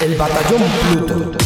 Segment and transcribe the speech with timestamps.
[0.00, 1.40] El Batallón Pluto.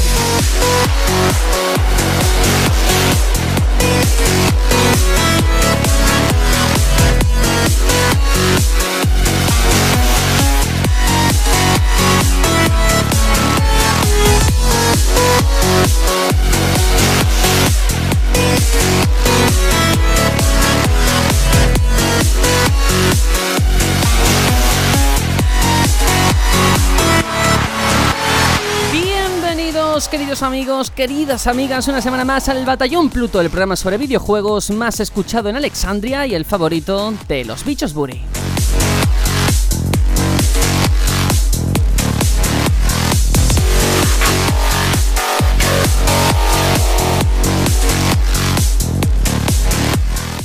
[30.15, 35.01] Queridos amigos, queridas amigas, una semana más al Batallón Pluto, el programa sobre videojuegos más
[35.01, 38.23] escuchado en Alexandria y el favorito de los bichos Buri.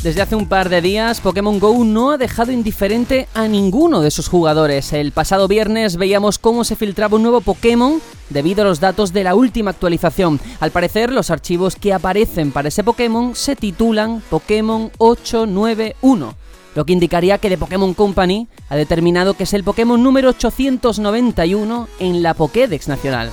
[0.04, 4.12] Desde hace un par de días, Pokémon Go no ha dejado indiferente a ninguno de
[4.12, 4.94] sus jugadores.
[4.94, 9.26] El pasado viernes veíamos cómo se filtraba un nuevo Pokémon debido a los datos de
[9.26, 10.40] la última actualización.
[10.62, 16.34] Al parecer, los archivos que aparecen para ese Pokémon se titulan Pokémon 891
[16.76, 21.88] lo que indicaría que The Pokémon Company ha determinado que es el Pokémon número 891
[22.00, 23.32] en la Pokédex nacional.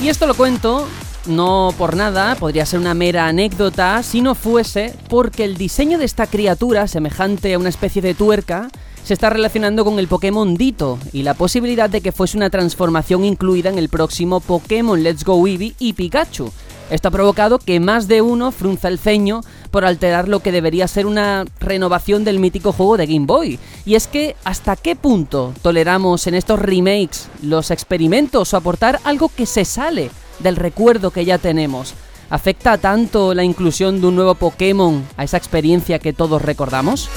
[0.00, 0.86] Y esto lo cuento
[1.26, 6.04] no por nada, podría ser una mera anécdota si no fuese porque el diseño de
[6.04, 8.68] esta criatura, semejante a una especie de tuerca,
[9.04, 13.24] se está relacionando con el Pokémon Dito y la posibilidad de que fuese una transformación
[13.24, 16.52] incluida en el próximo Pokémon Let's Go Eevee y Pikachu.
[16.90, 20.88] Esto ha provocado que más de uno frunza el ceño por alterar lo que debería
[20.88, 23.58] ser una renovación del mítico juego de Game Boy.
[23.84, 29.28] Y es que, ¿hasta qué punto toleramos en estos remakes los experimentos o aportar algo
[29.28, 31.94] que se sale del recuerdo que ya tenemos?
[32.30, 37.10] ¿Afecta tanto la inclusión de un nuevo Pokémon a esa experiencia que todos recordamos?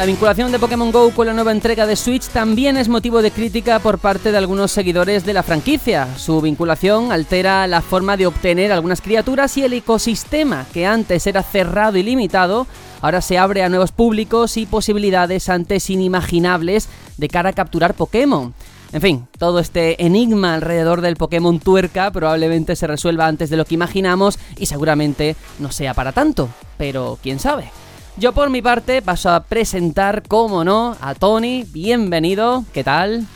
[0.00, 3.30] La vinculación de Pokémon Go con la nueva entrega de Switch también es motivo de
[3.30, 6.08] crítica por parte de algunos seguidores de la franquicia.
[6.16, 11.42] Su vinculación altera la forma de obtener algunas criaturas y el ecosistema que antes era
[11.42, 12.66] cerrado y limitado,
[13.02, 18.54] ahora se abre a nuevos públicos y posibilidades antes inimaginables de cara a capturar Pokémon.
[18.94, 23.66] En fin, todo este enigma alrededor del Pokémon tuerca probablemente se resuelva antes de lo
[23.66, 27.70] que imaginamos y seguramente no sea para tanto, pero quién sabe.
[28.20, 31.64] Yo por mi parte paso a presentar, como no, a Tony.
[31.66, 33.26] Bienvenido, ¿qué tal?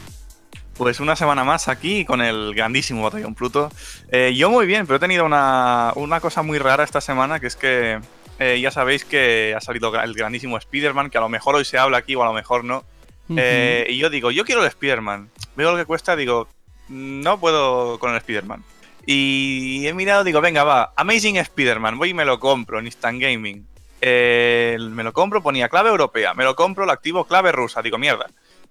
[0.77, 3.71] Pues una semana más aquí con el grandísimo Batallón Pluto.
[4.13, 7.47] Eh, yo muy bien, pero he tenido una, una, cosa muy rara esta semana, que
[7.47, 7.99] es que
[8.39, 11.79] eh, ya sabéis que ha salido el grandísimo Spider-Man, que a lo mejor hoy se
[11.79, 12.85] habla aquí o a lo mejor no.
[13.35, 15.31] eh, y yo digo, yo quiero el Spider-Man.
[15.57, 16.47] Veo lo que cuesta, digo,
[16.91, 18.63] no puedo con el Spider-Man.
[19.07, 23.19] Y he mirado, digo, venga, va, Amazing Spider-Man, voy y me lo compro en Instant
[23.19, 23.67] Gaming.
[24.07, 27.97] Eh, me lo compro, ponía clave europea, me lo compro, lo activo clave rusa, digo,
[27.97, 28.27] mierda.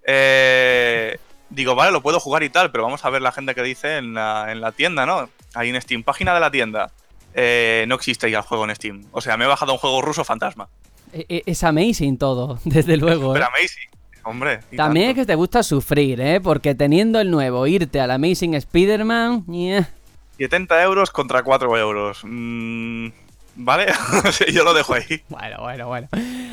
[0.06, 1.18] Eh,
[1.50, 3.96] digo, vale, lo puedo jugar y tal, pero vamos a ver la gente que dice
[3.96, 5.28] en la, en la tienda, ¿no?
[5.54, 6.92] Ahí en Steam, página de la tienda.
[7.34, 9.06] Eh, no existe ya el juego en Steam.
[9.10, 10.68] O sea, me he bajado un juego ruso fantasma.
[11.10, 13.32] Es amazing todo, desde luego.
[13.32, 13.88] Pero amazing.
[14.22, 15.20] Hombre, También tanto.
[15.20, 16.40] es que te gusta sufrir, ¿eh?
[16.40, 19.46] Porque teniendo el nuevo, irte al Amazing Spider-Man...
[19.46, 19.90] Yeah.
[20.38, 22.20] 70 euros contra 4 euros.
[22.22, 23.08] Mm,
[23.56, 23.86] ¿Vale?
[24.52, 25.22] Yo lo dejo ahí.
[25.28, 26.08] Bueno, bueno, bueno.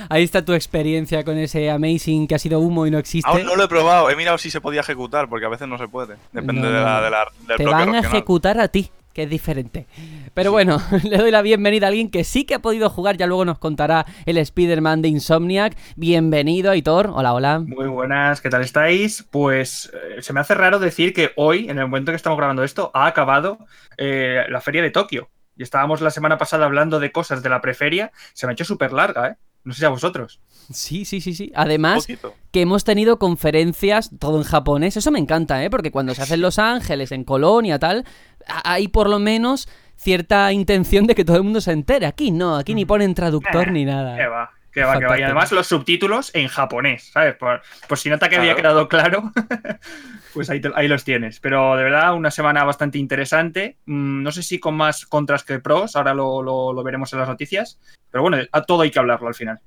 [0.09, 3.29] Ahí está tu experiencia con ese Amazing que ha sido humo y no existe.
[3.29, 4.09] Aún no lo he probado.
[4.09, 6.15] He mirado si se podía ejecutar, porque a veces no se puede.
[6.31, 8.05] Depende No, de la, de la- del Te van a regional.
[8.05, 9.87] ejecutar a ti, que es diferente.
[10.35, 13.25] Pero bueno, le doy la bienvenida a alguien que sí que ha podido jugar, ya
[13.25, 15.75] luego nos contará el Spider-Man de Insomniac.
[15.95, 17.09] Bienvenido, Aitor.
[17.13, 17.59] Hola, hola.
[17.65, 19.25] Muy buenas, ¿qué tal estáis?
[19.31, 22.63] Pues eh, se me hace raro decir que hoy, en el momento que estamos grabando
[22.63, 23.57] esto, ha acabado
[23.97, 25.29] eh, la feria de Tokio.
[25.61, 28.11] Y estábamos la semana pasada hablando de cosas de la preferia.
[28.33, 29.35] Se me ha hecho súper larga, ¿eh?
[29.63, 30.39] No sé si a vosotros.
[30.73, 31.51] Sí, sí, sí, sí.
[31.53, 32.07] Además,
[32.51, 34.97] que hemos tenido conferencias, todo en japonés.
[34.97, 35.69] Eso me encanta, ¿eh?
[35.69, 38.05] Porque cuando se hace en Los Ángeles, en Colonia, tal,
[38.47, 42.07] hay por lo menos cierta intención de que todo el mundo se entere.
[42.07, 44.17] Aquí no, aquí ni ponen traductor ni nada.
[44.17, 45.19] Que va, que va, que va.
[45.19, 47.35] Y además los subtítulos en japonés, ¿sabes?
[47.35, 48.87] Por, por si nota que había Claro.
[48.87, 49.31] quedado claro,
[50.33, 51.39] pues ahí, te- ahí los tienes.
[51.39, 53.77] Pero de verdad, una semana bastante interesante.
[53.85, 57.19] Mm, no sé si con más contras que pros, ahora lo, lo- lo veremos en
[57.19, 57.79] las noticias.
[58.09, 59.59] Pero bueno, a todo hay que hablarlo al final.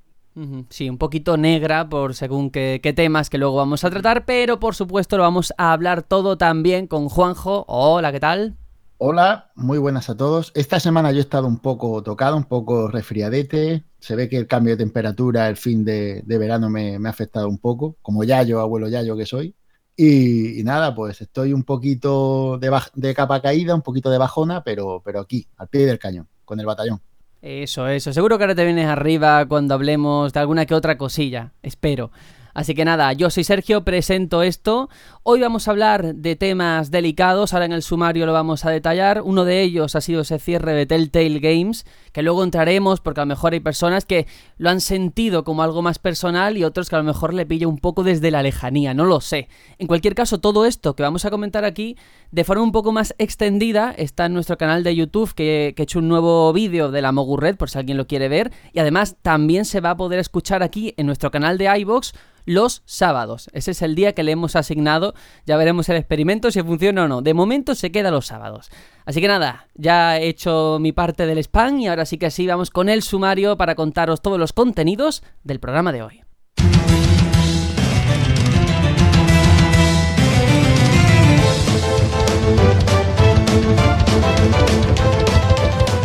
[0.68, 4.58] Sí, un poquito negra por según qué, qué temas que luego vamos a tratar, pero
[4.58, 7.64] por supuesto lo vamos a hablar todo también con Juanjo.
[7.68, 8.56] Hola, ¿qué tal?
[8.98, 10.50] Hola, muy buenas a todos.
[10.56, 13.84] Esta semana yo he estado un poco tocado, un poco resfriadete.
[14.00, 17.58] Se ve que el cambio de temperatura, el fin de, verano me, ha afectado un
[17.58, 19.54] poco, como Yayo, abuelo Yayo que soy.
[19.96, 25.20] Y, nada, pues estoy un poquito de, capa caída, un poquito de bajona, pero, pero
[25.20, 27.00] aquí, al pie del cañón, con el batallón.
[27.40, 28.12] Eso, eso.
[28.12, 31.52] Seguro que ahora te vienes arriba cuando hablemos de alguna que otra cosilla.
[31.62, 32.10] Espero.
[32.54, 34.88] Así que nada, yo soy Sergio, presento esto.
[35.24, 39.22] Hoy vamos a hablar de temas delicados, ahora en el sumario lo vamos a detallar.
[39.22, 43.24] Uno de ellos ha sido ese cierre de Telltale Games, que luego entraremos porque a
[43.24, 46.94] lo mejor hay personas que lo han sentido como algo más personal y otros que
[46.94, 49.48] a lo mejor le pilla un poco desde la lejanía, no lo sé.
[49.78, 51.96] En cualquier caso, todo esto que vamos a comentar aquí
[52.30, 55.98] de forma un poco más extendida está en nuestro canal de YouTube que, he hecho
[55.98, 59.64] un nuevo vídeo de la Mogurred por si alguien lo quiere ver y además también
[59.64, 62.14] se va a poder escuchar aquí en nuestro canal de iBox
[62.44, 63.48] los sábados.
[63.52, 65.14] Ese es el día que le hemos asignado.
[65.46, 67.22] Ya veremos el experimento si funciona o no.
[67.22, 68.70] De momento se queda los sábados.
[69.04, 72.46] Así que nada, ya he hecho mi parte del spam y ahora sí que sí
[72.46, 76.24] vamos con el sumario para contaros todos los contenidos del programa de hoy.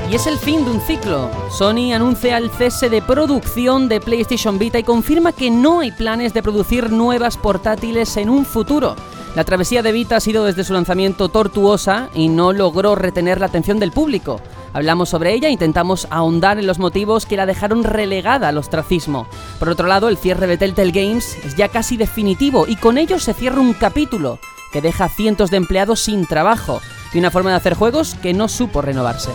[0.10, 1.30] Y es el fin de un ciclo.
[1.52, 6.34] Sony anuncia el cese de producción de PlayStation Vita y confirma que no hay planes
[6.34, 8.96] de producir nuevas portátiles en un futuro.
[9.36, 13.46] La travesía de Vita ha sido desde su lanzamiento tortuosa y no logró retener la
[13.46, 14.42] atención del público.
[14.74, 19.28] Hablamos sobre ella e intentamos ahondar en los motivos que la dejaron relegada al ostracismo.
[19.60, 23.20] Por otro lado, el cierre de Telltale Games es ya casi definitivo y con ello
[23.20, 24.40] se cierra un capítulo
[24.74, 26.82] que deja a cientos de empleados sin trabajo
[27.14, 29.30] y una forma de hacer juegos que no supo renovarse.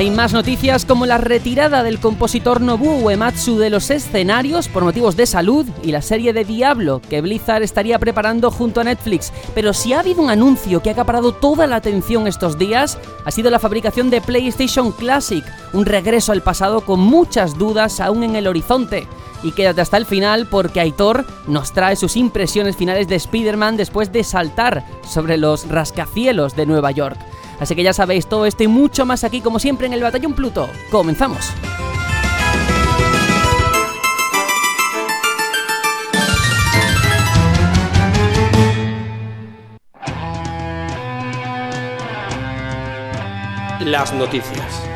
[0.00, 5.14] Hay más noticias como la retirada del compositor Nobuo Uematsu de los escenarios por motivos
[5.14, 9.30] de salud y la serie de Diablo que Blizzard estaría preparando junto a Netflix.
[9.54, 13.30] Pero si ha habido un anuncio que ha acaparado toda la atención estos días, ha
[13.30, 15.44] sido la fabricación de PlayStation Classic,
[15.74, 19.06] un regreso al pasado con muchas dudas aún en el horizonte.
[19.42, 24.10] Y quédate hasta el final porque Aitor nos trae sus impresiones finales de Spider-Man después
[24.12, 27.18] de saltar sobre los rascacielos de Nueva York.
[27.60, 30.32] Así que ya sabéis todo esto y mucho más aquí como siempre en el Batallón
[30.32, 30.68] Pluto.
[30.90, 31.52] ¡Comenzamos!
[43.80, 44.89] Las noticias.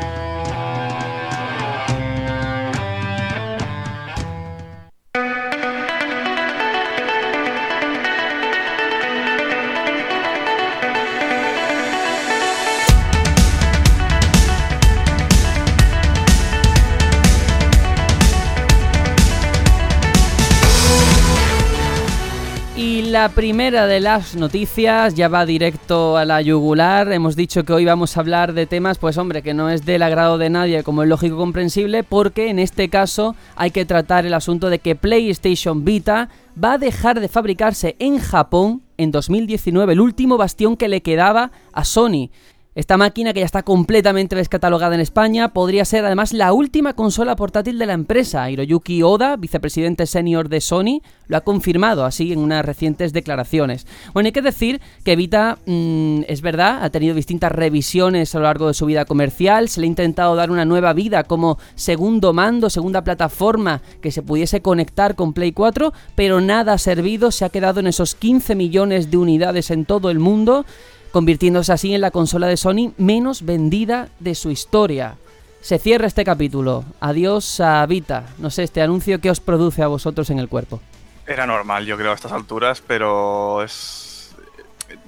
[23.25, 27.11] La primera de las noticias ya va directo a la yugular.
[27.11, 30.03] Hemos dicho que hoy vamos a hablar de temas, pues hombre, que no es del
[30.03, 34.35] agrado de nadie, como es lógico comprensible, porque en este caso hay que tratar el
[34.35, 36.29] asunto de que PlayStation Vita
[36.62, 41.50] va a dejar de fabricarse en Japón en 2019, el último bastión que le quedaba
[41.73, 42.29] a Sony.
[42.75, 47.37] Esta máquina, que ya está completamente descatalogada en España, podría ser además la última consola
[47.37, 48.50] portátil de la empresa.
[48.50, 53.87] Hiroyuki Oda, vicepresidente senior de Sony, lo ha confirmado así en unas recientes declaraciones.
[54.13, 58.44] Bueno, hay que decir que Vita, mm, es verdad, ha tenido distintas revisiones a lo
[58.44, 62.32] largo de su vida comercial, se le ha intentado dar una nueva vida como segundo
[62.32, 67.44] mando, segunda plataforma que se pudiese conectar con Play 4, pero nada ha servido, se
[67.44, 70.67] ha quedado en esos 15 millones de unidades en todo el mundo
[71.15, 75.15] convirtiéndose así en la consola de Sony menos vendida de su historia.
[75.61, 76.85] Se cierra este capítulo.
[76.99, 78.25] Adiós a Vita.
[78.39, 80.81] No sé, este anuncio que os produce a vosotros en el cuerpo.
[81.25, 84.35] Era normal, yo creo, a estas alturas, pero es.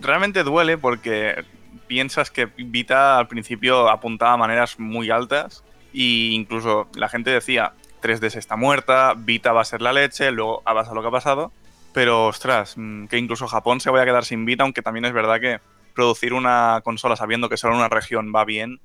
[0.00, 1.44] Realmente duele porque
[1.88, 7.72] piensas que Vita al principio apuntaba a maneras muy altas e incluso la gente decía
[8.00, 11.10] 3DS está muerta, Vita va a ser la leche, luego ha pasado lo que ha
[11.10, 11.50] pasado.
[11.92, 15.12] Pero ostras, mm, que incluso Japón se vaya a quedar sin Vita, aunque también es
[15.12, 15.58] verdad que
[15.96, 18.80] producir una consola sabiendo que solo una región va bien,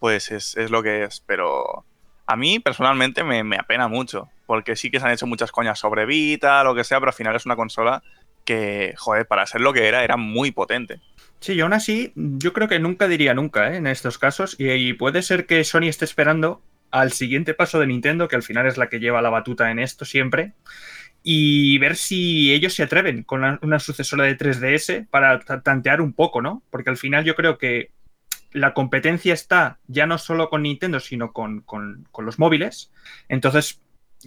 [0.00, 1.22] pues es, lo que es.
[1.26, 1.84] Pero
[2.26, 6.06] a mí personalmente me, apena mucho, porque sí que se han hecho muchas coñas sobre
[6.06, 8.02] Vita, lo que sea, pero al final es una consola
[8.44, 11.00] que, joder, para ser lo que era, era muy potente.
[11.38, 13.76] Sí, y aún así, yo creo que nunca diría nunca ¿eh?
[13.76, 18.28] en estos casos, y, puede ser que Sony esté esperando al siguiente paso de Nintendo,
[18.28, 20.54] que al final es la que lleva la batuta en esto siempre,
[21.22, 26.42] y ver si ellos se atreven con una sucesora de 3DS para tantear un poco,
[26.42, 26.62] ¿no?
[26.70, 27.90] Porque al final yo creo que
[28.52, 31.64] la competencia está ya no solo con Nintendo, sino con,
[32.18, 32.90] los móviles.
[33.28, 33.80] Entonces,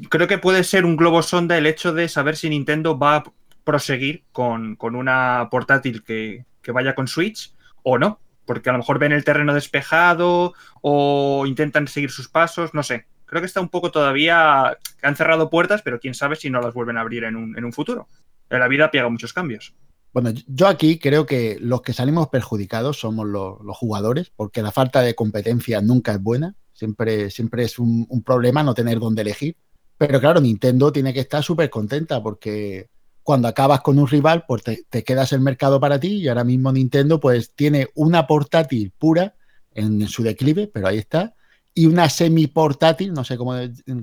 [0.10, 3.24] creo que puede ser un globo sonda el hecho de saber si Nintendo va a
[3.64, 9.00] proseguir con, una portátil que, que vaya con Switch o no, porque a lo mejor
[9.00, 13.06] ven el terreno despejado o intentan seguir sus pasos, no sé.
[13.26, 16.74] Creo que está un poco todavía, han cerrado puertas, pero quién sabe si no las
[16.74, 18.08] vuelven a abrir en un, en un futuro.
[18.50, 19.74] En la vida pega muchos cambios.
[20.16, 25.02] Bueno, yo aquí creo que los que salimos perjudicados somos los, jugadores, porque la falta
[25.02, 29.58] de competencia nunca es buena, siempre, siempre es un, problema no tener dónde elegir.
[29.98, 32.88] Pero claro, Nintendo tiene que estar súper contenta porque
[33.24, 36.72] cuando acabas con un rival, pues te, quedas el mercado para ti y ahora mismo
[36.72, 39.36] Nintendo pues tiene una portátil pura
[39.74, 41.36] en, su declive, pero ahí está,
[41.76, 43.54] y una semi portátil, no sé cómo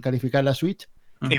[0.01, 0.87] calificar la Switch,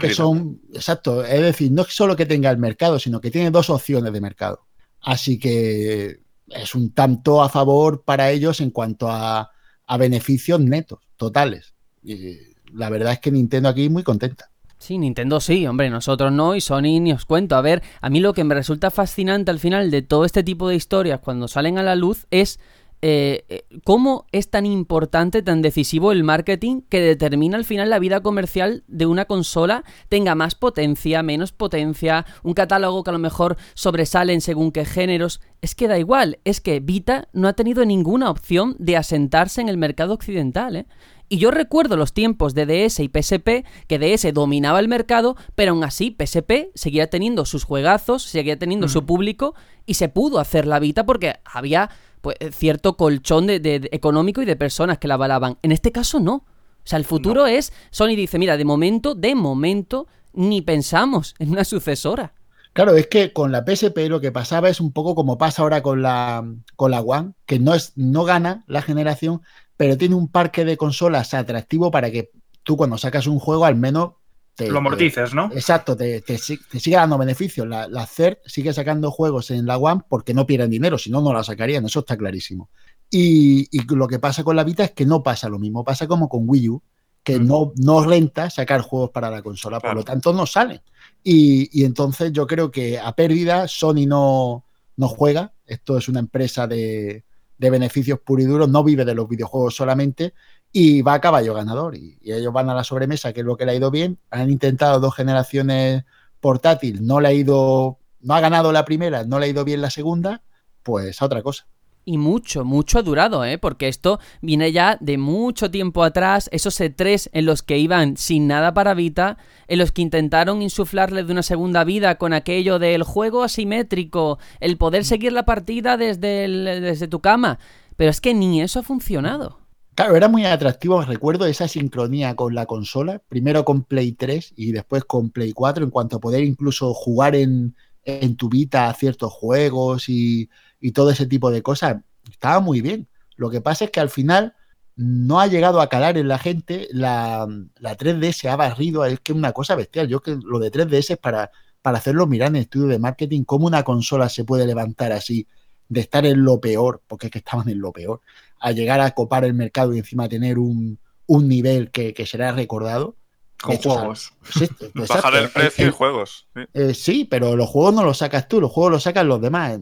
[0.02, 3.52] que son, exacto, es decir, no es solo que tenga el mercado, sino que tiene
[3.52, 4.66] dos opciones de mercado.
[5.02, 9.52] Así que es un tanto a favor para ellos en cuanto a,
[9.86, 11.76] a beneficios netos, totales.
[12.02, 12.38] Y
[12.74, 14.50] la verdad es que Nintendo aquí muy contenta.
[14.80, 17.56] Sí, Nintendo sí, hombre, nosotros no y Sony ni os cuento.
[17.56, 20.68] A ver, a mí lo que me resulta fascinante al final de todo este tipo
[20.68, 22.60] de historias cuando salen a la luz es
[23.06, 28.00] eh, eh, cómo es tan importante, tan decisivo el marketing que determina al final la
[28.00, 33.20] vida comercial de una consola tenga más potencia, menos potencia, un catálogo que a lo
[33.20, 35.42] mejor sobresalen según qué géneros.
[35.62, 39.68] Es que da igual, es que Vita no ha tenido ninguna opción de asentarse en
[39.68, 40.86] el mercado occidental, ¿eh?
[41.28, 45.72] Y yo recuerdo los tiempos de DS y PSP, que DS dominaba el mercado, pero
[45.72, 49.56] aún así PSP seguía teniendo sus juegazos, seguía teniendo su público
[49.86, 51.90] y se pudo hacer la Vita porque había
[52.24, 55.58] pues, cierto colchón de, económico y de personas que la avalaban.
[55.62, 56.36] En este caso no.
[56.36, 61.50] O sea, el futuro es, Sony dice, mira, de momento, de momento, ni pensamos en
[61.50, 62.34] una sucesora.
[62.72, 65.84] Claro, es que con la PSP lo que pasaba es un poco como pasa ahora
[65.84, 69.42] con la, con la One, que no, es, no gana la generación,
[69.76, 72.32] pero tiene un parque de consolas atractivo para que
[72.64, 74.14] tú cuando sacas un juego al menos...
[74.56, 75.50] Te, lo amortices, ¿no?
[75.52, 77.68] Exacto, te, te, sigue dando beneficios.
[77.68, 81.22] La, la CERT sigue sacando juegos en la One porque no pierden dinero, si no,
[81.22, 82.70] no la sacarían, eso está clarísimo.
[83.10, 86.28] Y, lo que pasa con la Vita es que no pasa lo mismo, pasa como
[86.28, 86.82] con Wii U,
[87.24, 90.82] que no, no renta sacar juegos para la consola, por lo tanto no salen.
[91.24, 94.66] Y, y, entonces yo creo que a pérdida Sony no,
[94.98, 97.24] no juega, esto es una empresa de,
[97.58, 100.34] de beneficios puros y duros, no vive de los videojuegos solamente
[100.74, 101.96] y va a caballo ganador.
[101.96, 104.18] Y, ellos van a la sobremesa, que es lo que le ha ido bien.
[104.32, 106.04] Han intentado dos generaciones
[106.42, 109.82] portátil, no le ha ido, no ha ganado la primera, no le ha ido bien
[109.82, 110.42] la segunda,
[110.82, 111.68] pues a otra cosa.
[112.06, 113.58] Y mucho, mucho ha durado, ¿eh?
[113.58, 118.48] Porque esto viene ya de mucho tiempo atrás, esos E3 en los que iban sin
[118.48, 119.38] nada para Vita,
[119.70, 124.78] en los que intentaron insuflarle de una segunda vida con aquello del juego asimétrico, el
[124.78, 126.50] poder seguir la partida desde,
[126.82, 127.58] desde tu cama.
[127.96, 129.63] Pero es que ni eso ha funcionado.
[129.96, 134.72] Claro, era muy atractivo, recuerdo esa sincronía con la consola, primero con Play 3 y
[134.72, 139.32] después con Play 4, en cuanto a poder incluso jugar en, en tu Vita ciertos
[139.32, 140.50] juegos y
[140.84, 142.02] y todo ese tipo de cosas.
[142.30, 143.08] Estaba muy bien.
[143.38, 144.54] Lo que pasa es que al final
[144.98, 146.90] no ha llegado a calar en la gente.
[146.92, 149.06] La, 3DS ha barrido.
[149.06, 150.10] Es que es una cosa bestial.
[150.10, 153.66] Yo que lo de 3DS es para, para hacerlo mirar en estudio de marketing, cómo
[153.66, 155.48] una consola se puede levantar así,
[155.88, 158.20] de estar en lo peor, porque es que estaban en lo peor,
[158.64, 163.18] a llegar a copar el mercado y encima tener un, nivel que, será recordado.
[163.62, 164.34] Con juegos.
[164.94, 166.48] Bajar el precio y juegos.
[166.74, 167.26] Eh, sí.
[167.30, 169.80] pero los juegos no los sacas tú, los juegos los sacan los demás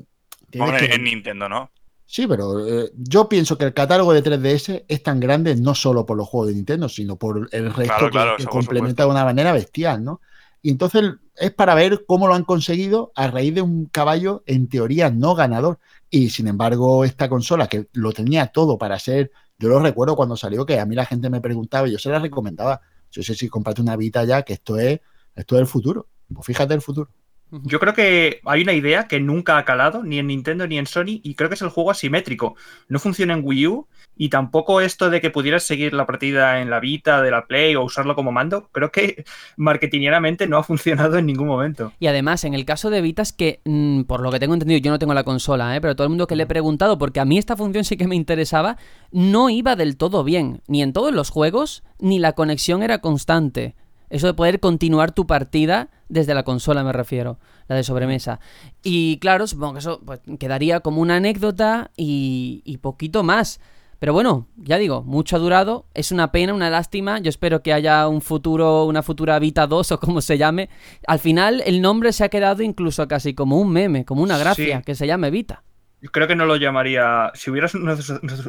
[0.51, 1.71] en Nintendo, ¿no?
[2.05, 6.05] Sí, pero eh, yo pienso que el catálogo de 3DS es tan grande no solo
[6.05, 10.03] por los juegos de Nintendo, sino por el resto que, complementa de una manera bestial,
[10.03, 10.19] ¿no?
[10.61, 11.03] Y entonces
[11.37, 15.35] es para ver cómo lo han conseguido a raíz de un caballo en teoría no
[15.35, 15.79] ganador.
[16.11, 20.35] Y sin embargo, esta consola que lo tenía todo para ser, yo lo recuerdo cuando
[20.35, 22.81] salió, que a mí la gente me preguntaba y yo se la recomendaba.
[23.11, 24.99] Yo sé si comprate una Vita ya, que esto es,
[25.35, 26.09] esto es el futuro.
[26.33, 27.09] Pues fíjate el futuro.
[27.51, 30.85] Yo creo que hay una idea que nunca ha calado, ni en Nintendo ni en
[30.85, 32.55] Sony, y creo que es el juego asimétrico.
[32.87, 36.69] No funciona en Wii U, y tampoco esto de que pudieras seguir la partida en
[36.69, 39.25] la Vita, de la Play o usarlo como mando, creo que
[39.57, 41.91] marketingeramente no ha funcionado en ningún momento.
[41.99, 44.79] Y además, en el caso de Vita es que, mm, por lo que tengo entendido,
[44.79, 45.81] yo no tengo la consola, ¿eh?
[45.81, 48.07] pero todo el mundo que le he preguntado, porque a mí esta función sí que
[48.07, 48.77] me interesaba,
[49.11, 53.75] no iba del todo bien, ni en todos los juegos, ni la conexión era constante.
[54.11, 58.41] Eso de poder continuar tu partida desde la consola, me refiero, la de sobremesa.
[58.83, 63.61] Y claro, supongo que eso pues, quedaría como una anécdota y, poquito más.
[63.99, 67.71] Pero bueno, ya digo, mucho ha durado, es una pena, una lástima, yo espero que
[67.71, 70.69] haya un futuro, una futura Vita 2 o como se llame.
[71.07, 74.81] Al final el nombre se ha quedado incluso casi como un meme, como una gracia,
[74.81, 75.63] que se llame Vita.
[76.01, 77.31] Yo creo que no lo llamaría.
[77.35, 77.95] Si hubiera una,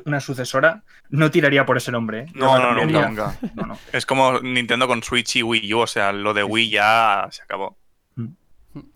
[0.06, 2.20] una sucesora, no tiraría por ese nombre.
[2.20, 2.26] ¿eh?
[2.34, 3.38] No, no, no, nunca.
[3.54, 3.78] No, no.
[3.92, 7.42] Es como Nintendo con Switch y Wii U, o sea, lo de Wii ya se
[7.42, 7.76] acabó.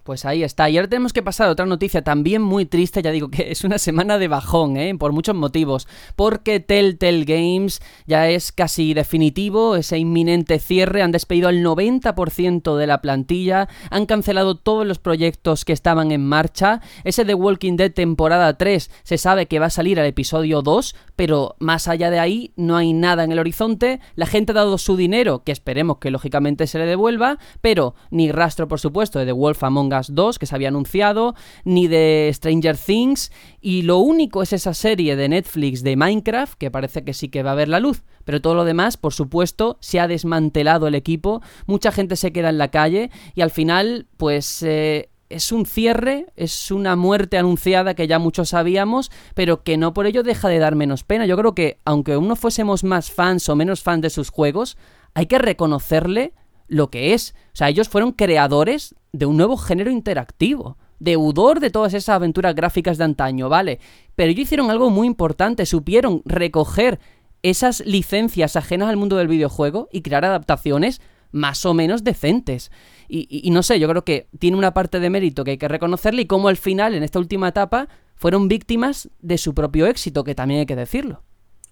[0.05, 0.71] Pues ahí está.
[0.71, 3.63] Y ahora tenemos que pasar a otra noticia también muy triste, ya digo que es
[3.63, 4.95] una semana de bajón, ¿eh?
[4.99, 5.87] por muchos motivos.
[6.15, 12.87] Porque Telltale Games ya es casi definitivo, ese inminente cierre, han despedido al 90% de
[12.87, 16.81] la plantilla, han cancelado todos los proyectos que estaban en marcha.
[17.05, 20.95] Ese The Walking Dead temporada 3 se sabe que va a salir al episodio 2,
[21.17, 24.01] pero más allá de ahí no hay nada en el horizonte.
[24.15, 28.33] La gente ha dado su dinero, que esperemos que lógicamente se le devuelva, pero ni
[28.33, 32.31] rastro, por supuesto, de The Wolf Among Us 2, que se había anunciado, ni de
[32.33, 33.31] Stranger Things,
[33.61, 37.43] y lo único es esa serie de Netflix de Minecraft, que parece que sí que
[37.43, 40.95] va a ver la luz, pero todo lo demás, por supuesto, se ha desmantelado el
[40.95, 44.63] equipo, mucha gente se queda en la calle, y al final, pues...
[44.63, 49.93] Eh, es un cierre, es una muerte anunciada que ya muchos sabíamos, pero que no
[49.93, 51.27] por ello deja de dar menos pena.
[51.27, 54.77] Yo creo que aunque uno fuésemos más fans o menos fans de sus juegos,
[55.15, 56.35] hay que reconocerle
[56.69, 57.35] lo que es.
[57.53, 62.55] O sea, ellos fueron creadores de un nuevo género interactivo, deudor de todas esas aventuras
[62.55, 63.81] gráficas de antaño, ¿vale?
[64.15, 67.01] Pero ellos hicieron algo muy importante, supieron recoger
[67.43, 71.01] esas licencias ajenas al mundo del videojuego y crear adaptaciones
[71.33, 72.71] más o menos decentes.
[73.09, 76.23] Y, no sé, yo creo que tiene una parte de mérito que hay que reconocerle
[76.23, 80.35] y como al final, en esta última etapa, fueron víctimas de su propio éxito, que
[80.35, 81.23] también hay que decirlo.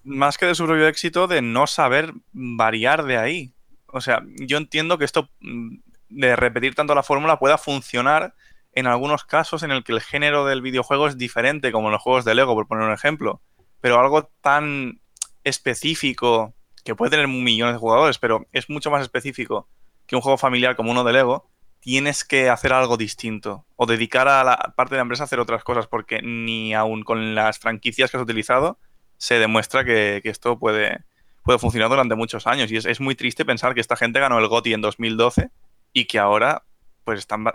[0.03, 3.54] Más que de su propio éxito, de no saber variar de ahí.
[3.95, 5.77] O sea, yo entiendo que esto mm,
[6.09, 8.35] de repetir tanto la fórmula pueda funcionar
[8.73, 12.01] en algunos casos en el que el género del videojuego es diferente, como en los
[12.01, 13.41] juegos de Lego, por poner un ejemplo.
[13.79, 14.99] Pero algo tan
[15.45, 19.69] específico, que puede tener millones de jugadores, pero es mucho más específico
[20.05, 21.49] que un juego familiar como uno de Lego,
[21.79, 25.39] tienes que hacer algo distinto o dedicar a la parte de la empresa a hacer
[25.39, 28.77] otras cosas, porque ni aún con las franquicias que has utilizado
[29.17, 31.05] se demuestra que, esto puede,
[31.45, 32.71] puede funcionar durante muchos años.
[32.71, 35.51] Y es, es, muy triste pensar que esta gente ganó el GOTI en 2012
[35.93, 36.63] y que ahora
[37.05, 37.45] pues están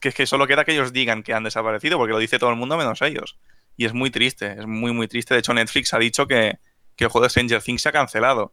[0.00, 2.50] que es que solo queda que ellos digan que han desaparecido porque lo dice todo
[2.50, 3.36] el mundo menos ellos
[3.76, 6.60] y es muy triste es muy muy triste de hecho Netflix ha dicho que,
[6.94, 8.52] que el juego de Stranger Things se ha cancelado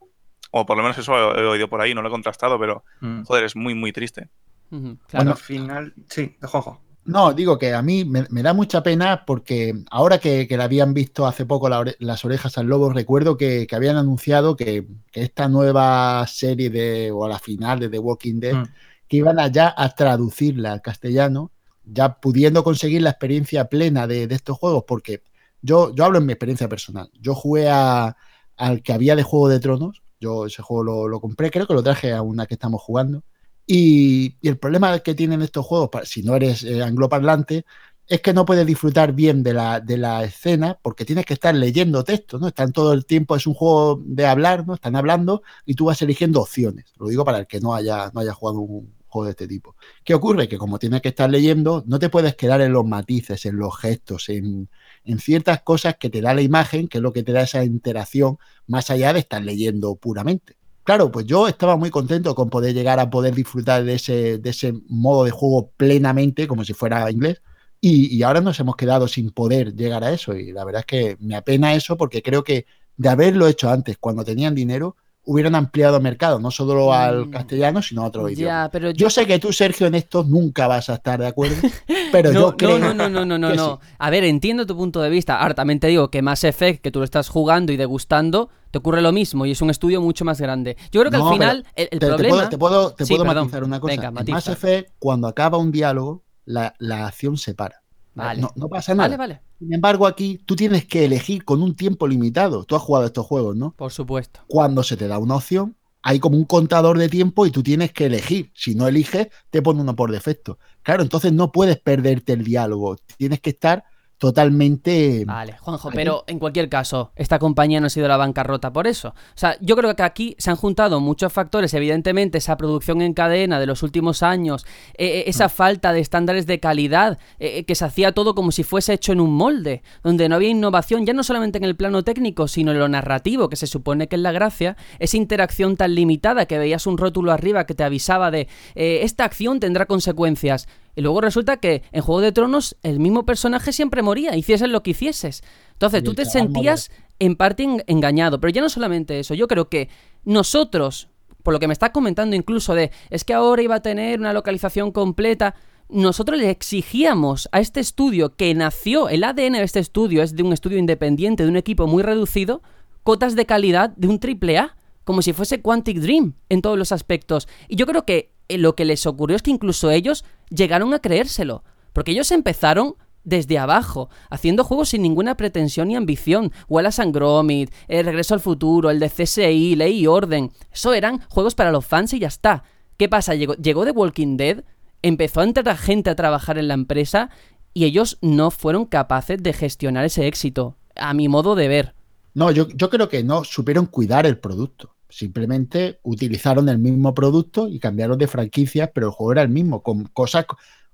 [0.49, 3.23] o por lo menos eso he, oído por ahí no lo he contrastado pero mm.
[3.23, 4.29] joder es muy muy triste
[4.69, 4.97] claro.
[5.11, 9.25] bueno al final sí de juego no, digo que a mí me, da mucha pena
[9.25, 13.67] porque ahora que, que le habían visto hace poco las orejas al lobo, recuerdo que,
[13.71, 18.55] habían anunciado que, esta nueva serie de, o a la final de The Walking Dead,
[18.55, 18.65] mm.
[19.07, 21.51] que iban allá a traducirla al castellano,
[21.83, 25.23] ya pudiendo conseguir la experiencia plena de, estos juegos, porque
[25.61, 27.09] yo, yo hablo en mi experiencia personal.
[27.19, 28.15] Yo jugué a,
[28.55, 31.73] al que había de Juego de Tronos, yo ese juego lo, lo compré, creo que
[31.73, 33.23] lo traje a una que estamos jugando
[33.65, 37.65] y, el problema que tienen estos juegos, si no eres eh, angloparlante,
[38.07, 41.55] es que no puedes disfrutar bien de la, de la escena porque tienes que estar
[41.55, 42.47] leyendo texto, ¿no?
[42.47, 44.73] Están todo el tiempo, es un juego de hablar, ¿no?
[44.75, 46.93] Están hablando y tú vas eligiendo opciones.
[46.97, 49.75] Lo digo para el que no haya, no haya jugado un juego de este tipo.
[50.03, 50.47] ¿Qué ocurre?
[50.49, 53.77] Que como tienes que estar leyendo, no te puedes quedar en los matices, en los
[53.77, 54.69] gestos, en,
[55.05, 57.63] en ciertas cosas que te da la imagen, que es lo que te da esa
[57.63, 60.57] interacción, más allá de estar leyendo puramente.
[60.83, 64.49] Claro, pues yo estaba muy contento con poder llegar a poder disfrutar de ese, de
[64.49, 67.41] ese modo de juego plenamente, como si fuera inglés.
[67.79, 70.35] Y, y, ahora nos hemos quedado sin poder llegar a eso.
[70.35, 72.65] Y la verdad es que me apena eso porque creo que
[72.97, 77.31] de haberlo hecho antes, cuando tenían dinero, hubieran ampliado el mercado, no solo al mm.
[77.31, 78.69] castellano, sino a otro idioma.
[78.71, 79.09] Pero yo...
[79.09, 81.55] sé que tú, Sergio, en esto nunca vas a estar de acuerdo,
[82.11, 82.77] pero yo creo.
[82.77, 83.79] No, no, no, no, no, no.
[83.97, 85.39] A ver, entiendo tu punto de vista.
[85.39, 88.79] Ahora también te digo que Mass Effect, que tú lo estás jugando y degustando, te
[88.79, 90.75] ocurre lo mismo y es un estudio mucho más grande.
[90.91, 92.49] Yo creo que al final el, te, problema.
[92.49, 93.93] Te puedo, te puedo, matizar una cosa.
[93.93, 97.81] en Mass Effect, cuando acaba un diálogo, la, la acción se para.
[98.15, 98.41] Vale.
[98.41, 99.09] No, no, pasa nada.
[99.09, 99.41] Vale, vale.
[99.63, 102.65] Sin embargo, aquí tú tienes que elegir con un tiempo limitado.
[102.65, 103.73] Tú has jugado estos juegos, ¿no?
[103.77, 104.41] Por supuesto.
[104.47, 107.93] Cuando se te da una opción, hay como un contador de tiempo y tú tienes
[107.93, 108.51] que elegir.
[108.53, 110.59] Si no eliges, te pone uno por defecto.
[110.81, 112.97] Claro, entonces no puedes perderte el diálogo.
[113.15, 113.85] Tienes que estar
[114.23, 115.25] totalmente...
[115.25, 119.09] Vale, Juanjo, pero en cualquier caso, esta compañía no ha sido la bancarrota por eso.
[119.09, 123.13] O sea, yo creo que aquí se han juntado muchos factores, evidentemente esa producción en
[123.13, 125.49] cadena de los últimos años, eh, eh, esa mm.
[125.49, 129.19] falta de estándares de calidad, eh, que se hacía todo como si fuese hecho en
[129.19, 132.79] un molde, donde no había innovación, ya no solamente en el plano técnico, sino en
[132.79, 136.87] lo narrativo, que se supone que es la gracia, esa interacción tan limitada que veías
[136.87, 140.69] un rótulo arriba que te avisaba de esta acción tendrá consecuencias.
[140.95, 144.83] Y luego resulta que en Juego de Tronos el mismo personaje siempre moría, hicieses lo
[144.83, 145.43] que hicieses.
[145.73, 148.39] Entonces tú te sentías en parte engañado.
[148.39, 149.89] Pero ya no solamente eso, yo creo que
[150.23, 151.09] nosotros,
[151.41, 154.33] por lo que me estás comentando incluso de, es que ahora iba a tener una
[154.33, 155.55] localización completa,
[155.89, 160.43] nosotros le exigíamos a este estudio que nació, el ADN de este estudio es de
[160.43, 162.61] un estudio independiente, de un equipo muy reducido,
[163.03, 166.91] cotas de calidad de un triple A, como si fuese Quantic Dream en todos los
[166.91, 167.47] aspectos.
[167.67, 171.63] Y yo creo que lo que les ocurrió es que incluso ellos llegaron a creérselo,
[171.93, 176.51] porque ellos empezaron desde abajo, haciendo juegos sin ninguna pretensión ni ambición.
[176.67, 180.51] Wallace and Gromit, El Regreso al Futuro, el de CSI, Ley y Orden.
[180.71, 182.63] Eso eran juegos para los fans y ya está.
[182.97, 183.35] ¿Qué pasa?
[183.35, 184.63] Llegó, llegó The Walking Dead,
[185.01, 187.29] empezó a entrar gente a trabajar en la empresa
[187.73, 191.95] y ellos no fueron capaces de gestionar ese éxito, a mi modo de ver.
[192.35, 194.95] No, yo creo que no supieron cuidar el producto.
[195.15, 199.83] Simplemente utilizaron el mismo producto y cambiaron de franquicias, pero el juego era el mismo,
[199.83, 200.47] con cosas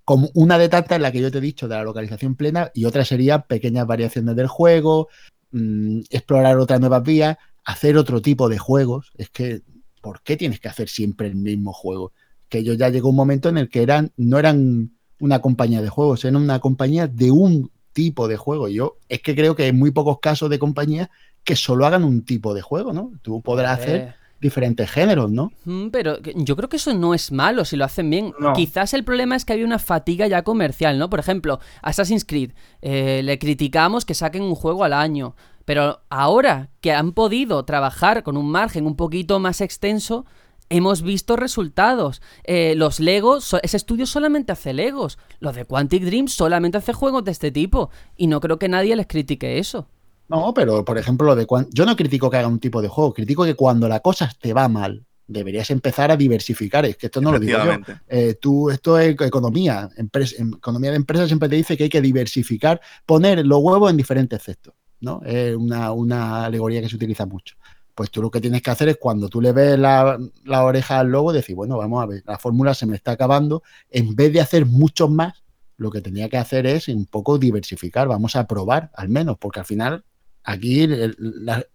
[0.04, 2.70] como una de tantas en la que yo te he dicho de la localización plena
[2.74, 5.08] y otra sería pequeñas variaciones del juego,
[5.52, 9.14] mmm, explorar otras nuevas vías, hacer otro tipo de juegos.
[9.16, 9.62] Es que,
[10.02, 12.12] ¿por qué tienes que hacer siempre el mismo juego?
[12.50, 15.88] Que ellos ya llegó un momento en el que eran, no eran una compañía de
[15.88, 18.68] juegos, eran una compañía de un tipo de juego.
[18.68, 21.10] Yo es que creo que hay muy pocos casos de compañías
[21.50, 23.12] que solo hagan un tipo de juego, ¿no?
[23.24, 25.52] Tú podrás hacer diferentes géneros, ¿no?
[25.66, 28.36] Mm, pero yo creo que eso no es malo si lo hacen bien.
[28.38, 28.54] No.
[28.54, 31.10] Quizás el problema es que había una fatiga ya comercial, ¿no?
[31.10, 32.52] Por ejemplo, Assassin's Creed,
[32.84, 35.36] eh, le criticamos que saquen un juego al año,
[35.66, 40.28] pero ahora que han podido trabajar con un margen un poquito más extenso,
[40.70, 42.22] hemos visto resultados.
[42.44, 45.18] Eh, los Legos, ese estudio solamente hace Legos.
[45.40, 47.90] Los de Quantic Dream solamente hace juegos de este tipo.
[48.16, 49.88] Y no creo que nadie les critique eso.
[50.30, 52.88] No, pero por ejemplo, lo de cuando, yo no critico que haga un tipo de
[52.88, 56.86] juego, critico que cuando la cosa te va mal, deberías empezar a diversificar.
[56.86, 57.94] Es que esto no lo digo yo.
[58.08, 59.90] Eh, tú, esto es economía.
[59.96, 63.98] Empresa, economía de empresa siempre te dice que hay que diversificar, poner los huevos en
[63.98, 64.74] diferentes cestos.
[65.02, 65.22] ¿no?
[65.24, 67.56] Es una, una, alegoría que se utiliza mucho.
[67.96, 71.00] Pues tú lo que tienes que hacer es cuando tú le ves la, la oreja
[71.00, 73.62] al lobo, decir, bueno, vamos a ver, la fórmula se me está acabando.
[73.90, 75.44] En vez de hacer muchos más,
[75.78, 78.08] lo que tenía que hacer es un poco diversificar.
[78.08, 80.04] Vamos a probar, al menos, porque al final
[80.50, 81.16] aquí el,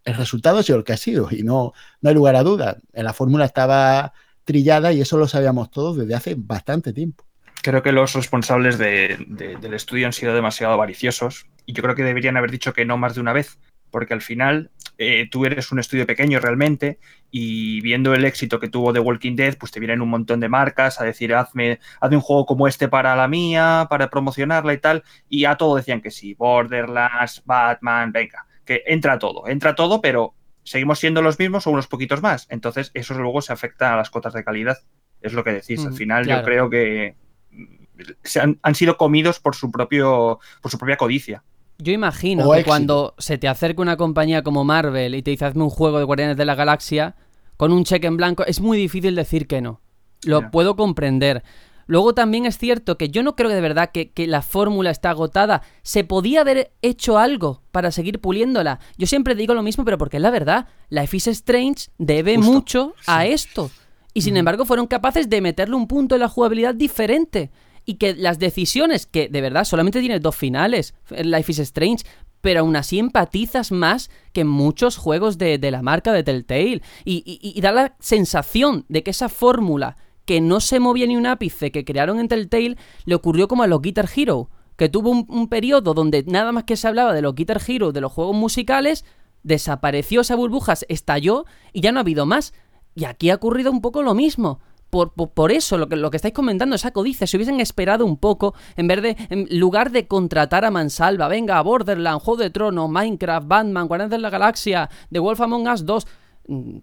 [0.04, 2.78] el, resultado ha sido el que ha sido y no, no hay lugar a duda.
[2.92, 4.12] La fórmula estaba
[4.44, 7.24] trillada y eso lo sabíamos todos desde hace bastante tiempo.
[7.62, 12.02] Creo que los responsables de, del estudio han sido demasiado avariciosos y yo creo que
[12.02, 13.58] deberían haber dicho que no más de una vez,
[13.90, 16.98] porque al final eh, tú eres un estudio pequeño realmente
[17.30, 20.48] y viendo el éxito que tuvo The Walking Dead, pues te vienen un montón de
[20.48, 24.78] marcas a decir, hazme, hazme un juego como este para la mía, para promocionarla y
[24.78, 30.00] tal, y a todo decían que sí, Borderlands, Batman, venga que entra todo, entra todo,
[30.00, 32.46] pero seguimos siendo los mismos o unos poquitos más.
[32.50, 34.78] Entonces, eso luego se afecta a las cotas de calidad.
[35.20, 35.84] Es lo que decís.
[35.84, 36.40] Al final, claro.
[36.40, 37.16] yo creo que
[38.22, 41.44] se han, han, sido comidos por su propio por su propia codicia.
[41.78, 42.70] Yo imagino o que éxito.
[42.70, 46.04] cuando se te acerca una compañía como Marvel y te dice hazme un juego de
[46.04, 47.16] Guardianes de la Galaxia
[47.56, 49.80] con un cheque en blanco, es muy difícil decir que no.
[50.24, 50.50] Lo yeah.
[50.50, 51.42] puedo comprender.
[51.86, 54.90] Luego también es cierto que yo no creo que de verdad que, que, la fórmula
[54.90, 55.62] está agotada.
[55.82, 58.80] Se podía haber hecho algo para seguir puliéndola.
[58.96, 60.68] Yo siempre digo lo mismo, pero porque es la verdad.
[60.90, 62.52] Life is Strange debe Justo.
[62.52, 63.04] mucho sí.
[63.06, 63.70] a esto.
[64.14, 64.38] Y sin mm.
[64.38, 67.50] embargo fueron capaces de meterle un punto en la jugabilidad diferente.
[67.84, 72.04] Y que las decisiones, que de verdad solamente tiene dos finales, Life is Strange,
[72.40, 76.82] pero aún así empatizas más que en muchos juegos de, de la marca de Telltale.
[77.04, 81.16] Y, y, y da la sensación de que esa fórmula que no se movía ni
[81.16, 85.10] un ápice que crearon en Telltale le ocurrió como a los Guitar Hero, que tuvo
[85.10, 88.36] un, periodo donde nada más que se hablaba de los Guitar Hero, de los juegos
[88.36, 89.04] musicales,
[89.42, 92.54] desapareció esa burbuja, estalló y ya no ha habido más.
[92.94, 94.60] Y aquí ha ocurrido un poco lo mismo.
[94.90, 98.16] Por, por, eso, lo que, lo que estáis comentando, esa codicia, si hubiesen esperado un
[98.16, 102.88] poco, en vez de, en lugar de contratar a Mansalva, venga, Borderlands, Juego de Tronos,
[102.88, 106.23] Minecraft, Batman, Guardianes de la Galaxia, The Wolf Among Us 2, Mm,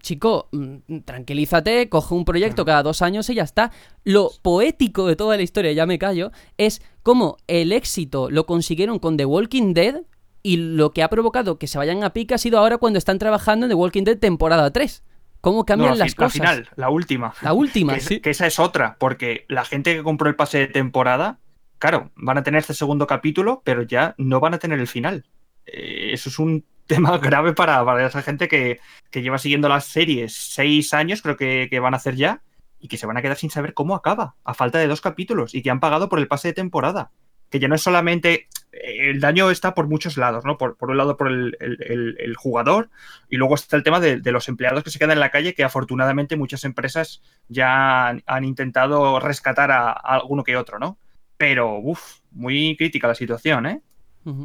[0.00, 3.72] chico, mm, tranquilízate, coge un proyecto cada dos años y ya está.
[4.04, 8.98] Lo poético de toda la historia, ya me callo, es cómo el éxito lo consiguieron
[8.98, 10.02] con The Walking Dead
[10.42, 13.18] y lo que ha provocado que se vayan a pique ha sido ahora cuando están
[13.18, 15.04] trabajando en The Walking Dead temporada 3.
[15.40, 16.32] ¿Cómo cambian no, la, las la cosas?
[16.32, 17.34] final, la última.
[17.42, 18.20] La última, que, sí.
[18.20, 21.40] que esa es otra, porque la gente que compró el pase de temporada,
[21.78, 25.26] claro, van a tener este segundo capítulo, pero ya no van a tener el final.
[25.66, 30.34] Eh, eso es un tema grave para, esa gente que, que, lleva siguiendo las series
[30.34, 32.42] seis años, creo que, que, van a hacer ya,
[32.78, 35.54] y que se van a quedar sin saber cómo acaba, a falta de dos capítulos,
[35.54, 37.10] y que han pagado por el pase de temporada.
[37.48, 38.48] Que ya no es solamente.
[38.72, 40.56] El daño está por muchos lados, ¿no?
[40.56, 42.88] Por, por un lado, por el, el, jugador,
[43.28, 45.54] y luego está el tema de, de, los empleados que se quedan en la calle,
[45.54, 50.98] que afortunadamente muchas empresas ya han, han intentado rescatar a, a, alguno que otro, ¿no?
[51.36, 53.82] Pero, uff, muy crítica la situación, ¿eh?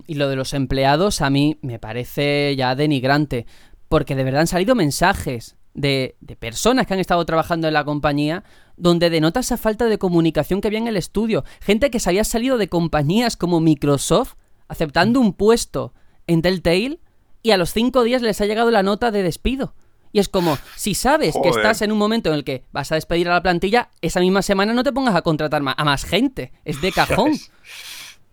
[0.07, 3.45] Y lo de los empleados a mí me parece ya denigrante,
[3.89, 7.85] porque de verdad han salido mensajes de, de personas que han estado trabajando en la
[7.85, 8.43] compañía
[8.77, 11.43] donde denota esa falta de comunicación que había en el estudio.
[11.59, 14.33] Gente que se había salido de compañías como Microsoft
[14.67, 15.93] aceptando un puesto
[16.27, 16.99] en Telltale
[17.43, 19.73] y a los cinco días les ha llegado la nota de despido.
[20.13, 22.95] Y es como, si sabes que estás en un momento en el que vas a
[22.95, 26.53] despedir a la plantilla, esa misma semana no te pongas a contratar a más gente.
[26.65, 27.33] Es de cajón.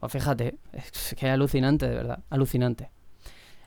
[0.05, 2.91] Pues fíjate, es que alucinante, de verdad, alucinante.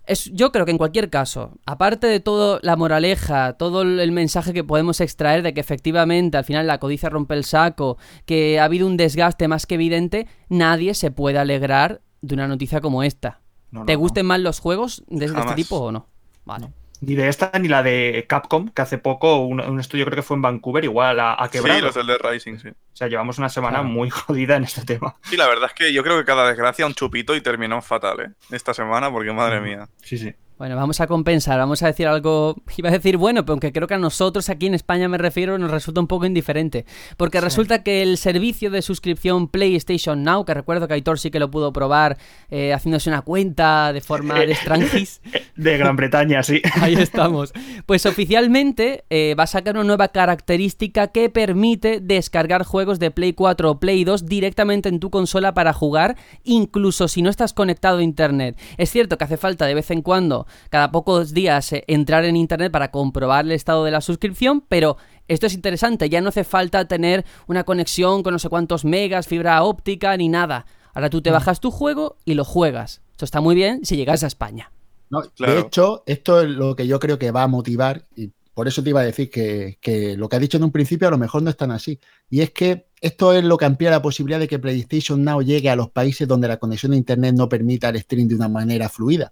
[0.06, 4.54] Es, yo creo que en cualquier caso, aparte de todo la moraleja, todo el mensaje
[4.54, 7.98] que podemos extraer de que efectivamente al final la codicia rompe el saco,
[8.28, 12.82] que ha habido un desgaste más que evidente, nadie se puede alegrar de una noticia
[12.82, 13.42] como esta.
[13.72, 14.00] No, no, ¿Te no.
[14.00, 16.06] gusten más los juegos de, este tipo o no?
[16.46, 16.70] Vale.
[17.02, 20.22] Ni de esta ni la de Capcom, que hace poco un, un estudio creo que
[20.24, 21.78] fue en Vancouver, igual ha, ha quebrado.
[21.80, 22.70] Sí, los del Dead Rising, sí.
[22.70, 23.90] O sea, llevamos una semana Claro.
[23.90, 25.16] muy jodida en este tema.
[25.24, 28.20] Sí, la verdad es que yo creo que cada desgracia un chupito y terminó fatal,
[28.22, 28.30] ¿eh?
[28.50, 29.88] Esta semana, porque madre mía.
[30.02, 30.34] Sí, sí.
[30.58, 33.88] Bueno, vamos a compensar, vamos a decir algo, iba a decir bueno, pero aunque creo
[33.88, 36.86] que a nosotros aquí en España me refiero, nos resulta un poco indiferente.
[37.16, 41.40] Porque resulta que el servicio de suscripción PlayStation Now, que recuerdo que Aitor sí que
[41.40, 42.18] lo pudo probar
[42.50, 45.22] eh, haciéndose una cuenta de forma de extranjis,
[45.56, 46.62] De Gran Bretaña, sí.
[46.82, 47.54] Ahí estamos.
[47.86, 53.34] Pues oficialmente eh, va a sacar una nueva característica que permite descargar juegos de Play
[53.34, 58.00] 4 o Play 2 directamente en tu consola para jugar, incluso si no estás conectado
[58.00, 58.58] a Internet.
[58.78, 62.36] Es cierto que hace falta de vez en cuando, cada pocos días, eh, entrar en
[62.36, 66.44] Internet para comprobar el estado de la suscripción, pero esto es interesante, ya no hace
[66.44, 70.66] falta tener una conexión con no sé cuántos megas, fibra óptica ni nada.
[70.94, 73.02] Ahora tú te bajas tu juego y lo juegas.
[73.12, 74.72] Esto está muy bien si llegas a España.
[75.10, 75.54] No, Claro.
[75.54, 78.82] De hecho, esto es lo que yo creo que va a motivar, y por eso
[78.84, 81.18] te iba a decir que, que lo que has dicho en un principio a lo
[81.18, 82.00] mejor no es tan así.
[82.30, 85.70] Y es que esto es lo que amplía la posibilidad de que PlayStation Now llegue
[85.70, 88.90] a los países donde la conexión a Internet no permita el stream de una manera
[88.90, 89.32] fluida.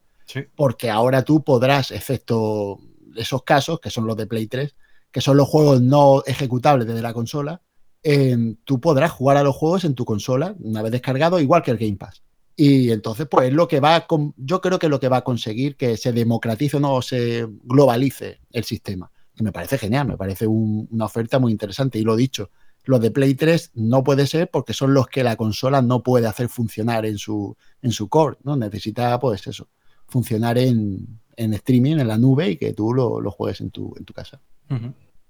[0.55, 2.79] Porque ahora tú podrás, excepto
[3.15, 4.75] esos casos, que son los de Play 3,
[5.11, 7.61] que son los juegos no ejecutables desde la consola,
[8.03, 11.71] eh, tú podrás jugar a los juegos en tu consola una vez descargado, igual que
[11.71, 12.21] el Game Pass.
[12.57, 14.05] Y entonces, pues es lo que va
[14.37, 17.47] yo creo que es lo que va a conseguir que se democratice o no se
[17.63, 19.11] globalice el sistema.
[19.35, 21.99] Que me parece genial, me parece un- una oferta muy interesante.
[21.99, 22.51] Y lo dicho,
[22.85, 26.27] los de Play 3 no puede ser porque son los que la consola no puede
[26.27, 28.55] hacer funcionar en su, en su core, ¿no?
[28.55, 29.67] Necesita, pues eso,
[30.07, 33.93] funcionar en, en streaming, en la nube y que tú lo, lo juegues en tu,
[33.97, 34.39] en tu casa.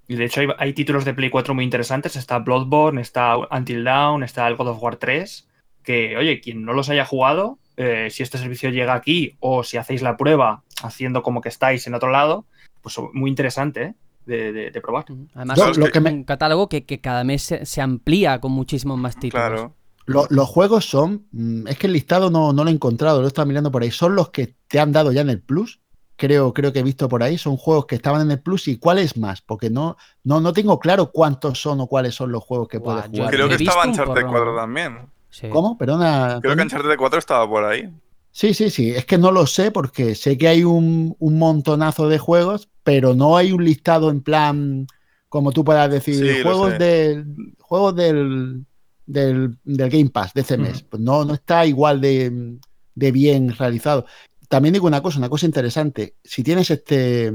[0.08, 2.16] Y de hecho hay, hay títulos de Play 4 muy interesantes.
[2.16, 5.48] Está Bloodborne, está Until Dawn, está el God of War 3.
[5.84, 9.78] Que, oye, quien no los haya jugado, eh, si este servicio llega aquí o si
[9.78, 12.46] hacéis la prueba haciendo como que estáis en otro lado,
[12.82, 13.94] pues muy interesante ¿eh?
[14.26, 15.06] de, de- de probar.
[15.36, 18.40] Además, Yo es lo que me- un catálogo que, que cada mes se, se amplía
[18.40, 19.48] con muchísimos más títulos.
[19.48, 19.74] Claro.
[20.06, 23.26] Lo- los juegos son, mm, es que el listado no, no lo he encontrado, lo
[23.26, 25.80] he estado mirando por ahí, son los que te han dado ya en el Plus.
[26.18, 28.78] Creo, creo que he visto por ahí, son juegos que estaban en el Plus y
[28.78, 32.68] cuáles más, porque no, no, no tengo claro cuántos son o cuáles son los juegos
[32.70, 33.32] que puedes jugar.
[33.32, 34.32] Creo que estaba un Uncharted porrón.
[34.32, 34.98] 4 también.
[35.30, 35.50] Sí.
[35.50, 35.78] ¿Cómo?
[35.78, 36.40] Perdona.
[36.42, 36.64] Creo que Tony.
[36.64, 37.90] Uncharted 4 estaba por ahí.
[38.32, 38.92] Sí, sí, sí.
[38.92, 43.14] Es que no lo sé porque sé que hay un, un montonazo de juegos, pero
[43.16, 44.88] no hay un listado en plan,
[45.28, 47.26] como tú puedas decir, Sí, juegos, del,
[47.60, 48.66] juegos del,
[49.06, 50.82] del, del Game Pass de este mes.
[50.84, 52.58] Pues no, no está igual de,
[52.96, 54.06] de bien realizado.
[54.50, 56.16] También digo una cosa, una cosa interesante.
[56.24, 57.34] Si tienes este,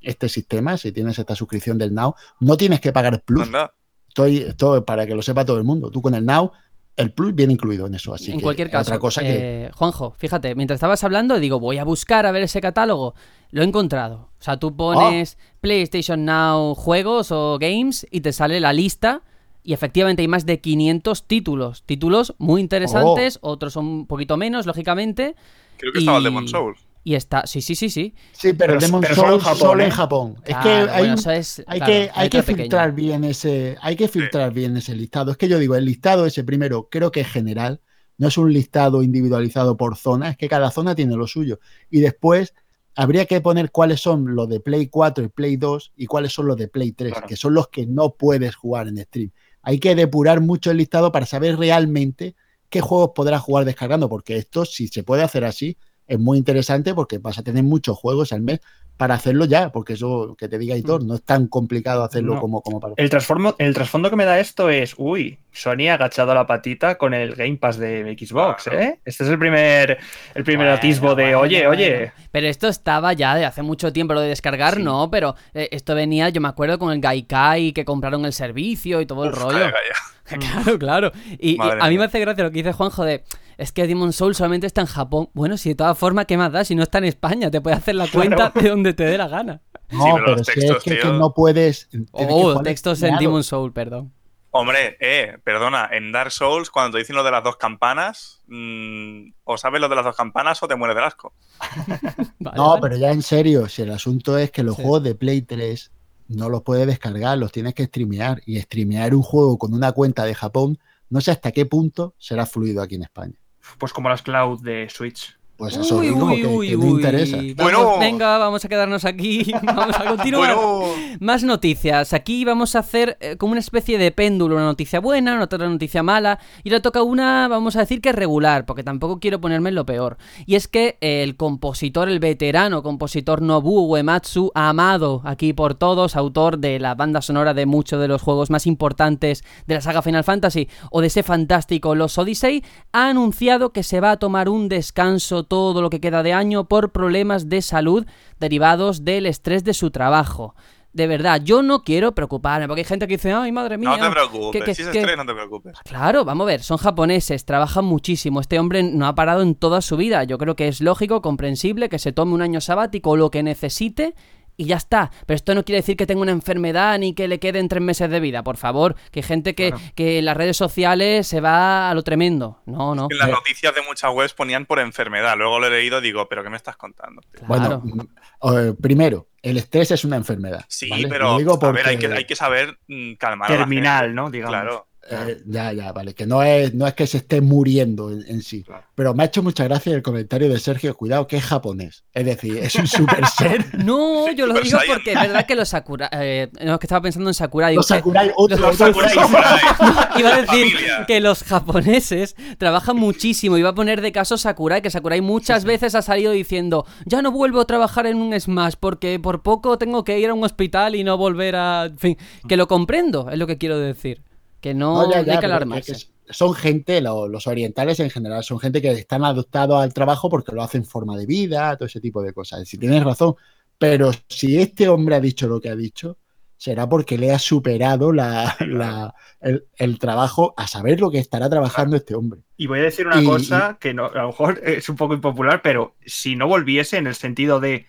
[0.00, 3.44] este sistema, si tienes esta suscripción del Now, no tienes que pagar Plus.
[3.46, 3.72] Anda.
[4.08, 5.90] Estoy, esto para que lo sepa todo el mundo.
[5.90, 6.50] Tú con el Now,
[6.96, 8.12] el Plus viene incluido en eso.
[8.12, 11.60] Así en que cualquier caso, otra cosa que eh, Juanjo, fíjate, mientras estabas hablando, digo,
[11.60, 13.14] voy a buscar a ver ese catálogo.
[13.52, 14.30] Lo he encontrado.
[14.38, 15.54] O sea, tú pones Ah.
[15.60, 19.22] PlayStation Now juegos o games y te sale la lista.
[19.62, 21.82] Y efectivamente hay más de 500 títulos.
[21.84, 23.50] Títulos muy interesantes, Oh.
[23.50, 25.34] otros son un poquito menos, lógicamente.
[25.76, 26.78] Creo que estaba el Y- Demon Souls.
[27.02, 28.14] Y está, sí, sí, sí, sí.
[28.32, 29.86] Sí, pero, Pero- Demon pero solo en Souls Japón, solo ¿eh?
[29.86, 30.34] en Japón.
[30.44, 33.24] es Claro, que hay, bueno, un- eso es, hay claro, que, hay que filtrar bien
[33.24, 35.30] ese, hay que filtrar bien ese listado.
[35.30, 37.80] Es que yo digo, el listado ese primero creo que es general,
[38.18, 41.58] no es un listado individualizado por zona, es que cada zona tiene lo suyo.
[41.88, 42.52] Y después
[42.94, 46.48] habría que poner cuáles son los de Play 4 y Play 2 y cuáles son
[46.48, 47.26] los de Play 3, Claro.
[47.28, 49.30] que son los que no puedes jugar en stream.
[49.62, 52.34] Hay que depurar mucho el listado para saber realmente
[52.68, 55.76] qué juegos podrás jugar descargando, porque esto, si se puede hacer así,
[56.10, 58.60] es muy interesante porque vas a tener muchos juegos al mes
[58.96, 62.40] para hacerlo ya, porque eso que te diga Hitor, no es tan complicado hacerlo No.
[62.40, 62.92] como, como para.
[62.98, 66.98] El, transformo, el trasfondo que me da esto es, uy, Sony ha agachado la patita
[66.98, 68.78] con el Game Pass de Xbox, Claro.
[68.80, 69.00] ¿eh?
[69.06, 69.96] Este es el primer,
[70.34, 71.70] el primer Bueno, atisbo de, bueno, oye, bueno.
[71.82, 74.82] oye, Pero esto estaba ya de hace mucho tiempo, lo de descargar, Sí.
[74.82, 79.00] no, pero eh, esto venía, yo me acuerdo, con el Gaikai, que compraron el servicio
[79.00, 79.58] y todo el Uf, rollo.
[79.60, 79.72] calla,
[80.24, 80.40] calla.
[80.62, 81.12] Claro, claro.
[81.38, 83.24] Y, a mí me hace gracia lo que dice Juanjo de,
[83.60, 85.28] es que Demon Soul solamente está en Japón.
[85.34, 86.64] Bueno, si de todas formas, ¿qué más da?
[86.64, 88.60] Si no está en España, te puede hacer la cuenta Claro.
[88.60, 89.60] de donde te dé la gana.
[89.90, 91.86] No, pero pero, los si textos, es que, que no puedes.
[91.86, 93.16] que Oh, jugar textos en.
[93.18, 94.12] Demon Soul, perdón.
[94.52, 99.30] Hombre, eh, perdona, en Dark Souls, cuando te dicen lo de las dos campanas, mm,
[99.44, 101.32] o sabes lo de las dos campanas o te mueres del asco.
[102.40, 102.80] Vale, No, vale.
[102.82, 104.82] pero ya en serio, si el asunto es que los Sí.
[104.82, 105.92] juegos de Play 3
[106.28, 108.40] no los puedes descargar, los tienes que streamear.
[108.44, 110.78] Y streamear un juego con una cuenta de Japón,
[111.10, 113.34] no sé hasta qué punto será fluido aquí en España.
[113.78, 115.39] Pues como las cloud de Switch.
[115.60, 116.90] Pues eso Uy, digo, uy, que, uy, que me uy.
[116.92, 117.36] interesa.
[117.36, 117.98] Vamos, Bueno.
[117.98, 119.52] venga, vamos a quedarnos aquí.
[119.62, 120.54] Vamos a continuar.
[120.56, 120.84] Bueno,
[121.20, 122.14] Más noticias.
[122.14, 125.68] Aquí vamos a hacer eh, como una especie de péndulo, una noticia buena, una otra
[125.68, 126.38] noticia mala.
[126.64, 129.84] Y ahora toca una, vamos a decir que regular, porque tampoco quiero ponerme en lo
[129.84, 130.16] peor.
[130.46, 136.16] Y es que eh, el compositor, el veterano compositor Nobuo Uematsu, amado aquí por todos,
[136.16, 140.00] autor de la banda sonora de muchos de los juegos más importantes de la saga
[140.00, 144.48] Final Fantasy o de ese fantástico Los Odyssey, ha anunciado que se va a tomar
[144.48, 148.06] un descanso todo lo que queda de año por problemas de salud
[148.38, 150.54] derivados del estrés de su trabajo.
[150.92, 153.96] De verdad, yo no quiero preocuparme, porque hay gente que dice, ay, madre mía.
[153.96, 154.60] no te preocupes.
[154.60, 155.76] que- que- si es que- estrés, no te preocupes.
[155.84, 158.40] Claro, vamos a ver, son japoneses, trabajan muchísimo.
[158.40, 160.22] Este hombre no ha parado en toda su vida.
[160.24, 163.42] Yo creo que es lógico, comprensible, que se tome un año sabático o lo que
[163.42, 164.14] necesite
[164.60, 165.10] y ya está.
[165.24, 168.10] Pero esto no quiere decir que tenga una enfermedad ni que le queden tres meses
[168.10, 168.94] de vida, por favor.
[169.10, 169.82] Que gente que, Claro.
[169.94, 172.60] que en las redes sociales se va a lo tremendo.
[172.66, 173.08] No, no.
[173.10, 175.34] En las noticias de muchas webs ponían por enfermedad.
[175.38, 177.22] Luego lo he leído y digo, ¿pero qué me estás contando?
[177.32, 177.80] Claro.
[177.80, 178.06] Bueno,
[178.42, 180.62] eh, primero, el estrés es una enfermedad.
[180.68, 181.08] Sí, ¿vale?
[181.08, 184.14] pero digo a ver, hay que, hay que saber mm, calmar a la Terminal, gente.
[184.14, 184.30] ¿no?
[184.30, 184.50] Digamos.
[184.50, 184.86] Claro.
[185.10, 188.42] Eh, ya, ya, vale, que no es, no es que se esté muriendo en, en
[188.42, 188.62] sí.
[188.62, 188.84] Claro.
[188.94, 192.04] Pero me ha hecho mucha gracia el comentario de Sergio, cuidado, que es japonés.
[192.12, 193.64] Es decir, es un super ser.
[193.84, 194.94] No, yo lo digo Saiyan.
[194.96, 196.10] porque es verdad que los Sakura.
[196.12, 197.74] Eh, no, es que estaba pensando en Sakurai.
[197.74, 200.06] Los que- Sakurai, otro, los otro- Sakurai, Sakurai.
[200.20, 201.04] Iba a decir Familia.
[201.06, 203.56] que los japoneses trabajan muchísimo.
[203.58, 207.32] Iba a poner de caso Sakurai, que Sakurai muchas veces ha salido diciendo: Ya no
[207.32, 210.94] vuelvo a trabajar en un Smash porque por poco tengo que ir a un hospital
[210.94, 211.86] y no volver a.
[211.86, 212.16] En fin,
[212.48, 214.22] que lo comprendo, es lo que quiero decir.
[214.60, 215.92] Que no, No, ya, hay ya, que pero alarmarse.
[215.92, 219.92] que- que son gente, lo- los orientales en general, son gente que están adaptados al
[219.92, 222.68] trabajo porque lo hacen forma de vida, todo ese tipo de cosas.
[222.68, 223.34] Si tienes razón,
[223.78, 226.18] pero si este hombre ha dicho lo que ha dicho,
[226.56, 231.48] será porque le ha superado la, la- el, el trabajo a saber lo que estará
[231.48, 232.42] trabajando este hombre.
[232.58, 235.14] Y voy a decir una Y- cosa que no, a lo mejor es un poco
[235.14, 237.86] impopular, pero si no volviese en el sentido de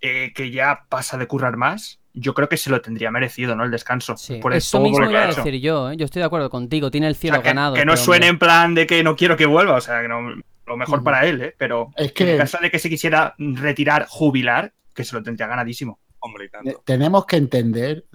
[0.00, 3.64] eh, que ya pasa de currar más, yo creo que se lo tendría merecido, ¿no?
[3.64, 4.16] El descanso.
[4.16, 5.96] Sí, por eso todo mismo lo que iba a decir yo, ¿eh?
[5.96, 7.74] yo estoy de acuerdo contigo, tiene el O sea, cielo que, ganado.
[7.74, 8.28] que no este suene hombre.
[8.30, 10.20] en plan de que no quiero que vuelva, o sea, que no,
[10.66, 11.54] lo mejor para él, ¿eh?
[11.58, 15.46] Pero Es en que caso de que se quisiera retirar, jubilar, que se lo tendría
[15.48, 15.98] ganadísimo.
[16.20, 16.82] Hombre, y tanto.
[16.86, 18.06] tenemos que entender,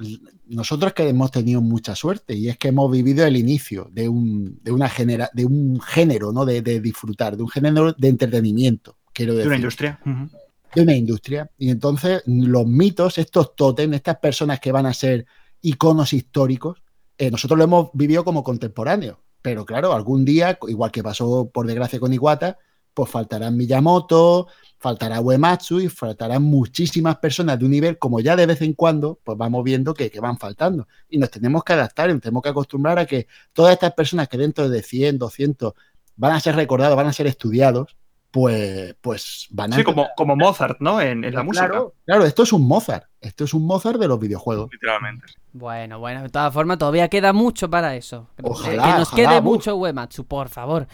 [0.47, 4.59] nosotros que hemos tenido mucha suerte, y es que hemos vivido el inicio de un,
[4.63, 6.43] de una genera, de un género, ¿no?
[6.45, 9.47] De, de disfrutar, de un género de entretenimiento, quiero De decir.
[9.49, 9.99] una industria.
[10.05, 10.29] Ujú.
[10.73, 11.49] De una industria.
[11.57, 15.25] Y entonces los mitos, estos tótem, estas personas que van a ser
[15.61, 16.81] iconos históricos,
[17.17, 19.17] eh, nosotros lo hemos vivido como contemporáneos.
[19.41, 22.57] Pero claro, algún día, igual que pasó por desgracia con Iwata,
[22.93, 28.45] pues faltarán Miyamoto, faltará Uematsu y faltarán muchísimas personas de un nivel, como ya de
[28.45, 30.87] vez en cuando, pues vamos viendo que, que van faltando.
[31.07, 34.27] Y nos tenemos que adaptar, y nos tenemos que acostumbrar a que todas estas personas
[34.27, 35.73] que dentro de 100, 200
[36.17, 37.95] van a ser recordados, van a ser estudiados,
[38.31, 39.75] pues, pues van a...
[39.75, 41.01] Sí, como, como Mozart, ¿no?
[41.01, 41.67] En, en la música.
[41.67, 43.05] Claro, claro, esto es un Mozart.
[43.21, 44.69] Esto es un Mozart de los videojuegos.
[44.71, 45.25] Literalmente.
[45.51, 48.29] Bueno, bueno, de todas formas, todavía queda mucho para eso.
[48.37, 49.43] Que- Ojalá, que nos ojalá, quede uf.
[49.43, 50.87] mucho Uematsu, por favor.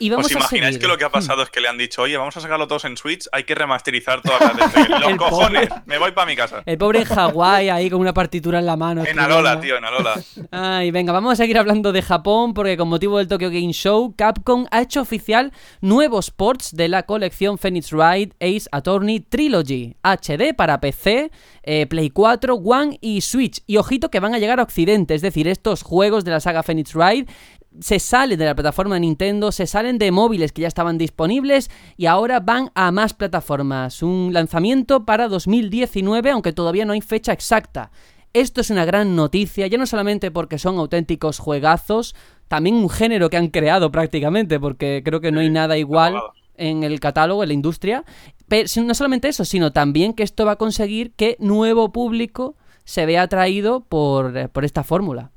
[0.00, 0.80] Y vamos ¿Os a imagináis seguir.
[0.80, 2.84] que lo que ha pasado es que le han dicho, oye, vamos a sacarlo todos
[2.86, 6.34] en Switch, hay que remasterizar todas las de Los El cojones, me voy para mi
[6.34, 6.62] casa.
[6.66, 9.04] El pobre en Hawái ahí con una partitura en la mano.
[9.06, 9.18] En.
[9.20, 10.14] Alola, tío, en Alola.
[10.50, 14.14] Ay, venga, vamos a seguir hablando de Japón porque con motivo del Tokyo Game Show,
[14.16, 20.52] Capcom ha hecho oficial nuevos ports de la colección Phoenix Wright Ace Attorney Trilogy HD
[20.56, 21.30] para PC,
[21.72, 23.62] eh, Play 4, One y Switch.
[23.64, 26.64] Y ojito que van a llegar a Occidente, es decir, estos juegos de la saga
[26.64, 27.30] Phoenix Wright
[27.78, 31.70] se salen de la plataforma de Nintendo, se salen de móviles que ya estaban disponibles
[31.96, 34.02] y ahora van a más plataformas.
[34.02, 37.92] Un lanzamiento para 2019, aunque todavía no hay fecha exacta.
[38.32, 42.16] Esto es una gran noticia, ya no solamente porque son auténticos juegazos,
[42.48, 46.16] también un género que han creado prácticamente, porque creo que no hay nada igual
[46.60, 48.04] en el catálogo, en la industria.
[48.48, 53.06] Pero no solamente eso, sino también que esto va a conseguir que nuevo público se
[53.06, 55.30] vea atraído por, eh, por esta fórmula.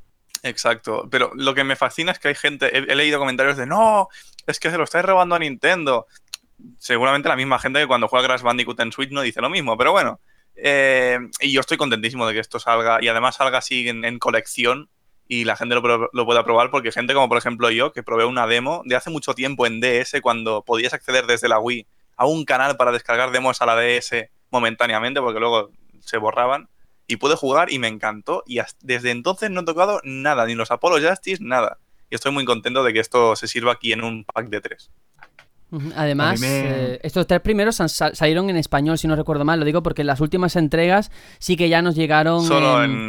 [0.43, 1.07] Exacto.
[1.09, 4.09] Pero lo que me fascina es que hay gente, he, leído comentarios de no,
[4.45, 6.07] es que se lo estáis robando a Nintendo.
[6.77, 9.77] Seguramente la misma gente que cuando juega Crash Bandicoot en Switch no dice lo mismo,
[9.77, 10.19] pero bueno.
[10.55, 14.89] Eh, y yo estoy contentísimo de que esto salga y además salga así en colección
[15.27, 18.45] y la gente lo, pueda probar porque gente como por ejemplo yo que probé una
[18.45, 22.45] demo de hace mucho tiempo en DS cuando podías acceder desde la Wii a un
[22.45, 26.69] canal para descargar demos a la DS momentáneamente porque luego se borraban.
[27.05, 28.43] Y pude jugar y me encantó.
[28.47, 31.79] Y desde entonces no he tocado nada, ni los Apollo Justice, nada.
[32.09, 34.91] Y estoy muy contento de que esto se sirva aquí en un pack de tres.
[35.95, 39.59] Además, eh, estos tres primeros salieron en español, si no recuerdo mal.
[39.59, 42.43] Lo digo porque las últimas entregas sí que ya nos llegaron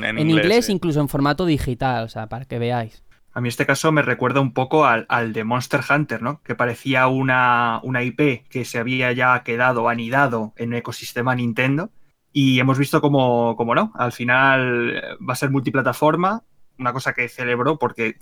[0.05, 3.03] en, inglés, incluso en formato digital, o sea, para que veáis.
[3.33, 6.41] A mí este caso me recuerda un poco al, de Monster Hunter, ¿no?
[6.43, 11.91] Que parecía una, una, IP que se había ya quedado anidado en el ecosistema Nintendo.
[12.33, 16.43] Y hemos visto como, como no, al final va a ser multiplataforma,
[16.79, 18.17] una cosa que celebró porque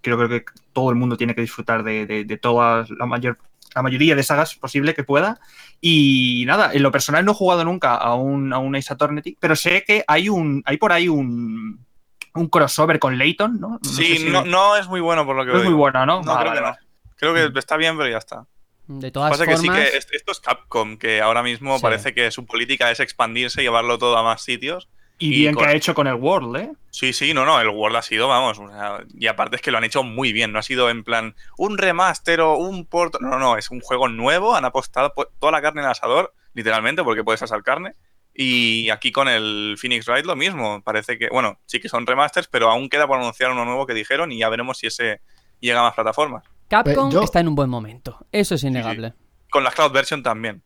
[0.00, 3.38] creo, que todo el mundo tiene que disfrutar de, de, de toda la mayor
[3.74, 5.40] la mayoría de sagas posible que pueda.
[5.80, 9.36] Y nada, en lo personal no he jugado nunca a un, a un Ace Attorney,
[9.40, 11.84] pero sé que hay un hay por ahí un,
[12.34, 13.78] un crossover con Layton, ¿no?
[13.82, 16.22] sí, no, es muy bueno por lo que no es muy bueno, ¿no?
[16.22, 16.76] No, creo que no.
[17.16, 18.46] Creo que está bien, pero ya está.
[18.86, 19.60] De todas Pasa formas...
[19.60, 23.60] que sí que esto es Capcom, que ahora mismo parece que su política es expandirse
[23.60, 24.88] y llevarlo todo a más sitios.
[25.20, 26.72] Y, bien que ha hecho con el World, ¿eh?
[26.90, 28.58] Sí, sí, no, no, el World ha sido, vamos,
[29.14, 31.76] y aparte es que lo han hecho muy bien, no ha sido en plan un
[31.76, 35.82] remaster o un port, no, no, es un juego nuevo, han apostado toda la carne
[35.82, 37.94] en el asador, literalmente, porque puedes asar carne,
[38.32, 42.48] y aquí con el Phoenix Wright lo mismo, parece que, bueno, sí que son remasters,
[42.48, 45.20] pero aún queda por anunciar uno nuevo que dijeron y ya veremos si ese
[45.60, 46.44] llega a más plataformas.
[46.68, 49.12] Capcom está en un buen momento, eso es innegable.
[49.50, 50.62] Con la Cloud Version también.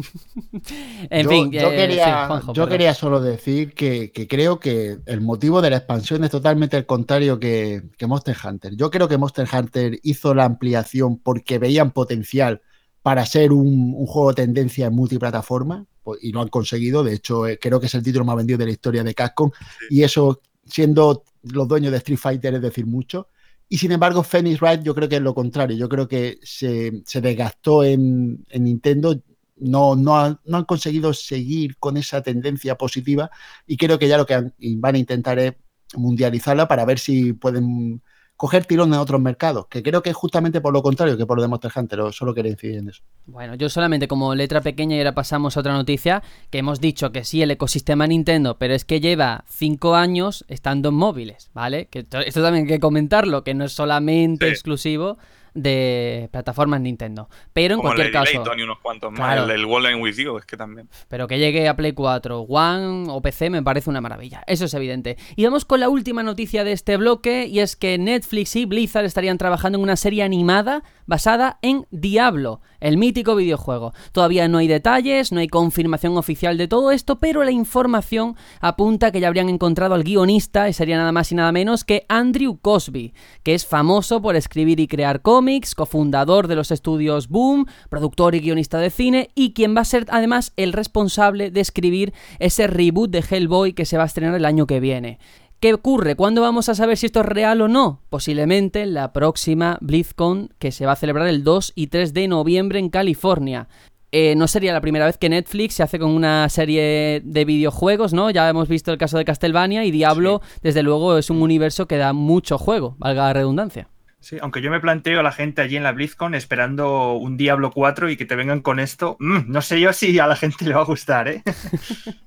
[1.10, 5.70] en yo, fin, yo, quería, yo quería, solo decir que, creo que el motivo de
[5.70, 8.76] la expansión es totalmente el contrario que, Monster Hunter.
[8.76, 12.62] Yo creo que Monster Hunter hizo la ampliación porque veían potencial
[13.02, 17.02] para ser un, juego de tendencia en multiplataforma pues, y lo han conseguido.
[17.02, 19.50] De hecho, eh, creo que es el título más vendido de la historia de Capcom
[19.88, 23.28] y eso, siendo los dueños de Street Fighter, es decir mucho.
[23.72, 25.76] Y sin embargo, Phoenix Wright yo creo que es lo contrario.
[25.76, 29.14] Yo creo que se, desgastó en, en Nintendo
[29.60, 33.30] no, no, no, han conseguido seguir con esa tendencia positiva
[33.66, 35.54] y creo que ya lo que van a intentar es
[35.94, 38.02] mundializarla para ver si pueden
[38.40, 41.36] coger tirón en otros mercados, que creo que es justamente por lo contrario que por
[41.36, 43.02] lo de Monster Hunter, solo quería incidir en eso.
[43.26, 47.12] Bueno, yo solamente como letra pequeña y ahora pasamos a otra noticia, que hemos dicho
[47.12, 51.88] que sí, el ecosistema Nintendo, pero es que lleva cinco años estando en móviles, ¿vale?
[51.88, 55.18] Que esto también hay que comentarlo, que no es solamente exclusivo
[55.54, 57.28] de plataformas Nintendo.
[57.52, 58.42] Pero en cualquier caso.
[58.56, 59.38] y unos cuantos más.
[59.38, 60.88] El, el With You, es que también.
[61.08, 64.42] Pero que llegue a Play 4, One o PC me parece una maravilla.
[64.46, 65.16] Eso es evidente.
[65.36, 69.04] Y vamos con la última noticia de este bloque, y es que Netflix y Blizzard
[69.04, 73.92] estarían trabajando en una serie animada basada en Diablo, el mítico videojuego.
[74.12, 79.10] Todavía no hay detalles, no hay confirmación oficial de todo esto, pero la información apunta
[79.10, 82.58] que ya habrían encontrado al guionista, y sería nada más y nada menos que Andrew
[82.62, 88.36] Cosby, que es famoso por escribir y crear cómics, cofundador de los estudios Boom, productor
[88.36, 92.68] y guionista de cine, y quien va a ser además el responsable de escribir ese
[92.68, 95.18] reboot de Hellboy que se va a estrenar el año que viene.
[95.60, 96.16] ¿Qué ocurre?
[96.16, 98.00] ¿Cuándo vamos a saber si esto es real o no?
[98.08, 102.78] Posiblemente la próxima BlizzCon que se va a celebrar el 2 y 3 de noviembre
[102.78, 103.68] en California.
[104.10, 108.14] Eh, no sería la primera vez que Netflix se hace con una serie de videojuegos,
[108.14, 108.30] ¿no?
[108.30, 111.98] Ya hemos visto el caso de Castlevania y Diablo, desde luego, es un universo que
[111.98, 113.88] da mucho juego, valga la redundancia.
[114.18, 117.70] Sí, aunque yo me planteo a la gente allí en la BlizzCon esperando un Diablo
[117.70, 120.64] 4 y que te vengan con esto, mm, no sé yo si a la gente
[120.64, 121.42] le va a gustar, ¿eh?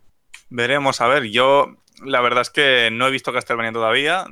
[0.51, 4.25] Veremos, a ver, yo la verdad es que no he visto Castlevania todavía.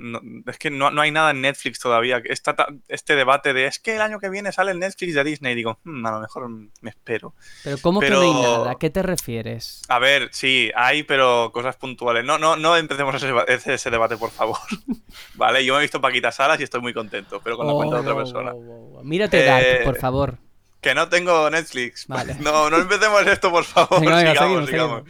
[0.48, 2.22] es que no, hay nada en Netflix todavía.
[2.26, 2.56] Está
[2.88, 5.56] este debate de es que el año que viene sale el Netflix de Disney.
[5.56, 7.34] digo, hmm, a lo mejor me espero.
[7.64, 8.72] Pero ¿cómo que no hay nada?
[8.72, 9.82] ¿A qué te refieres?
[9.88, 12.24] A ver, sí, hay, pero cosas puntuales.
[12.26, 14.58] No, no, no empecemos ese, ese, debate, por favor.
[15.36, 17.96] vale, yo me he visto Paquita Salas y estoy muy contento, pero con la cuenta
[17.96, 18.54] de otra oh, persona.
[18.54, 20.38] Oh, oh, Mírate Dark, eh, por favor.
[20.82, 22.08] Que no tengo Netflix.
[22.40, 24.00] No, no empecemos esto, por favor.
[24.00, 25.04] sigamos, sigamos.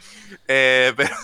[0.48, 1.16] Eh, pero.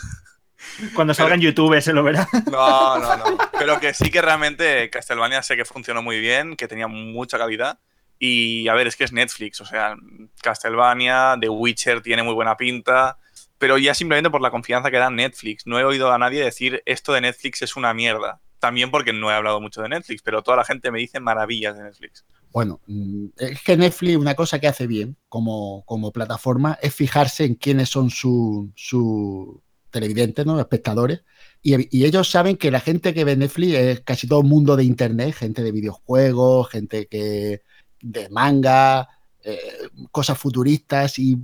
[0.94, 2.28] Cuando salga en YouTube se lo verá.
[2.52, 3.38] No, no, no.
[3.58, 7.80] Pero que sí que realmente Castlevania sé que funcionó muy bien, que tenía mucha calidad.
[8.20, 9.96] Y a ver, es que es Netflix, o sea,
[10.42, 13.18] Castlevania, The Witcher tiene muy buena pinta,
[13.60, 15.68] pero ya simplemente por la confianza que da Netflix.
[15.68, 18.40] No he oído a nadie decir esto de Netflix es una mierda.
[18.60, 21.78] También porque no he hablado mucho de Netflix, pero toda la gente me dice maravillas
[21.78, 22.26] de Netflix.
[22.52, 27.46] Bueno, mm, es que Netflix una cosa que hace bien como, como plataforma es fijarse
[27.46, 30.60] en quiénes son sus su televidentes, ¿no?
[30.60, 31.22] espectadores,
[31.62, 34.84] y, ellos saben que la gente que ve Netflix es casi todo el mundo de
[34.84, 37.62] internet, gente de videojuegos, gente que
[38.02, 39.10] de manga,
[39.44, 39.60] eh,
[40.12, 41.38] cosas futuristas y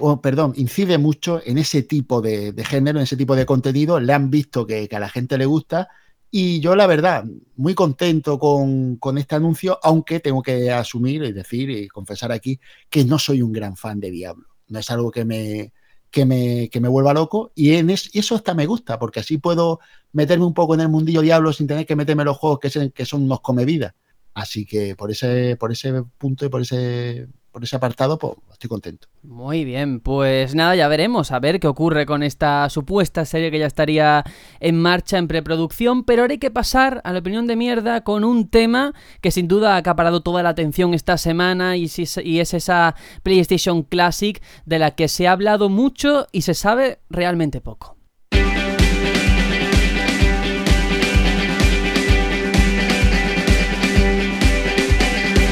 [0.00, 4.12] o perdón, incide mucho en ese tipo de, género, en ese tipo de contenido, le
[4.12, 5.88] han visto que, a la gente le gusta
[6.30, 7.24] y yo la verdad,
[7.56, 12.60] muy contento con, con, este anuncio, aunque tengo que asumir y decir y confesar aquí
[12.88, 14.46] que no soy un gran fan de Diablo.
[14.68, 15.72] No es algo que me,
[16.12, 17.52] que me, que me vuelva loco.
[17.56, 19.80] Y, en eso hasta me gusta, porque así puedo
[20.12, 23.06] meterme un poco en el mundillo diablo sin tener que meterme los juegos que, que
[23.06, 23.94] son unos comevidas.
[24.34, 28.68] Así que por ese, por ese punto y por ese, por ese apartado, pues estoy
[28.68, 29.08] contento.
[29.22, 33.58] Muy bien, pues nada, ya veremos a ver qué ocurre con esta supuesta serie que
[33.58, 34.24] ya estaría
[34.58, 38.24] en marcha en preproducción, pero ahora hay que pasar a la opinión de mierda con
[38.24, 41.90] un tema que sin duda ha acaparado toda la atención esta semana y,
[42.24, 47.00] y es esa PlayStation Classic de la que se ha hablado mucho y se sabe
[47.10, 47.96] realmente poco.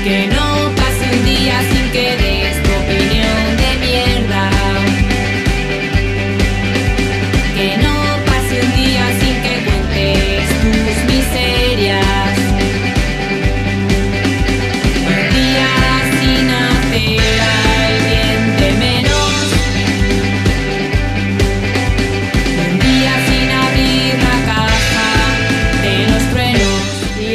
[0.03, 2.30] Que no pase un día sin que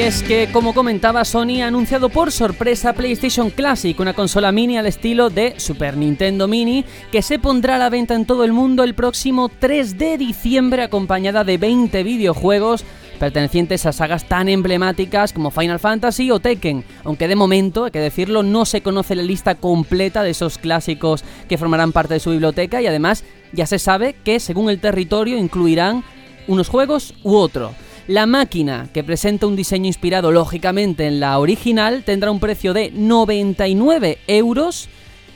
[0.05, 4.85] es que, como comentaba, Sony ha anunciado por sorpresa PlayStation Classic, una consola mini al
[4.85, 8.83] estilo de Super Nintendo Mini, que se pondrá a la venta en todo el mundo
[8.83, 12.85] el próximo 3 de diciembre, acompañada de 20 videojuegos
[13.19, 17.99] pertenecientes a sagas tan emblemáticas como Final Fantasy o Tekken, aunque de momento, hay que
[17.99, 22.29] decirlo, no se conoce la lista completa de esos clásicos que formarán parte de su
[22.29, 26.03] biblioteca y además ya se sabe que según el territorio incluirán
[26.47, 27.73] unos juegos u otro.
[28.07, 32.91] La máquina, que presenta un diseño inspirado lógicamente en la original, tendrá un precio de
[32.91, 34.89] 99 euros.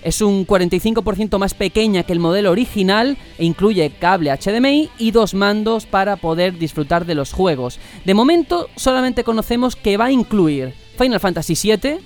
[0.03, 5.33] Es un 45% más pequeña que el modelo original e incluye cable HDMI y dos
[5.33, 7.79] mandos para poder disfrutar de los juegos.
[8.05, 11.97] De momento solamente conocemos que va a incluir Final Fantasy VII,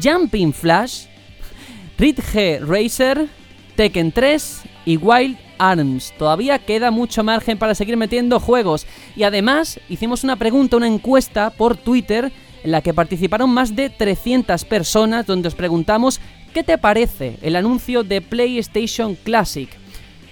[0.00, 1.06] Jumping Flash,
[1.98, 3.26] Ridge Racer,
[3.74, 6.12] Tekken 3 y Wild Arms.
[6.18, 8.86] Todavía queda mucho margen para seguir metiendo juegos.
[9.16, 12.32] Y además hicimos una pregunta, una encuesta por Twitter
[12.64, 16.20] en la que participaron más de 300 personas donde os preguntamos
[16.52, 19.68] ¿qué te parece el anuncio de PlayStation Classic?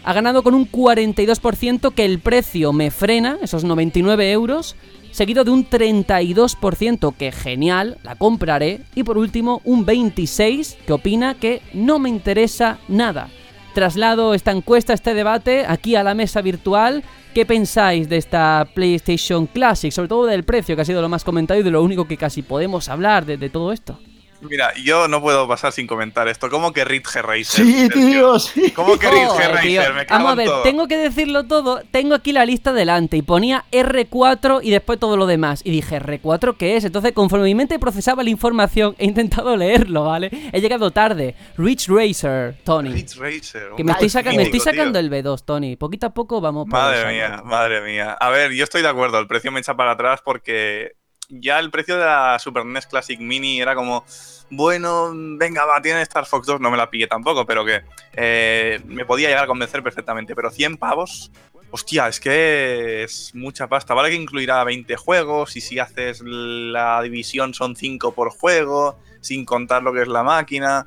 [0.02, 4.74] Ha ganado con un 42% que el precio me frena, esos 99 euros,
[5.10, 11.34] seguido de un 32% que genial, la compraré, y por último un 26% que opina
[11.34, 13.28] que no me interesa nada.
[13.74, 17.04] Traslado esta encuesta, este debate, aquí a la mesa virtual.
[17.34, 19.92] ¿Qué pensáis de esta PlayStation Classic?
[19.92, 22.16] Sobre todo del precio, que ha sido lo más comentado y de lo único que
[22.16, 23.98] casi podemos hablar de, de todo esto.
[24.42, 26.48] Mira, yo no puedo pasar sin comentar esto.
[26.48, 27.44] ¿Cómo que Ridge Racer?
[27.64, 28.70] Sí, tío, sí.
[28.70, 29.60] ¿Cómo que Ridge Racer?
[29.60, 29.94] tío.
[29.94, 30.62] Me cago Vamos a en ver, todo.
[30.62, 31.82] tengo que decirlo todo.
[31.90, 35.60] Tengo aquí la lista delante y ponía R4 y después todo lo demás.
[35.64, 36.84] Y dije, ¿R4 qué es?
[36.84, 40.30] Entonces, conforme mi mente procesaba la información, he intentado leerlo, ¿vale?
[40.52, 41.34] He llegado tarde.
[41.56, 42.92] Rich Racer, Tony.
[42.92, 43.68] Ridge Racer.
[43.76, 44.64] Que me estoy, saca- me estoy tío.
[44.72, 45.76] sacando el B2, Tony.
[45.76, 48.12] Poquito a poco vamos Madre mía, madre mía.
[48.18, 50.92] A ver, yo estoy de acuerdo, el precio me echa para atrás porque
[51.30, 54.04] ya el precio de la Super NES Classic Mini era como,
[54.50, 58.80] bueno, venga, va, tiene Star Fox 2, no me la pillé tampoco, pero que eh,
[58.86, 60.34] me podía llegar a convencer perfectamente.
[60.34, 61.30] Pero 100 pavos,
[61.70, 63.94] hostia, es que es mucha pasta.
[63.94, 69.44] Vale que incluirá 20 juegos y si haces la división son 5 por juego, sin
[69.44, 70.86] contar lo que es la máquina.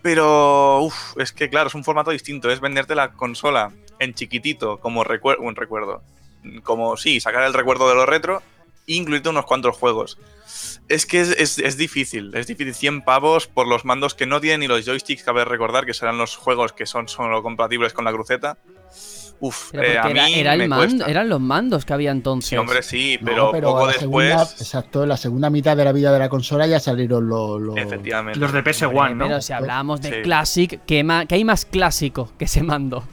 [0.00, 2.50] Pero, uff, es que claro, es un formato distinto.
[2.50, 6.02] Es venderte la consola en chiquitito, como recuerdo, un recuerdo.
[6.62, 8.42] Como, sí, sacar el recuerdo de lo retro
[8.96, 10.18] incluirte unos cuantos juegos.
[10.88, 12.74] Es que es, es- es difícil, es difícil.
[12.74, 16.18] 100 pavos por los mandos que no tienen ni los joysticks, cabe recordar que serán
[16.18, 18.58] los juegos que son solo compatibles con la cruceta.
[19.40, 21.06] Uf, eh, a mí era, era el me mando- cuesta.
[21.10, 22.48] eran los mandos que había entonces.
[22.50, 24.00] Sí, hombre, sí, No, pero, poco después.
[24.00, 27.60] segunda- exacto, en la segunda mitad de la vida de la consola ya salieron los.
[27.60, 28.40] los- Efectivamente.
[28.40, 29.26] Los de PS1, ¿no?
[29.28, 30.22] Pero si hablamos de Sí.
[30.22, 33.04] Classic, ¿qué, ma- qué hay más clásico que ese mando?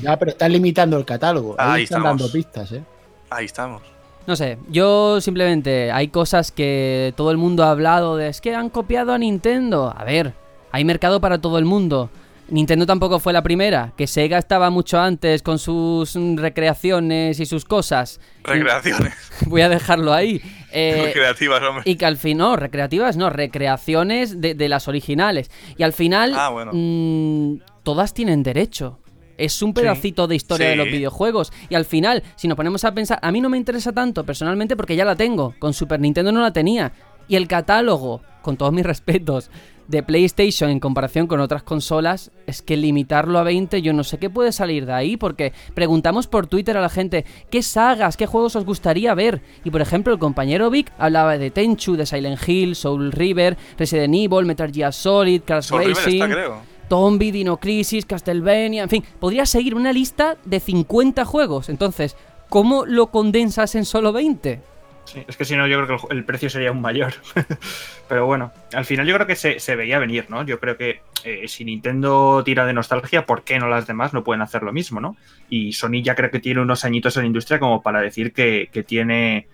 [0.00, 1.54] Ya, pero están limitando el catálogo.
[1.58, 2.20] Ahí, Ahí están estamos.
[2.20, 2.84] dando pistas, ¿eh?
[3.28, 3.82] Ahí estamos.
[4.28, 8.54] No sé, yo simplemente hay cosas que todo el mundo ha hablado de es que
[8.54, 9.90] han copiado a Nintendo.
[9.96, 10.34] A ver,
[10.70, 12.10] hay mercado para todo el mundo.
[12.50, 17.64] Nintendo tampoco fue la primera, que Sega estaba mucho antes con sus recreaciones y sus
[17.64, 18.20] cosas.
[18.44, 19.14] Recreaciones.
[19.46, 20.40] Voy a dejarlo ahí.
[20.70, 21.82] Eh, Recreativas, hombre.
[21.86, 25.50] y que al fin, no, recreativas no, recreaciones de, de las originales.
[25.78, 26.72] Y al final, Ah, bueno.
[26.74, 28.98] mm, todas tienen derecho.
[29.38, 31.52] Es un pedacito de historia de los videojuegos.
[31.70, 34.76] Y al final, si nos ponemos a pensar, a mí no me interesa tanto personalmente
[34.76, 35.54] porque ya la tengo.
[35.58, 36.92] Con Super Nintendo no la tenía.
[37.28, 39.50] Y el catálogo, con todos mis respetos,
[39.88, 44.18] de PlayStation en comparación con otras consolas, es que limitarlo a 20, yo no sé
[44.18, 48.26] qué puede salir de ahí, porque preguntamos por Twitter a la gente qué sagas, qué
[48.26, 49.40] juegos os gustaría ver.
[49.64, 54.14] Y por ejemplo, el compañero Vic hablaba de Tenchu, de Silent Hill, Soul River, Resident
[54.14, 56.22] Evil, Metal Gear Solid, Crash Soul River Racing.
[56.22, 56.77] está, creo.
[56.88, 61.68] Tombi, Dino Crisis, Castlevania, en fin, podría seguir una lista de 50 juegos.
[61.68, 62.16] Entonces,
[62.48, 64.60] ¿cómo lo condensas en solo 20?
[65.08, 67.14] Sí, es que si no, yo creo que el, precio sería aún mayor.
[68.08, 70.44] Pero bueno, al final yo creo que se, veía venir, ¿no?
[70.44, 74.22] Yo creo que eh, si Nintendo tira de nostalgia, ¿por qué no las demás no
[74.22, 75.16] pueden hacer lo mismo, ¿no?
[75.48, 78.68] Y Sony ya creo que tiene unos añitos en la industria como para decir que,
[78.86, 79.48] tiene,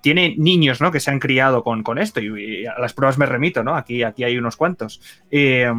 [0.00, 0.90] tiene niños, ¿no?
[0.90, 2.20] Que se han criado con, con esto.
[2.20, 3.76] Y, y a las pruebas me remito, ¿no?
[3.76, 5.02] Aquí, aquí hay unos cuantos.
[5.30, 5.70] Eh,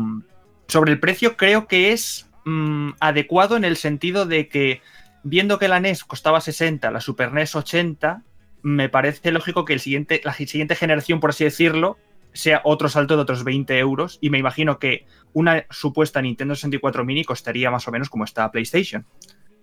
[0.67, 4.81] sobre el precio, creo que es mm, adecuado en el sentido de que,
[5.23, 8.23] viendo que la NES costaba 60, la Super NES 80,
[8.61, 11.97] me parece lógico que el siguiente, la siguiente generación, por así decirlo,
[12.33, 14.17] sea otro salto de otros 20 euros.
[14.21, 18.51] Y me imagino que una supuesta Nintendo 64 Mini costaría más o menos como está
[18.51, 19.05] PlayStation.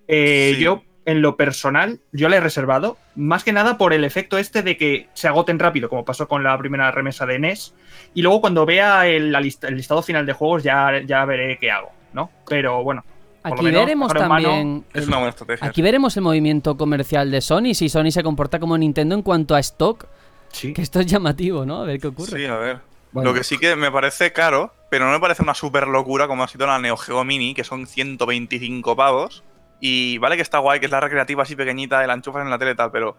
[0.08, 0.62] Eh, Sí.
[0.62, 4.62] Yo, en lo personal, yo la he reservado, más que nada por el efecto este
[4.62, 7.74] de que se agoten rápido, como pasó con la primera remesa de NES.
[8.14, 11.58] Y luego cuando vea el, la lista- el listado final de juegos ya, ya veré
[11.58, 12.30] qué hago, ¿no?
[12.48, 13.02] Pero bueno.
[13.42, 14.84] por lo Aquí menos, veremos mano, también.
[14.94, 15.66] Es el- una buena estrategia.
[15.68, 19.54] Aquí veremos el movimiento comercial de Sony, si Sony se comporta como Nintendo en cuanto
[19.56, 20.06] a stock,
[20.52, 20.72] Sí.
[20.72, 21.82] que esto es llamativo, ¿no?
[21.82, 22.38] A ver qué ocurre.
[22.38, 22.78] Sí, a ver.
[23.10, 26.28] Bueno, Lo que sí que me parece caro, pero no me parece una super locura
[26.28, 29.42] como ha sido la Neo Geo Mini, que son 125 pavos.
[29.84, 32.58] Y vale que está guay, que es la recreativa así pequeñita, la enchufas en la
[32.58, 33.16] tele y tal, pero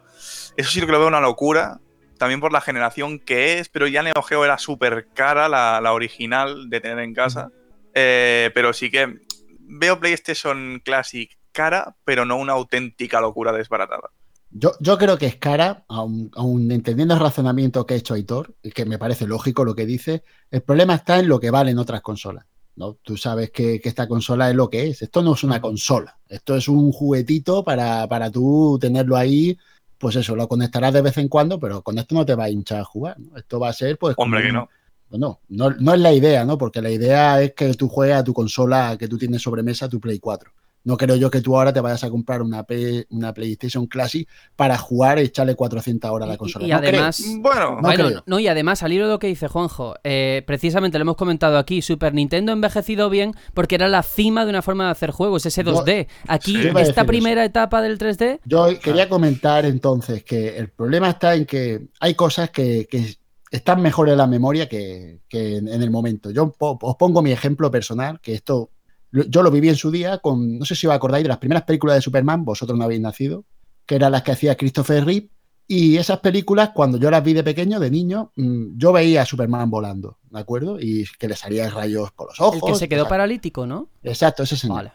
[0.56, 1.82] eso sí que lo veo una locura.
[2.18, 5.92] También por la generación que es, pero ya Neo Geo era súper cara, la, la
[5.92, 7.52] original de tener en casa.
[7.94, 9.14] Eh, pero sí que
[9.60, 14.12] veo PlayStation Classic cara, pero no una auténtica locura desbaratada.
[14.50, 18.56] Yo, yo creo que es cara, aun, aun entendiendo el razonamiento que ha hecho Aitor,
[18.64, 21.78] y que me parece lógico lo que dice, el problema está en lo que valen
[21.78, 22.46] otras consolas.
[22.76, 22.98] ¿No?
[23.02, 25.02] Tú sabes que, que esta consola es lo que es.
[25.02, 29.58] Esto no es una consola, esto es un juguetito para, para tú tenerlo ahí.
[29.98, 32.50] Pues eso, lo conectarás de vez en cuando, pero con esto no te va a
[32.50, 33.20] hinchar a jugar.
[33.20, 33.38] ¿no?
[33.38, 34.16] Esto va a ser, pues.
[34.18, 34.70] Hombre, como que no.
[35.18, 36.58] No, no, no es la idea, ¿no?
[36.58, 39.88] Porque la idea es que tú juegues a tu consola que tú tienes sobre mesa,
[39.88, 40.52] tu Play 4.
[40.86, 44.28] No creo yo que tú ahora te vayas a comprar una, P- una PlayStation Classic
[44.58, 46.68] para jugar y echarle 400 horas a la Y- consola.
[46.68, 46.90] y No creo.
[46.92, 48.24] además- Bueno, No bueno, creo.
[48.26, 51.58] no, y además, al hilo de lo que dice Juanjo, eh, precisamente lo hemos comentado
[51.58, 55.12] aquí, Super Nintendo ha envejecido bien porque era la cima de una forma de hacer
[55.12, 56.08] juegos, ese Yo- 2D.
[56.28, 56.70] Aquí, Sí.
[56.78, 61.88] Esta primera etapa del 3D, Yo quería comentar entonces que el problema está en que
[62.02, 63.16] hay cosas que, que
[63.52, 66.30] están mejor en la memoria que, que en, en el momento.
[66.32, 68.72] Yo po- os pongo mi ejemplo personal, que esto
[69.14, 71.64] yo lo viví en su día con, no sé si os acordáis de las primeras
[71.64, 73.46] películas de Superman, vosotros no habéis nacido,
[73.86, 75.30] que eran las que hacía Christopher Reeve,
[75.68, 79.26] y esas películas, cuando yo las vi de pequeño, de niño, mm, yo veía a
[79.26, 80.80] Superman volando, ¿de acuerdo?
[80.80, 82.62] Y que le salían rayos por los ojos.
[82.64, 83.88] el que se quedó paralítico, ¿no?
[84.04, 84.92] Exacto, ese señor Vale.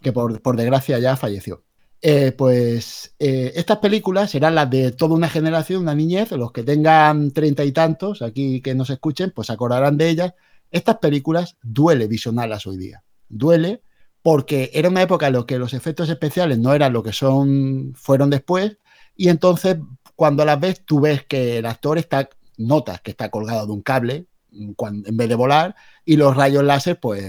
[0.00, 1.64] que por, por desgracia ya falleció.
[2.04, 6.64] Eh, pues eh, estas películas serán las de toda una generación, una niñez, los que
[6.64, 10.34] tengan treinta y tantos aquí que nos escuchen, pues se acordarán de ellas.
[10.70, 13.04] Estas películas duele visionarlas hoy día.
[13.32, 13.82] Duele
[14.22, 17.92] porque era una época en la que los efectos especiales no eran lo que son,
[17.96, 18.78] fueron después,
[19.16, 19.78] y entonces
[20.14, 23.82] cuando las ves, tú ves que el actor está, notas que está colgado de un
[23.82, 25.74] cable mm, cuando- en vez de volar,
[26.04, 27.24] y los rayos láser pues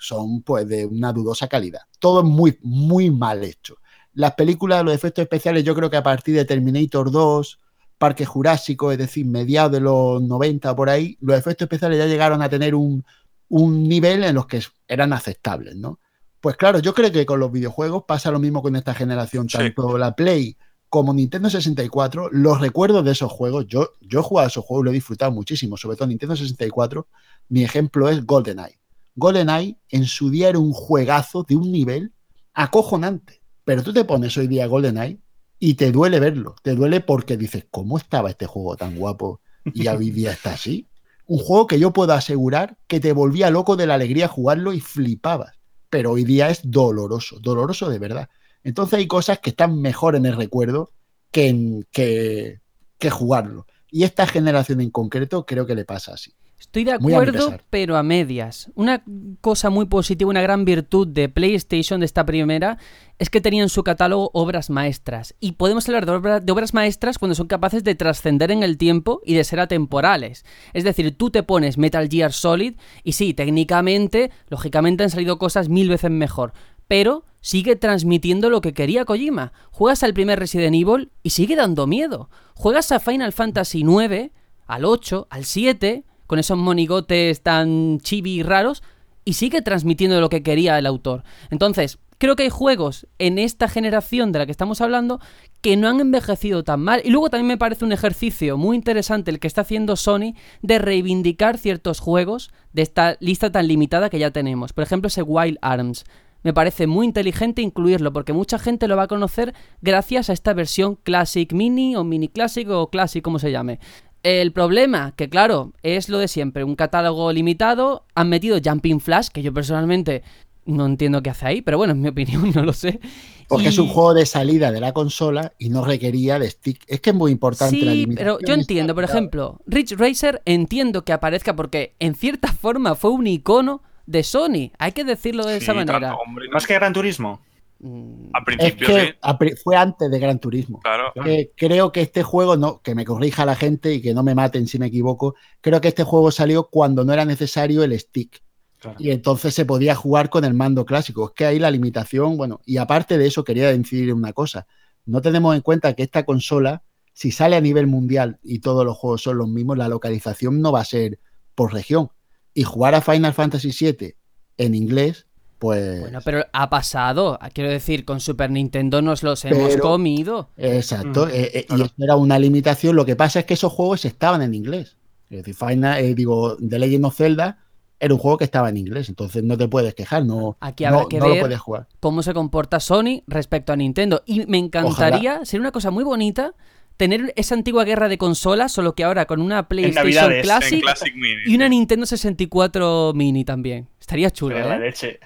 [0.00, 1.82] son pues de una dudosa calidad.
[2.00, 3.76] Todo es muy, muy mal hecho.
[4.14, 7.58] Las películas, los efectos especiales, yo creo que a partir de Terminator 2,
[7.98, 12.42] Parque Jurásico, es decir, mediados de los 90 por ahí, los efectos especiales ya llegaron
[12.42, 13.04] a tener un,
[13.48, 15.98] un nivel en los que eran aceptables, ¿no?
[16.40, 19.56] Pues claro, yo creo que con los videojuegos pasa lo mismo con esta generación, Sí.
[19.58, 20.56] tanto la Play
[20.90, 24.82] como Nintendo 64, los recuerdos de esos juegos, yo, yo he jugado a esos juegos
[24.82, 27.08] y lo he disfrutado muchísimo, sobre todo Nintendo 64,
[27.48, 28.78] mi ejemplo es GoldenEye.
[29.16, 32.12] GoldenEye en su día era un juegazo de un nivel
[32.52, 35.18] acojonante, pero tú te pones hoy día GoldenEye
[35.58, 39.86] y te duele verlo, te duele porque dices, ¿cómo estaba este juego tan guapo y
[39.88, 40.86] hoy día está así?
[41.26, 44.80] Un juego que yo puedo asegurar que te volvía loco de la alegría jugarlo y
[44.80, 45.54] flipabas,
[45.90, 48.28] pero hoy día es doloroso, doloroso de verdad.
[48.62, 50.90] Entonces hay cosas que están mejor en el recuerdo
[51.30, 52.60] que, en- que,
[52.98, 53.66] que jugarlo.
[53.90, 56.34] Y esta generación en concreto creo que le pasa así.
[56.58, 58.70] Estoy de a acuerdo, pero a medias.
[58.74, 59.04] Una
[59.40, 62.78] cosa muy positiva, una gran virtud de PlayStation de esta primera
[63.18, 65.34] es que tenía en su catálogo obras maestras.
[65.40, 68.78] Y podemos hablar de, obra- de obras maestras cuando son capaces de trascender en el
[68.78, 70.44] tiempo y de ser atemporales.
[70.72, 75.68] Es decir, tú te pones Metal Gear Solid y sí, técnicamente, lógicamente han salido cosas
[75.68, 76.54] mil veces mejor.
[76.88, 79.52] Pero sigue transmitiendo lo que quería Kojima.
[79.70, 82.30] Juegas al primer Resident Evil y sigue dando miedo.
[82.54, 84.30] Juegas a Final Fantasy IX,
[84.66, 88.82] al 8, al 7, con esos monigotes tan chibi y raros,
[89.24, 91.24] y sigue transmitiendo lo que quería el autor.
[91.50, 95.20] Entonces, creo que hay juegos en esta generación de la que estamos hablando
[95.60, 97.00] que no han envejecido tan mal.
[97.04, 100.78] Y luego también me parece un ejercicio muy interesante el que está haciendo Sony de
[100.78, 104.72] reivindicar ciertos juegos de esta lista tan limitada que ya tenemos.
[104.72, 106.04] Por ejemplo, ese Wild Arms.
[106.42, 110.52] Me parece muy inteligente incluirlo porque mucha gente lo va a conocer gracias a esta
[110.52, 113.80] versión Classic Mini o Mini Classic o Classic, como se llame.
[114.24, 119.28] El problema, que claro, es lo de siempre, un catálogo limitado, han metido Jumping Flash,
[119.28, 120.22] que yo personalmente
[120.64, 122.08] no entiendo qué hace ahí, pero bueno, en mi
[122.42, 123.00] opinión no lo sé.
[123.48, 126.82] Porque Y- es un juego de salida de la consola y no requería de stick.
[126.86, 128.38] Es que es muy importante la Sí, limitación.
[128.38, 133.10] pero yo entiendo, por ejemplo, Ridge Racer entiendo que aparezca porque en cierta forma fue
[133.10, 136.00] un icono de Sony, hay que decirlo de Sí, esa manera.
[136.00, 137.40] tanto, hombre, Más que Gran Turismo.
[137.86, 140.80] Mm, Es principio que sí, a pri- fue antes de Gran Turismo.
[140.82, 141.12] claro.
[141.22, 144.34] Que creo que este juego, no, que me corrija la gente y que no me
[144.34, 148.42] maten si me equivoco, creo que este juego salió cuando no era necesario el stick.
[148.78, 148.96] Claro.
[148.98, 151.26] Y entonces se podía jugar con el mando clásico.
[151.28, 154.66] Es que ahí la limitación, bueno, y aparte de eso quería decir una cosa.
[155.06, 156.82] No tenemos en cuenta que esta consola,
[157.12, 160.72] si sale a nivel mundial y todos los juegos son los mismos, la localización no
[160.72, 161.18] va a ser
[161.54, 162.08] por región.
[162.54, 164.14] Y jugar a Final Fantasy VII
[164.58, 165.26] en inglés,
[165.64, 166.00] pues...
[166.00, 167.38] Bueno, pero ha pasado.
[167.54, 170.50] Quiero decir, con Super Nintendo nos los hemos comido.
[170.56, 172.94] Exacto, Mm, eh, eh, y eso era una limitación.
[172.96, 174.96] Lo que pasa es que esos juegos estaban en inglés.
[175.30, 177.58] Es decir, Final, eh, digo, The Legend of Zelda
[177.98, 181.02] era un juego que estaba en inglés, entonces no te puedes quejar, no, Aquí habrá
[181.02, 181.86] no, que no lo ver puedes jugar.
[182.00, 184.22] cómo se comporta Sony respecto a Nintendo.
[184.26, 186.52] Y me encantaría, sería una cosa muy bonita,
[186.98, 191.42] tener esa antigua guerra de consolas, solo que ahora con una PlayStation Classic Classic Mini.
[191.46, 191.70] y una sí.
[191.70, 193.88] Nintendo 64 Mini también.
[194.00, 194.80] Estaría chulo, Pero la ¿eh?
[194.80, 195.18] leche.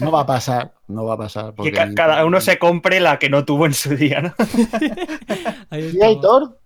[0.00, 1.46] No va a pasar, no va a pasar.
[1.46, 4.20] Que porque ca- ni- cada uno se compre la que no tuvo en su día,
[4.20, 4.34] ¿no?
[5.70, 6.02] Estamos.
[6.02, 6.58] Aitor,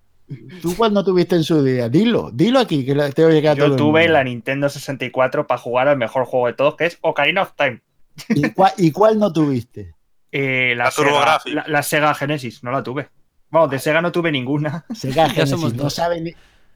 [0.62, 1.88] ¿tú cuál no tuviste en su día?
[1.88, 5.88] Dilo, dilo aquí, que te que a todo Yo tuve la Nintendo 64 para jugar
[5.88, 7.80] al mejor juego de todos, que es Ocarina of Time.
[8.28, 9.94] ¿Y cuál, y cuál no tuviste?
[10.32, 11.46] Eh, la, La Sega, TurboGrafx.
[11.52, 13.08] la, la Sega Genesis, no la tuve.
[13.50, 14.84] Vamos, de Sega no tuve ninguna.
[14.94, 16.32] Sega Genesis, no sabe ni...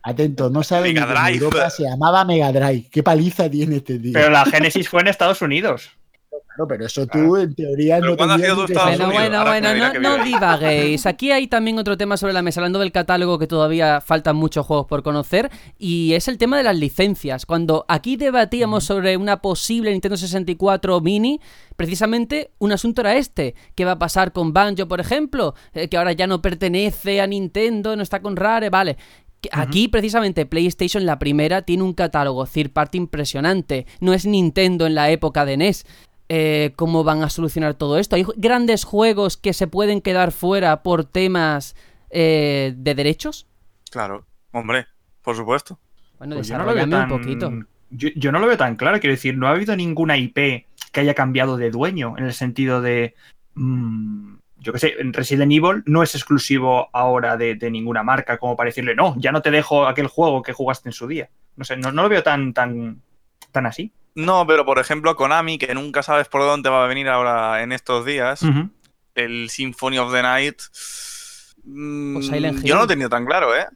[0.06, 1.44] Atento, no sabe ni Mega que en Drive.
[1.44, 2.88] Europa se llamaba Mega Drive.
[2.90, 4.12] ¿Qué paliza tiene este tío?
[4.12, 5.90] Pero la Genesis fue en Estados Unidos.
[6.54, 8.78] Claro, pero eso tú, en teoría, Pero no ¿cuándo has tenías ido ni tú que
[8.78, 9.26] a Estados Bueno.
[9.26, 9.44] Unidos?
[9.44, 11.06] bueno, bueno, no, no divaguéis.
[11.06, 14.64] Aquí hay también otro tema sobre la mesa, hablando del catálogo que todavía faltan muchos
[14.66, 17.44] juegos por conocer, y es el tema de las licencias.
[17.46, 21.40] Cuando aquí debatíamos sobre una posible Nintendo 64 Mini,
[21.76, 23.54] precisamente un asunto era este.
[23.74, 25.54] ¿Qué va a pasar con Banjo, por ejemplo?
[25.72, 28.96] Eh, que ahora ya no pertenece a Nintendo, no está con Rare, vale.
[29.52, 33.86] Aquí, precisamente, PlayStation, la primera, tiene un catálogo third party impresionante.
[34.00, 35.84] No es Nintendo en la época de NES.
[36.28, 38.16] Eh, ¿Cómo van a solucionar todo esto?
[38.16, 41.76] ¿Hay grandes juegos que se pueden quedar fuera por temas
[42.10, 43.46] eh, de derechos?
[43.90, 44.86] Claro, hombre,
[45.22, 45.78] por supuesto.
[46.18, 47.12] Bueno, Pues yo no lo veo desarrollame tan.
[47.12, 47.52] un poquito.
[47.90, 48.98] Yo, yo no lo veo tan claro.
[49.00, 50.34] Quiero decir, no ha habido ninguna IP
[50.92, 53.14] que haya cambiado de dueño en el sentido de.
[53.54, 58.38] mm, yo qué sé, en Resident Evil no es exclusivo ahora de, de ninguna marca
[58.38, 61.28] como para decirle, no, ya no te dejo aquel juego que jugaste en su día.
[61.56, 63.02] No sé, no, no lo veo tan, tan,
[63.52, 63.92] tan así.
[64.14, 67.72] No, pero por ejemplo, Konami, que nunca sabes por dónde va a venir ahora en
[67.72, 68.40] estos días,
[69.14, 70.60] el Symphony of the Night.
[71.64, 72.20] mm,
[72.62, 73.66] yo no lo he tenido tan claro, ¿eh?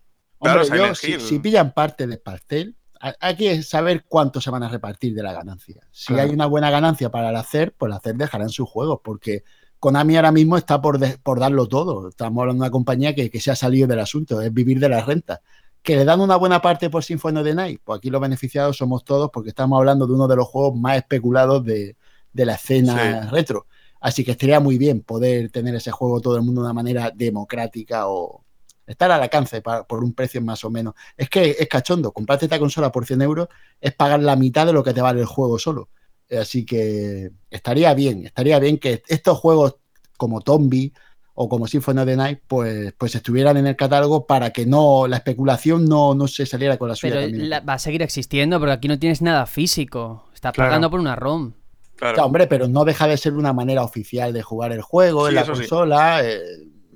[0.41, 1.21] Claro, Hombre, yo, Silent si, Hill.
[1.21, 5.23] si pillan parte del pastel, ha- hay que saber cuánto se van a repartir de
[5.23, 5.81] la ganancia.
[5.91, 6.29] Si Claro.
[6.29, 9.43] hay una buena ganancia para el hacer, pues el hacer dejarán sus juegos, porque
[9.81, 12.09] Konami ahora mismo está por, de- por darlo todo.
[12.09, 14.89] Estamos hablando de una compañía que, que se ha salido del asunto, es vivir de
[14.89, 15.41] las rentas.
[15.83, 18.77] Que le dan una buena parte por Symphony of the Night, pues aquí los beneficiados
[18.77, 21.97] somos todos, porque estamos hablando de uno de los juegos más especulados de,
[22.33, 23.29] de la escena Sí.
[23.31, 23.67] retro.
[24.01, 27.11] Así que estaría muy bien poder tener ese juego todo el mundo de una manera
[27.15, 28.45] democrática o
[28.87, 30.95] estar al alcance pa- por un precio más o menos.
[31.17, 33.49] Es que es cachondo, comprarte esta consola por 100 euros
[33.81, 35.89] es pagar la mitad de lo que te vale el juego solo.
[36.31, 39.77] Así que estaría bien, estaría bien que estos juegos
[40.17, 40.93] como Tombi
[41.41, 45.07] o como Symphony of the Night, pues, pues estuvieran en el catálogo para que no
[45.07, 47.15] la especulación no, no se saliera con la suya.
[47.15, 47.49] Pero también.
[47.51, 50.25] la- va a seguir existiendo porque aquí no tienes nada físico.
[50.35, 50.69] Estás Claro.
[50.71, 51.53] pagando por una ROM.
[51.95, 52.17] Claro.
[52.17, 55.29] Ya, hombre, pero no deja de ser una manera oficial de jugar el juego Sí,
[55.29, 55.51] en la sí.
[55.53, 56.21] consola.
[56.25, 56.41] eh,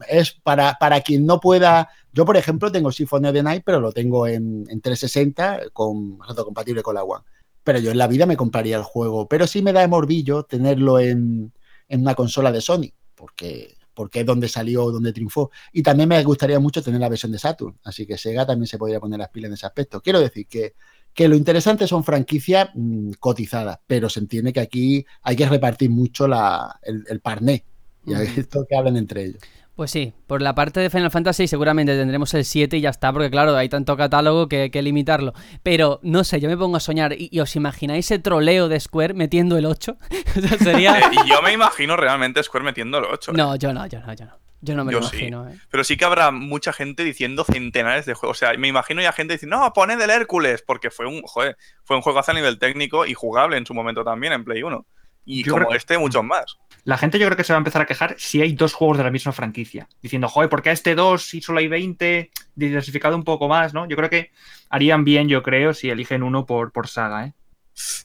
[0.08, 1.88] es para, para quien no pueda.
[2.12, 6.18] Yo, por ejemplo, tengo Symphony of the Night, pero lo tengo en, en 360 con
[6.18, 7.22] compatible con la One.
[7.62, 9.28] Pero yo en la vida me compraría el juego.
[9.28, 11.52] Pero sí me da de morbillo tenerlo en,
[11.88, 15.50] en una consola de Sony, porque, porque es donde salió, donde triunfó.
[15.72, 17.78] Y también me gustaría mucho tener la versión de Saturn.
[17.84, 20.00] Así que Sega también se podría poner las pilas en ese aspecto.
[20.00, 20.74] Quiero decir que,
[21.12, 25.90] que lo interesante son franquicias mm, cotizadas, pero se entiende que aquí hay que repartir
[25.90, 27.64] mucho la, el, el parné.
[28.04, 28.22] Y Ujú.
[28.22, 29.42] esto que hablen entre ellos.
[29.82, 33.12] Pues sí, por la parte de Final Fantasy seguramente tendremos el 7 y ya está,
[33.12, 35.32] porque claro, hay tanto catálogo que hay que limitarlo.
[35.64, 38.78] Pero no sé, yo me pongo a soñar y, y os imagináis ese troleo de
[38.78, 39.96] Square metiendo el 8.
[40.36, 41.00] o sea, sería...
[41.00, 43.32] Eh, yo me imagino realmente Square metiendo el 8.
[43.32, 43.34] ¿eh?
[43.36, 44.38] No, yo no, yo no, yo no.
[44.60, 45.16] Yo no me lo sí.
[45.16, 45.58] imagino, ¿eh?
[45.68, 48.36] Pero sí que habrá mucha gente diciendo centenares de juegos.
[48.36, 51.56] O sea, me imagino ya gente diciendo, no, poned el Hércules, porque fue un, joder,
[51.82, 54.86] fue un juego a nivel técnico y jugable en su momento también en Play 1.
[55.24, 56.56] Y Yo como que- este, muchos más.
[56.84, 58.98] La gente yo creo que se va a empezar a quejar si hay dos juegos
[58.98, 59.88] de la misma franquicia.
[60.02, 62.30] Diciendo, joder, ¿por qué a este 2 y solo hay 20?
[62.56, 63.88] Diversificado un poco más, ¿no?
[63.88, 64.32] Yo creo que
[64.68, 67.32] harían bien, yo creo, si eligen uno por, por saga, ¿eh?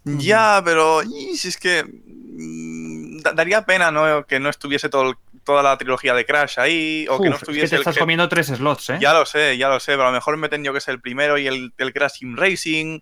[0.06, 4.26] Ya, pero y, si es que mm, da- daría pena, ¿no?
[4.26, 7.38] Que no estuviese todo el- toda la trilogía de Crash ahí, o que no Uf,
[7.38, 8.98] es estuviese que te estás comiendo tres slots, ¿eh?
[9.02, 11.00] Ya lo sé, ya lo sé, pero a lo mejor meten yo que es el
[11.02, 13.00] primero y el, el Crash Team Racing.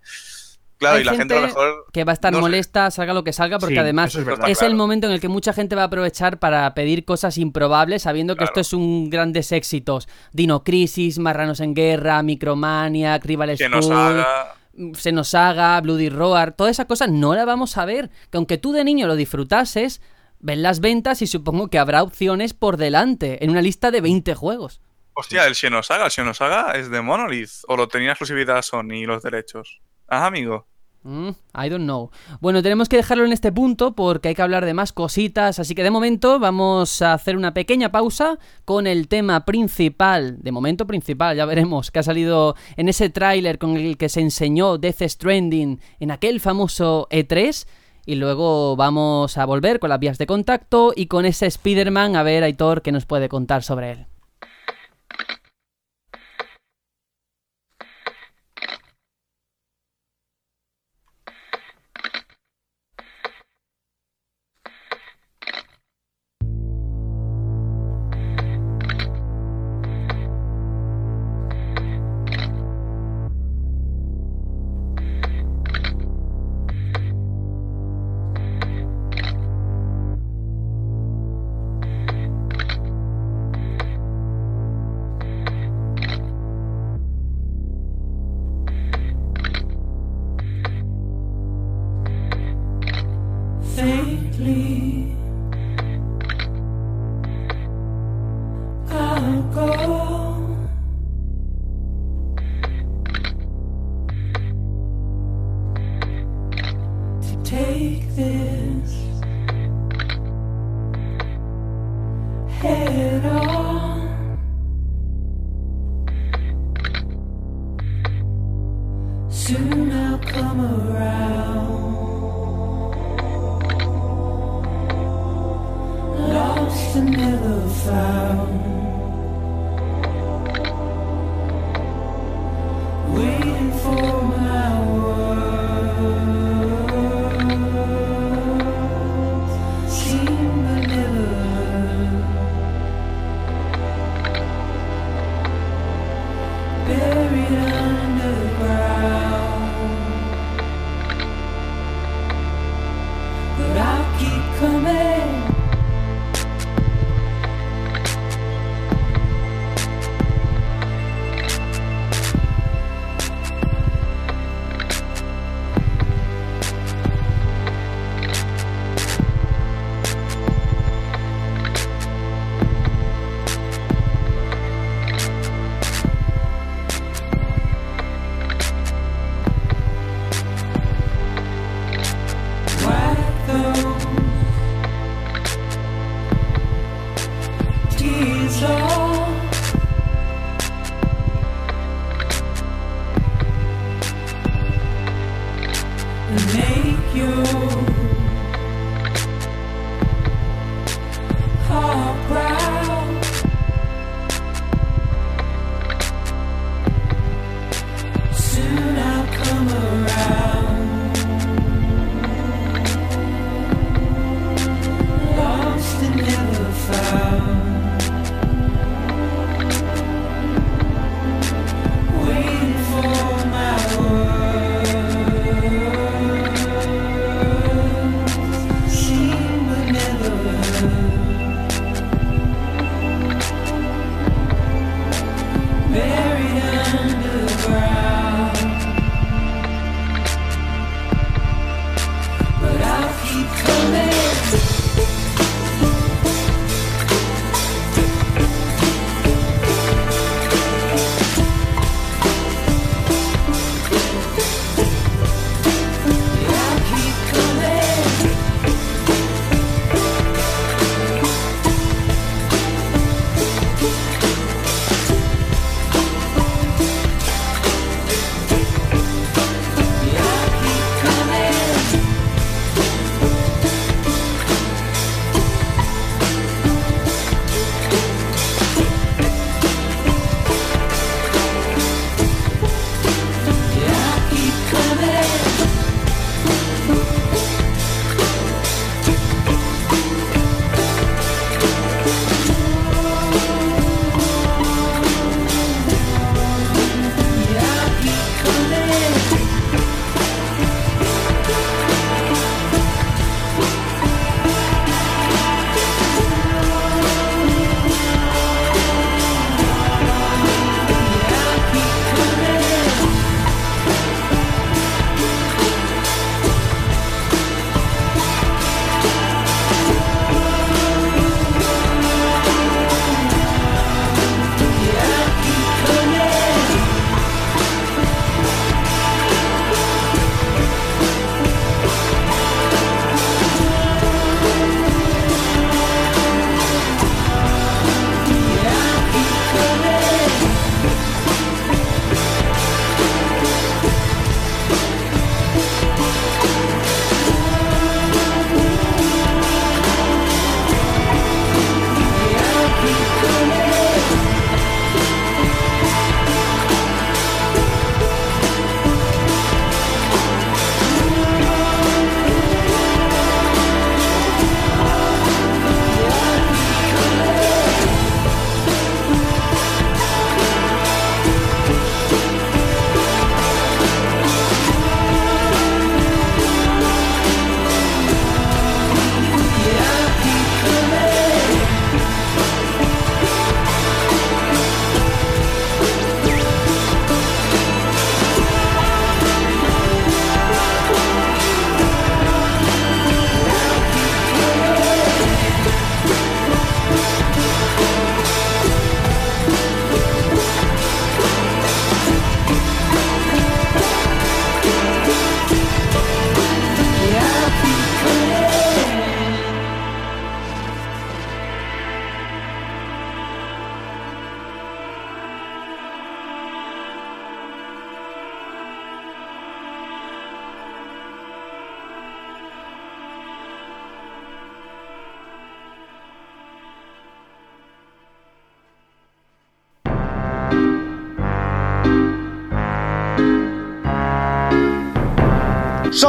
[0.78, 1.86] Claro, Hay y la gente, a lo mejor.
[1.94, 2.42] Que va a estar no sé.
[2.42, 4.50] molesta, salga lo que salga, porque Sí, además es verdad.
[4.50, 4.72] es Claro.
[4.72, 8.36] el momento en el que mucha gente va a aprovechar para pedir cosas improbables, sabiendo
[8.36, 10.08] que esto es un grandes éxitos.
[10.34, 14.56] Dino Crisis, Marranos en Guerra, Micromania, Rival Que nos School, haga.
[14.96, 18.10] se nos haga, Bloody Roar, todas esas cosas no las vamos a ver.
[18.30, 20.02] Que aunque tú de niño lo disfrutases,
[20.40, 24.36] ven las ventas y supongo que habrá opciones por delante en una lista de 20
[24.36, 24.82] juegos.
[25.14, 27.50] Hostia, el Xenosaga, el Xenosaga es de Monolith.
[27.70, 29.80] O lo tenía exclusividad Sony los derechos.
[30.08, 30.66] Ah, amigo.
[31.06, 32.10] Mm, I don't know.
[32.42, 35.76] Bueno, tenemos que dejarlo en este punto porque hay que hablar de más cositas, así
[35.76, 40.88] que de momento vamos a hacer una pequeña pausa con el tema principal, de momento
[40.88, 45.04] principal, ya veremos, que ha salido en ese tráiler con el que se enseñó Death
[45.04, 47.68] Stranding en aquel famoso E3
[48.08, 52.24] y luego vamos a volver con las vías de contacto y con ese Spider-Man a
[52.24, 54.08] ver Aitor qué nos puede contar sobre él.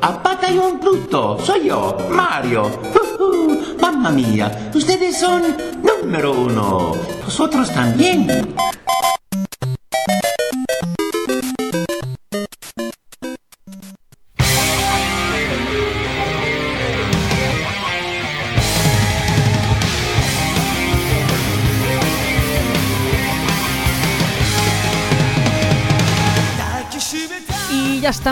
[0.00, 2.70] amigos, a Batallón Pluto, soy yo, Mario.
[3.80, 5.42] Mamma mía, ustedes son
[5.82, 6.92] número uno.
[7.24, 8.54] Vosotros también.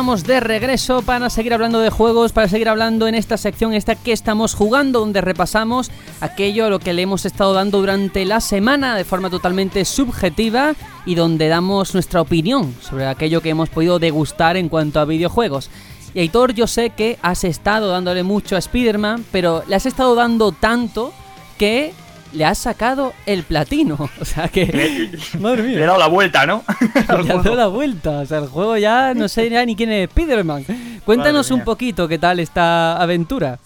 [0.06, 4.12] De regreso para seguir hablando de juegos, para seguir hablando en esta sección, esta que
[4.12, 5.90] estamos jugando, donde repasamos
[6.20, 10.76] aquello a lo que le hemos estado dando durante la semana de forma totalmente subjetiva
[11.06, 15.70] y donde damos nuestra opinión sobre aquello que hemos podido degustar en cuanto a videojuegos.
[16.14, 20.14] Y Aitor, yo sé que has estado dándole mucho a Spider-Man, pero le has estado
[20.14, 21.12] dando tanto
[21.58, 21.92] que
[22.32, 24.10] le has sacado el platino.
[24.20, 25.10] O sea que.
[25.40, 25.76] Madre mía.
[25.76, 26.64] Le he dado la vuelta, ¿no?
[27.22, 28.20] Le ha dado la vuelta.
[28.20, 30.64] O sea, el juego ya no sé ya ni quién es Spider-Man.
[31.04, 33.58] Cuéntanos Madre un poquito qué tal esta aventura.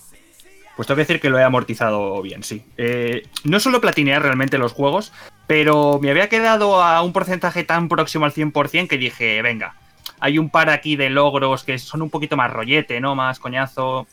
[0.77, 2.65] Pues tengo que decir que lo he amortizado bien, sí.
[2.79, 5.13] Eh, no solo platinear realmente los juegos,
[5.47, 9.75] pero me había quedado a un porcentaje tan próximo al 100% que dije, venga,
[10.21, 13.15] hay un par aquí de logros que son un poquito más rollete, ¿no?
[13.15, 14.07] Más coñazo,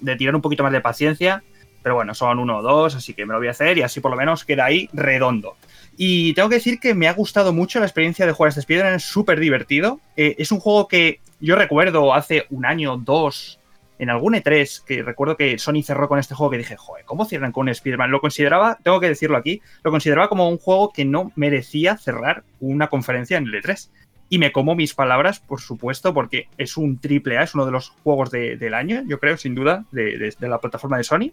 [0.00, 1.42] de tirar un poquito más de paciencia.
[1.84, 4.00] Pero bueno, son uno o dos, así que me lo voy a hacer y así
[4.00, 5.56] por lo menos queda ahí redondo.
[5.96, 8.94] Y tengo que decir que me ha gustado mucho la experiencia de jugar este Spider-Man,
[8.94, 10.00] es súper divertido.
[10.16, 13.60] Eh, es un juego que yo recuerdo hace un año, dos,
[13.98, 17.26] en algún E3, que recuerdo que Sony cerró con este juego que dije, joder, ¿cómo
[17.26, 18.10] cierran con un Spider-Man?
[18.10, 22.42] Lo consideraba, tengo que decirlo aquí, lo consideraba como un juego que no merecía cerrar
[22.60, 23.90] una conferencia en el E3.
[24.30, 27.72] Y me como mis palabras, por supuesto, porque es un triple A, es uno de
[27.72, 31.04] los juegos de- del año, yo creo, sin duda, de, de- de la plataforma de
[31.04, 31.30] Sony.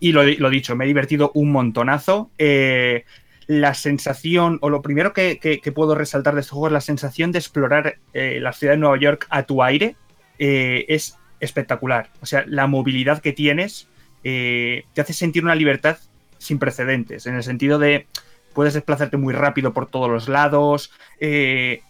[0.00, 2.30] Y lo, dicho, me he divertido un montonazo.
[2.38, 3.04] Eh,
[3.46, 7.38] la sensación, o lo primero que, puedo resaltar de este juego es la sensación de
[7.38, 9.96] explorar eh, la ciudad de Nueva York a tu aire.
[10.38, 12.10] eh, es espectacular.
[12.20, 13.88] O sea, la movilidad que tienes
[14.22, 15.98] te hace sentir una libertad
[16.38, 18.06] sin precedentes, en el sentido de
[18.54, 20.92] puedes desplazarte muy rápido por todos los lados,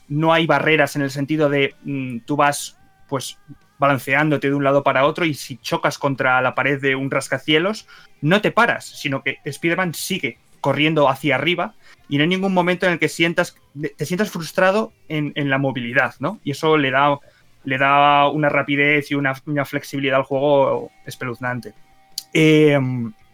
[0.09, 2.79] no hay barreras en el sentido de mm, tú vas
[3.13, 3.37] pues
[3.83, 7.87] balanceándote de un lado para otro y si chocas contra la pared de un rascacielos,
[8.21, 11.75] no te paras, sino que Spider-Man sigue corriendo hacia arriba
[12.09, 13.57] y no hay ningún momento en el que sientas,
[13.99, 16.39] te sientas frustrado en, en la movilidad, ¿no?
[16.45, 17.19] Y eso le da,
[17.65, 21.75] le da una rapidez y una, una flexibilidad al juego espeluznante.
[22.33, 22.79] Eh,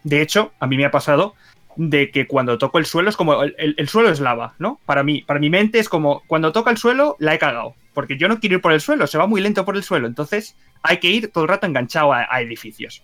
[0.03, 1.35] de hecho, a mí me ha pasado
[1.75, 4.79] de que cuando toco el suelo es como el, el- el suelo es lava, ¿no?
[4.85, 8.17] Para mí, para mi mente es como cuando toca el suelo la he cagado, porque
[8.17, 10.55] yo no quiero ir por el suelo, se va muy lento por el suelo, entonces
[10.83, 13.03] hay que ir todo el rato enganchado a, edificios.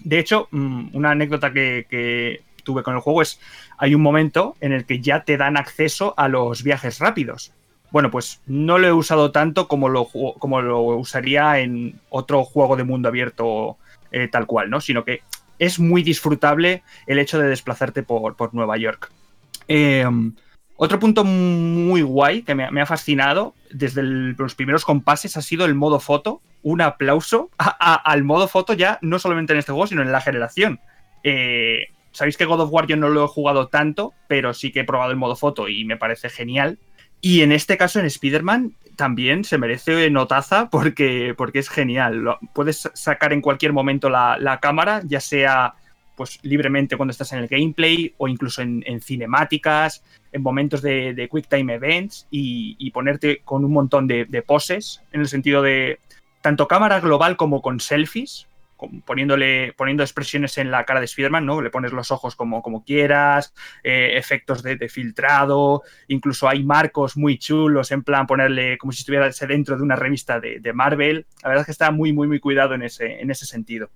[0.00, 3.40] De hecho, mm, una anécdota que, tuve con el juego es
[3.78, 7.52] hay un momento en el que ya te dan acceso a los viajes rápidos.
[7.92, 10.08] Bueno, pues no lo he usado tanto como lo,
[10.38, 13.76] como lo usaría en otro juego de mundo abierto
[14.10, 14.80] eh, tal cual, ¿no?
[14.80, 15.20] Sino que
[15.60, 19.12] es muy disfrutable el hecho de desplazarte por, por Nueva York.
[19.68, 20.04] Eh,
[20.76, 25.74] otro punto muy guay que me, ha- fascinado desde los primeros compases ha sido el
[25.74, 26.40] modo foto.
[26.62, 30.80] Un aplauso al modo foto ya, no solamente en este juego, sino en la generación.
[31.22, 34.80] Eh, Sabéis que God of War yo no lo he jugado tanto, pero sí que
[34.80, 36.78] he probado el modo foto y me parece genial.
[37.20, 42.16] Y en este caso, en Spider-Man, también se merece notaza porque, porque es genial.
[42.16, 45.74] Lo- puedes sacar en cualquier momento la cámara, ya sea
[46.16, 50.02] pues libremente cuando estás en el gameplay o incluso en, cinemáticas,
[50.32, 55.20] en momentos de, de quick time events y, ponerte con un montón de, poses en
[55.20, 56.00] el sentido de
[56.40, 58.48] tanto cámara global como con selfies.
[59.04, 61.60] poniéndole, poniendo expresiones en la cara de Spider-Man, ¿no?
[61.60, 67.38] Le pones los ojos como, como quieras, eh, efectos de, filtrado, incluso hay marcos muy
[67.38, 71.26] chulos, en plan ponerle como si estuviese dentro de una revista de, de Marvel.
[71.42, 73.90] La verdad es que está muy, muy, muy cuidado en ese, en ese sentido.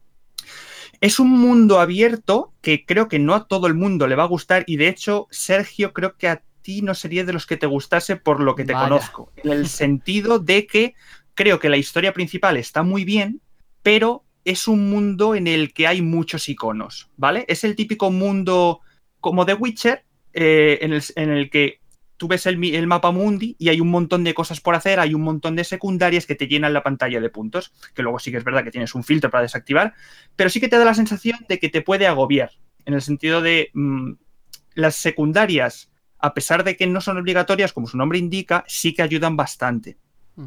[1.01, 4.29] Es un mundo abierto que creo que no a todo el mundo le va a
[4.29, 7.67] gustar y de hecho, Sergio, creo que a ti no sería de los que te
[7.67, 8.89] gustase por lo que te Vaya.
[8.89, 9.33] conozco.
[9.37, 10.95] En el sentido de que
[11.35, 13.41] creo que la historia principal está muy bien,
[13.83, 17.45] pero es un mundo en el que hay muchos iconos, ¿vale?
[17.49, 18.81] Es el típico mundo
[19.21, 21.80] como de Witcher, eh, en, el, en el que
[22.21, 25.23] tú ves el, mapa mundi y hay un montón de cosas por hacer, hay un
[25.23, 28.45] montón de secundarias que te llenan la pantalla de puntos, que luego sí que es
[28.45, 29.95] verdad que tienes un filtro para desactivar,
[30.37, 32.51] pero sí que te da la sensación de que te puede agobiar,
[32.85, 34.13] en el sentido de mm,
[34.75, 39.01] las secundarias, a pesar de que no son obligatorias, como su nombre indica, sí que
[39.01, 39.97] ayudan bastante.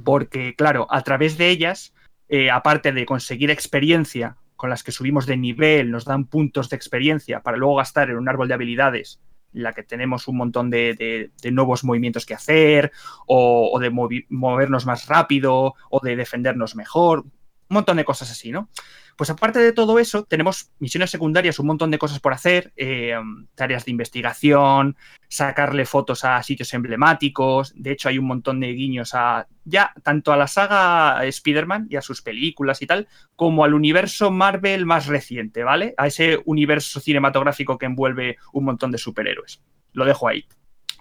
[0.04, 1.96] Porque, claro, a través de ellas,
[2.30, 6.76] eh, aparte de conseguir experiencia con las que subimos de nivel, nos dan puntos de
[6.76, 9.20] experiencia para luego gastar en un árbol de habilidades,
[9.54, 10.94] la que tenemos un montón de,
[11.42, 12.92] de- nuevos movimientos que hacer,
[13.28, 13.90] o, o de
[14.30, 17.26] movernos más rápido, o de defendernos mejor,
[17.74, 18.70] montón de cosas así, ¿no?
[19.16, 23.16] Pues aparte de todo eso, tenemos misiones secundarias, un montón de cosas por hacer, eh,
[23.56, 24.98] tareas de investigación,
[25.28, 27.74] sacarle fotos a sitios emblemáticos.
[27.76, 31.96] De hecho, hay un montón de guiños a ya tanto a la saga Spider-Man y
[31.96, 35.94] a sus películas y tal, como al universo Marvel más reciente, ¿vale?
[35.98, 39.62] A ese universo cinematográfico que envuelve un montón de superhéroes.
[39.94, 40.46] Lo dejo ahí.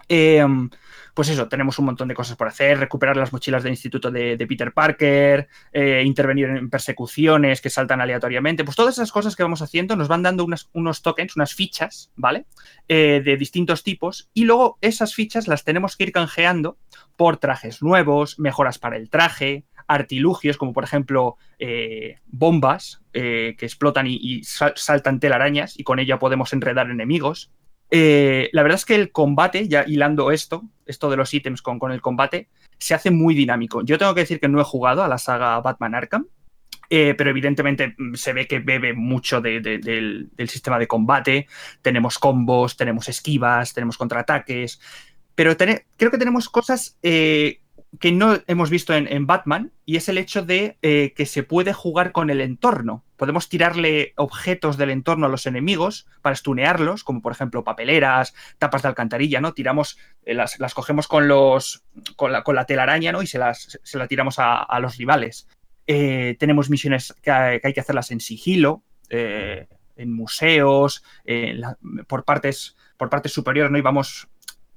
[0.07, 0.45] Eh,
[1.13, 4.37] pues eso, tenemos un montón de cosas por hacer, recuperar las mochilas del instituto de,
[4.47, 9.61] Peter Parker, eh, intervenir en persecuciones que saltan aleatoriamente, pues todas esas cosas que vamos
[9.61, 12.45] haciendo nos van dando unos tokens, unas fichas, ¿vale?
[12.87, 16.77] Eh, de distintos tipos y luego esas fichas las tenemos que ir canjeando
[17.15, 24.07] por trajes nuevos, mejoras para el traje, artilugios como por ejemplo eh, bombas que explotan
[24.07, 27.51] y, y sal- saltan telarañas y con ella podemos enredar enemigos.
[27.95, 31.77] Eh, la verdad es que el combate, ya hilando esto, esto de los ítems con,
[31.77, 32.49] con el combate,
[32.79, 33.83] se hace muy dinámico.
[33.83, 36.25] Yo tengo que decir que no he jugado a la saga Batman Arkham,
[36.89, 41.47] eh, pero evidentemente mm, se ve que bebe mucho de- de- del, sistema de combate.
[41.83, 44.81] Tenemos combos, tenemos esquivas, tenemos contraataques,
[45.35, 47.59] pero creo que tenemos cosas eh,
[47.99, 51.43] que no hemos visto en, en Batman y es el hecho de eh, que se
[51.43, 53.03] puede jugar con el entorno.
[53.17, 58.81] Podemos tirarle objetos del entorno a los enemigos para estunearlos, como por ejemplo papeleras, tapas
[58.81, 59.53] de alcantarilla, ¿no?
[59.53, 61.83] Tiramos, eh, las, las cogemos con los
[62.15, 63.21] con la, con la telaraña, ¿no?
[63.21, 65.47] Y se las se la tiramos a, a los rivales.
[65.85, 71.03] Eh, tenemos misiones que, hay- que hay que hacerlas en sigilo, en museos,
[72.07, 73.77] por partes por partes superiores, ¿no?
[73.77, 74.27] Y vamos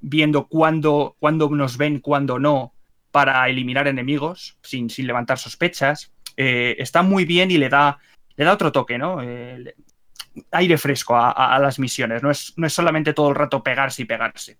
[0.00, 2.74] viendo cuándo, cuándo nos ven, cuándo no,
[3.16, 6.12] para eliminar enemigos sin, sin levantar sospechas.
[6.36, 7.98] Eh, está muy bien y le da,
[8.36, 9.22] le da otro toque, ¿no?
[9.22, 9.74] Eh,
[10.50, 12.22] aire fresco a, las misiones.
[12.22, 14.58] No es, no es solamente todo el rato pegarse y pegarse.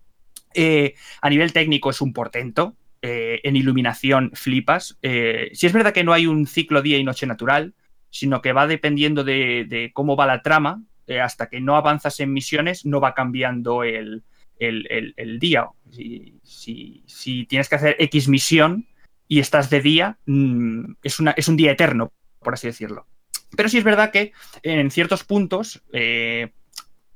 [0.55, 2.75] Eh, a nivel técnico es un portento.
[2.99, 4.97] en iluminación flipas.
[5.53, 7.75] Si es verdad que no hay un ciclo día y noche natural,
[8.09, 10.81] sino que va dependiendo de, cómo va la trama.
[11.21, 14.23] hasta que no avanzas en misiones, no va cambiando el,
[14.59, 15.67] el, el- el día.
[15.91, 18.87] Si, si- si tienes que hacer X misión
[19.27, 23.07] y estás de día, mm, es, una, es un día eterno, por así decirlo.
[23.55, 26.51] Pero sí es verdad que en ciertos puntos, eh,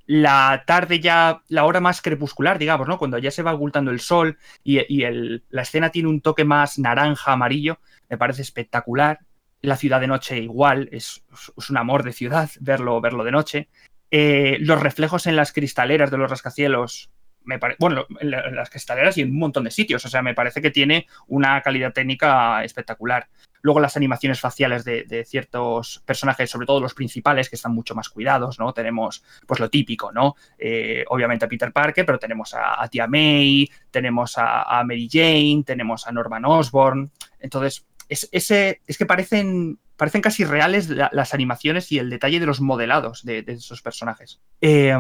[0.05, 2.97] la tarde ya, la hora más crepuscular, digamos, ¿no?
[2.97, 6.43] Cuando ya se va ocultando el sol y, y el- la escena tiene un toque
[6.43, 9.19] más naranja, amarillo, me parece espectacular.
[9.61, 11.23] La ciudad de noche igual, es,
[11.57, 13.69] es un amor de ciudad verlo, verlo de noche.
[14.09, 17.09] Eh, los reflejos en las cristaleras de los rascacielos,
[17.43, 20.22] me bueno, en, la- en las cristaleras y en un montón de sitios, o sea,
[20.22, 23.27] me parece que tiene una calidad técnica espectacular.
[23.63, 28.09] Luego las animaciones faciales de, ciertos personajes, sobre todo los principales, que están mucho más
[28.09, 28.73] cuidados, ¿no?
[28.73, 30.35] Tenemos, pues lo típico, ¿no?
[30.57, 36.07] Eh, obviamente a Peter Parker, pero tenemos a, Tia May, tenemos a, Mary Jane, tenemos
[36.07, 37.11] a Norman Osborn.
[37.39, 42.39] Entonces, es, ese, es que parecen, parecen casi reales la- las animaciones y el detalle
[42.39, 44.41] de los modelados de, de esos personajes.
[44.61, 44.97] Eh,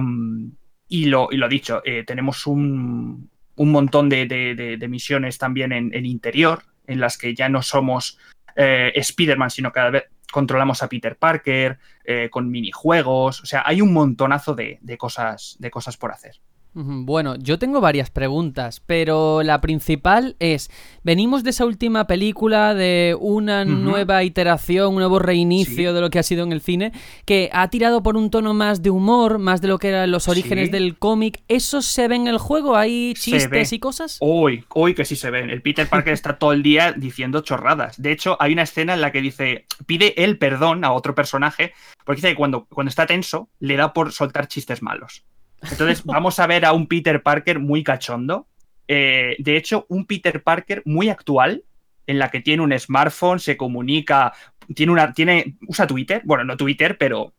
[0.91, 7.17] y, lo, dicho, eh, tenemos un, un montón de, misiones también en, interior, en las
[7.17, 8.17] que ya no somos
[8.57, 13.39] eh, Spider-Man, sino cada vez controlamos a Peter Parker, eh, con minijuegos.
[13.39, 16.41] O sea, hay un montonazo de cosas, de cosas por hacer.
[16.73, 20.69] Bueno, yo tengo varias preguntas, pero la principal es,
[21.03, 25.93] venimos de esa última película de una nueva iteración, un nuevo reinicio Sí.
[25.93, 26.93] de lo que ha sido en el cine,
[27.25, 30.29] que ha tirado por un tono más de humor, más de lo que eran los
[30.29, 30.71] orígenes Sí.
[30.71, 31.41] del cómic.
[31.49, 32.77] ¿Eso se ve en el juego?
[32.77, 34.17] ¿Hay chistes y cosas?
[34.21, 35.49] Hoy, hoy que sí se ven.
[35.49, 38.01] El Peter Parker está todo el día diciendo chorradas.
[38.01, 41.73] De hecho, hay una escena en la que dice, pide él perdón a otro personaje,
[42.05, 45.25] porque dice que cuando, cuando está tenso, le da por soltar chistes malos.
[45.69, 48.47] Entonces, vamos a ver a un Peter Parker muy cachondo.
[48.87, 51.63] Eh, de hecho, un Peter Parker muy actual,
[52.07, 54.33] en la que tiene un smartphone, se comunica,
[54.75, 57.33] tiene una, tiene, usa Twitter, bueno, no Twitter, pero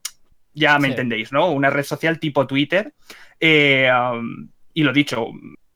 [0.54, 0.92] ya me Sí.
[0.92, 1.50] entendéis, ¿no?
[1.50, 2.94] Una red social tipo Twitter.
[3.40, 5.26] Eh, um, y lo dicho,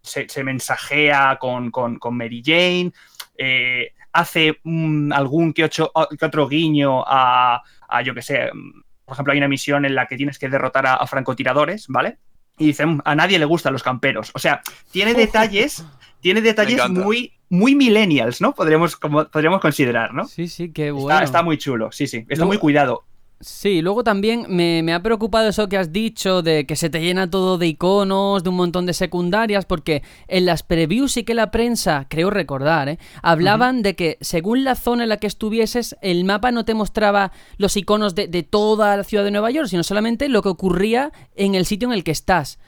[0.02, 2.92] se, se mensajea con, con- con Mary Jane,
[3.36, 8.82] eh, hace mm, algún que, ocho- que otro guiño a, a, yo que sé, mm,
[9.04, 12.18] por ejemplo, hay una misión en la que tienes que derrotar a, a francotiradores, ¿vale?
[12.58, 14.30] Y dicen, a nadie le gustan los camperos.
[14.34, 15.84] O sea, tiene detalles,
[16.20, 18.54] tiene detalles muy, muy millennials, ¿no?
[18.54, 20.26] Podríamos, como, podríamos considerar, ¿no?
[20.26, 21.20] Sí, sí, qué Está- bueno.
[21.20, 22.18] Está, muy chulo, sí, sí.
[22.18, 23.04] Está Luego- muy cuidado.
[23.38, 27.02] Sí, luego también me, me ha preocupado eso que has dicho de que se te
[27.02, 31.34] llena todo de iconos, de un montón de secundarias, porque en las previews y que
[31.34, 32.98] la prensa, creo recordar, ¿eh?
[33.22, 37.30] hablaban de que según la zona en la que estuvieses, el mapa no te mostraba
[37.58, 41.12] los iconos de, de toda la ciudad de Nueva York, sino solamente lo que ocurría
[41.34, 42.58] en el sitio en el que estás.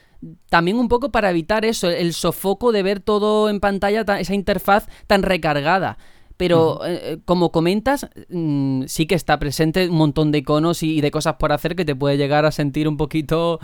[0.49, 4.35] También un poco para evitar eso, el sofoco de ver todo en pantalla, ta- esa
[4.35, 5.97] interfaz tan recargada.
[6.39, 10.97] Pero eh, eh, como comentas, mm, sí que está presente un montón de iconos y,
[10.97, 13.59] y de cosas por hacer que te puede llegar a sentir un poquito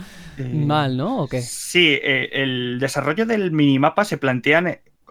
[0.66, 1.22] mal, ¿no?
[1.22, 1.40] ¿O qué?
[1.40, 4.58] Sí, eh, el desarrollo del minimapa se plantea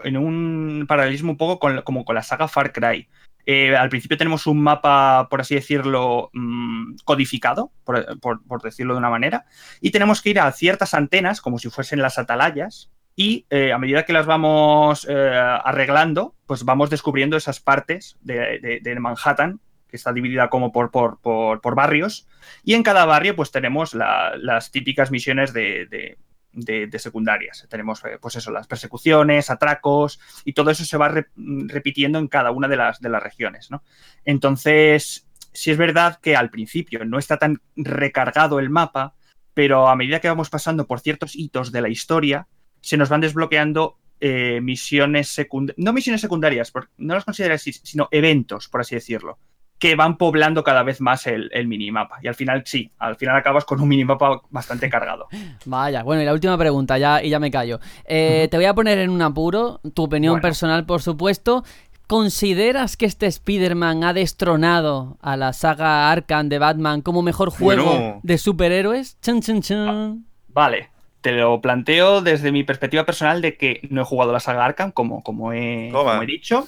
[0.03, 3.07] en- un paralelismo un poco con, como con la saga Far Cry.
[3.47, 8.93] Eh, al principio tenemos un mapa, por así decirlo, mm, codificado, por, por- por decirlo
[8.93, 9.45] de una manera,
[9.81, 13.77] y tenemos que ir a ciertas antenas, como si fuesen las atalayas, y eh, a
[13.77, 15.13] medida que las vamos eh,
[15.63, 21.19] arreglando, pues vamos descubriendo esas partes de, de- Manhattan, que está dividida como por, por-
[21.21, 22.27] por- por barrios,
[22.63, 26.17] y en cada barrio pues tenemos la- las típicas misiones de, de-
[26.99, 27.65] secundarias.
[27.69, 32.27] Tenemos eh, pues eso, las persecuciones, atracos, y todo eso se va re- repitiendo en
[32.27, 33.71] cada una de las, de las regiones.
[33.71, 33.83] ¿no?
[34.23, 39.15] Entonces, sí es verdad que al principio no está tan recargado el mapa,
[39.53, 42.47] pero a medida que vamos pasando por ciertos hitos de la historia,
[42.85, 47.73] se nos van desbloqueando eh, misiones secundarias, no misiones secundarias, porque no las considero así,
[47.73, 49.37] sino eventos, por así decirlo,
[49.77, 52.19] que van poblando cada vez más el, el minimapa.
[52.23, 55.27] Y al final, sí, al final acabas con un minimapa bastante cargado.
[55.65, 57.79] Vaya, bueno, y la última pregunta, ya, y ya me callo.
[58.05, 60.41] Eh, Te voy a poner en un apuro, tu opinión Bueno.
[60.43, 61.63] personal, por supuesto.
[62.07, 67.83] ¿Consideras que este Spider-Man ha destronado a la saga Arkham de Batman como mejor juego
[67.83, 68.19] Bueno.
[68.23, 69.19] de superhéroes?
[69.21, 70.25] Chun, chun, chun.
[70.49, 70.89] Vale,
[71.25, 74.91] te lo planteo desde mi perspectiva personal de que no he jugado la saga Arkham,
[74.91, 76.11] como, como, he, Toma.
[76.11, 76.67] como he dicho,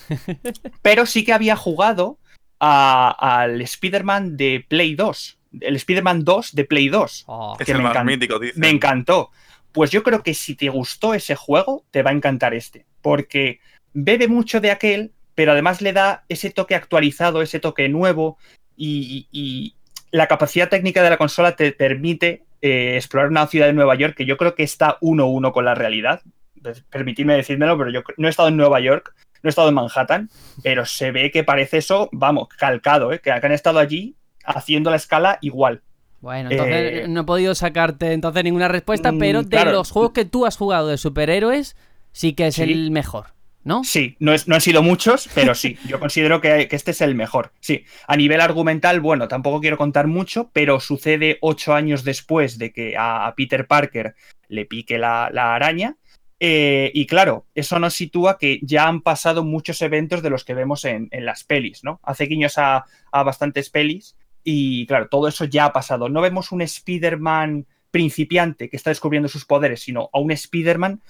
[0.82, 2.18] pero sí que había jugado
[2.60, 3.12] a-
[3.42, 7.26] al Spider-Man de Play 2, el Spider-Man 2 de Play 2.
[7.28, 7.56] Oh.
[7.60, 8.12] Es que el me más encanta.
[8.12, 8.60] mítico, dice.
[8.60, 9.30] Me encantó.
[9.74, 13.60] Pues yo creo que si te gustó ese juego, te va a encantar este, porque
[13.94, 18.40] bebe mucho de aquel, pero además le da ese toque actualizado, ese toque nuevo,
[18.76, 19.76] y, y- y
[20.10, 24.16] la capacidad técnica de la consola te permite eh, explorar una ciudad de Nueva York
[24.16, 26.22] que yo creo que está uno a uno con la realidad.
[26.90, 29.14] Permitidme decírmelo, pero yo no he estado en Nueva York,
[29.44, 30.30] no he estado en Manhattan,
[30.64, 33.20] pero se ve que parece eso, vamos, calcado, ¿eh?
[33.20, 35.82] que han estado allí haciendo la escala igual.
[36.20, 39.72] Bueno, entonces Eh, no he podido sacarte entonces ninguna respuesta, mm, pero de claro.
[39.72, 41.78] los juegos que tú has jugado de superhéroes,
[42.12, 42.64] sí que es Sí.
[42.64, 43.28] el mejor,
[43.68, 43.84] ¿no?
[43.84, 47.16] Sí, no, es, no han sido muchos, pero sí, yo considero que, este es el
[47.16, 47.52] mejor.
[47.60, 52.72] Sí, a nivel argumental, bueno, tampoco quiero contar mucho, pero sucede ocho años después de
[52.72, 54.16] que a, Peter Parker
[54.48, 55.98] le pique la, araña.
[56.40, 60.54] eh, y claro, eso nos sitúa que ya han pasado muchos eventos de los que
[60.54, 62.00] vemos en, en las pelis, ¿no?
[62.04, 66.08] Hace guiños a, a bastantes pelis y claro, todo eso ya ha pasado.
[66.08, 71.02] No vemos un Spider-Man principiante que está descubriendo sus poderes, sino a un Spider-Man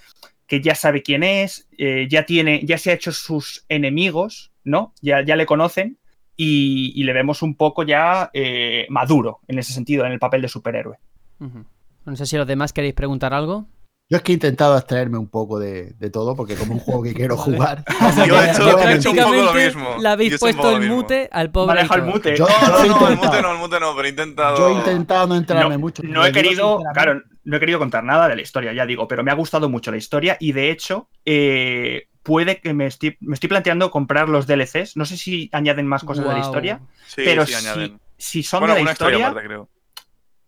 [0.48, 4.94] que ya sabe quién es, eh, ya tiene, ya se ha hecho sus enemigos, ¿no?
[5.02, 5.98] Ya, ya le conocen
[6.36, 10.48] y, le vemos un poco ya eh, maduro en ese sentido, en el papel de
[10.48, 10.96] superhéroe.
[11.38, 13.66] No sé si los demás queréis preguntar algo.
[14.10, 17.02] Yo es que he intentado abstraerme un poco de, de todo, porque como un juego
[17.02, 17.84] que quiero jugar.
[18.26, 19.96] Yo he hecho- he un poco lo mismo.
[20.00, 21.74] Le habéis puesto el mute al pobre.
[21.74, 22.14] Me ha dejado el Aitor.
[22.16, 22.36] mute.
[22.36, 24.56] Yo- No, no, no, el mute no, el mute no, pero he intentado.
[24.56, 26.02] Yo he intentado no entrarme No, mucho.
[26.04, 29.22] no he querido, claro, no he querido contar nada de la historia, ya digo, pero
[29.22, 33.34] me ha gustado mucho la historia y de hecho eh, puede que me estoy, me
[33.34, 34.96] estoy planteando comprar los DLCs.
[34.96, 38.00] No sé si añaden más cosas de la historia, Sí, pero sí, si, añaden.
[38.16, 39.68] si son Bueno, de la historia historia, aparte, creo.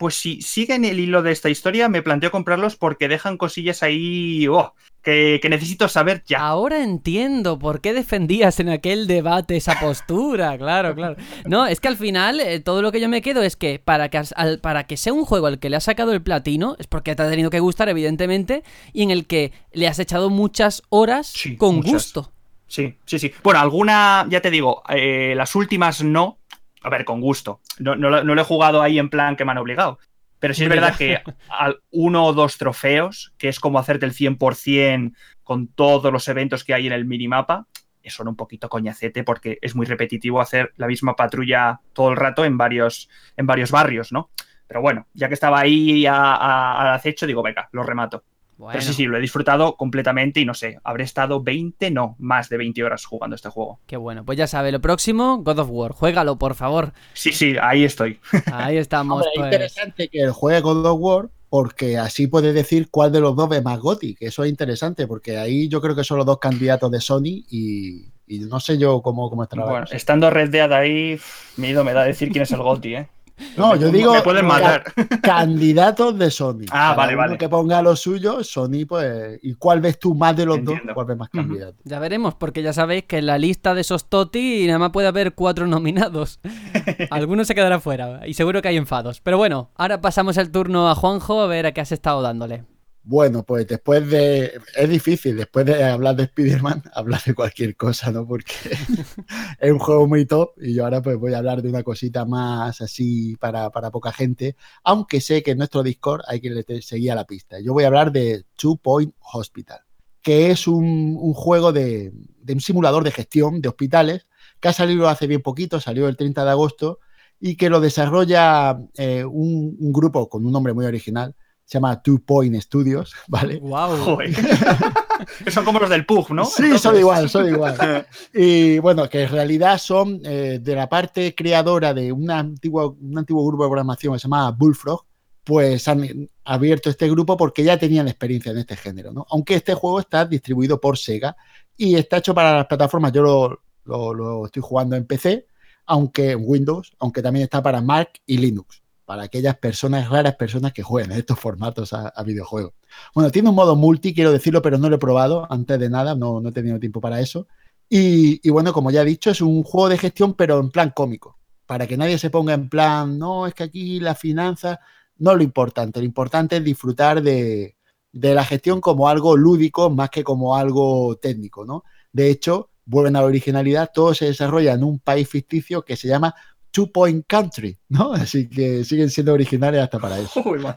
[0.01, 4.49] Pues si siguen el hilo de esta historia, me planteo comprarlos porque dejan cosillas ahí
[4.49, 6.41] oh, que, que necesito saber ya.
[6.41, 11.17] Ahora entiendo por qué defendías en aquel debate esa postura, claro, claro.
[11.47, 14.09] No, es que al final eh, todo lo que yo me quedo es que para
[14.09, 16.77] que, as- al- para que sea un juego al que le has sacado el platino,
[16.79, 20.31] es porque te ha tenido que gustar, evidentemente, y en el que le has echado
[20.31, 21.93] muchas horas Sí, con muchas.
[21.93, 22.33] gusto.
[22.67, 23.33] Sí, sí, sí.
[23.43, 26.40] Bueno, alguna, ya te digo, eh, las últimas no.
[26.83, 27.61] A ver, con gusto.
[27.79, 29.99] No, no, lo- no lo he jugado ahí en plan que me han obligado.
[30.39, 34.13] Pero sí es verdad que al uno o dos trofeos, que es como hacerte el
[34.15, 37.67] 100% con todos los eventos que hay en el minimapa,
[38.07, 42.45] son un poquito coñacete porque es muy repetitivo hacer la misma patrulla todo el rato
[42.45, 44.31] en varios, en varios barrios, ¿no?
[44.67, 48.25] Pero bueno, ya que estaba ahí al acecho, digo, venga, lo remato.
[48.61, 52.15] Bueno, Pero sí, sí, lo he disfrutado completamente y no sé, habré estado 20, no,
[52.19, 53.81] más de 20 horas jugando este juego.
[53.87, 54.23] qué bueno.
[54.23, 55.93] Pues ya sabe, lo próximo, God of War.
[55.93, 56.93] Juégalo, por favor.
[57.15, 58.21] Sí, sí, ahí estoy.
[58.53, 59.47] Ahí estamos, Hombre, es pues.
[59.47, 63.51] interesante que el juegue God of War porque así puedes decir cuál de los dos
[63.53, 66.39] es más goti, que eso es interesante, porque ahí yo creo que son los dos
[66.39, 70.51] candidatos de Sony y, y no sé yo cómo, cómo estará la Bueno, estando Red
[70.51, 71.19] Dead ahí,
[71.57, 73.09] miedo me da decir quién es el GOTI, ¿eh?
[73.57, 74.85] No, yo digo Me pueden ca- matar.
[75.23, 76.63] candidatos de Sony.
[76.71, 77.39] Ah, Cada vale, uno vale.
[77.39, 79.39] que ponga lo suyo, Sony, pues.
[79.43, 80.85] ¿Y cuál ves tú más de los Entiendo.
[80.87, 80.95] dos?
[80.95, 81.77] ¿Cuál ves más candidato?
[81.85, 85.09] Ya veremos, porque ya sabéis que en la lista de esos Toti nada más puede
[85.09, 86.41] haber cuatro nominados.
[87.11, 89.21] Algunos se quedará fuera y seguro que hay enfados.
[89.21, 92.65] Pero bueno, ahora pasamos el turno a Juanjo a ver a qué has estado dándole.
[93.03, 94.61] Bueno, pues después de.
[94.77, 98.27] Es difícil, después de hablar de Spider-Man, hablar de cualquier cosa, ¿no?
[98.27, 98.53] Porque
[99.61, 102.25] es un juego muy top y yo ahora pues voy a hablar de una cosita
[102.27, 104.55] más así para, para poca gente,
[104.85, 107.59] aunque sé que en nuestro Discord hay que le te- seguir a la pista.
[107.61, 109.81] Yo voy a hablar de Two Point Hospital,
[110.23, 112.13] que es un, juego de,
[112.43, 114.27] de un simulador de gestión de hospitales
[114.61, 116.99] que ha salido hace bien poquito, salió el 30 de agosto
[117.41, 121.35] y que lo desarrolla eh, un grupo con un nombre muy original
[121.71, 123.59] se llama Two Point Studios, ¿vale?
[123.61, 124.19] ¡Wow!
[125.51, 126.45] Son como los del PUG, ¿no?
[126.45, 128.07] Sí, Entonces- son igual, son igual.
[128.35, 133.17] Y bueno, que en realidad son eh, de la parte creadora de una antigua, un
[133.19, 135.05] antiguo grupo de programación que se llama Bullfrog,
[135.45, 139.27] pues han abierto este grupo porque ya tenían experiencia en este género, ¿no?
[139.31, 141.37] Aunque este juego está distribuido por Sega
[141.77, 145.47] y está hecho para las plataformas, yo lo, lo- lo estoy jugando en PC,
[145.87, 148.80] aunque en Windows, aunque también está para Mac y Linux,
[149.11, 152.75] para aquellas personas, raras personas que jueguen en estos formatos a, a videojuegos.
[153.13, 156.15] Bueno, tiene un modo multi, quiero decirlo, pero no lo he probado antes de nada,
[156.15, 157.49] no, no he tenido tiempo para eso.
[157.89, 160.93] Y, y bueno, como ya he dicho, es un juego de gestión, pero en plan
[160.95, 164.79] cómico, para que nadie se ponga en plan, no, es que aquí la finanza,
[165.17, 167.79] no lo importante, lo importante es disfrutar de,
[168.13, 171.83] de la gestión como algo lúdico más que como algo técnico, ¿no?
[172.13, 176.07] De hecho, vuelven a la originalidad, todo se desarrolla en un país ficticio que se
[176.07, 176.33] llama
[176.71, 178.13] Two Point Country, ¿no?
[178.13, 180.43] Así que siguen siendo originales hasta para eso.
[180.45, 180.61] Uy.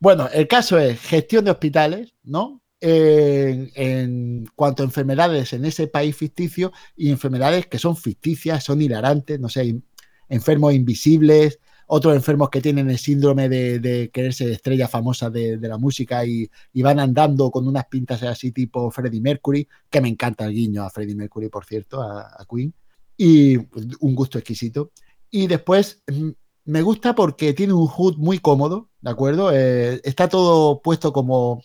[0.00, 2.62] Bueno, el caso es gestión de hospitales, ¿no?
[2.80, 8.80] En, en cuanto a enfermedades en ese país ficticio y enfermedades que son ficticias, son
[8.80, 9.80] hilarantes, no sé,
[10.28, 11.58] enfermos invisibles,
[11.88, 16.24] otros enfermos que tienen el síndrome de, de quererse estrellas famosas de, de la música
[16.24, 20.52] y, y van andando con unas pintas así tipo Freddie Mercury, que me encanta el
[20.52, 22.72] guiño a Freddie Mercury, por cierto, a, a Queen,
[23.18, 24.92] y un gusto exquisito.
[25.30, 26.30] Y después mm,
[26.64, 29.50] me gusta porque tiene un HUD muy cómodo, ¿de acuerdo?
[29.52, 31.62] Eh, está todo puesto como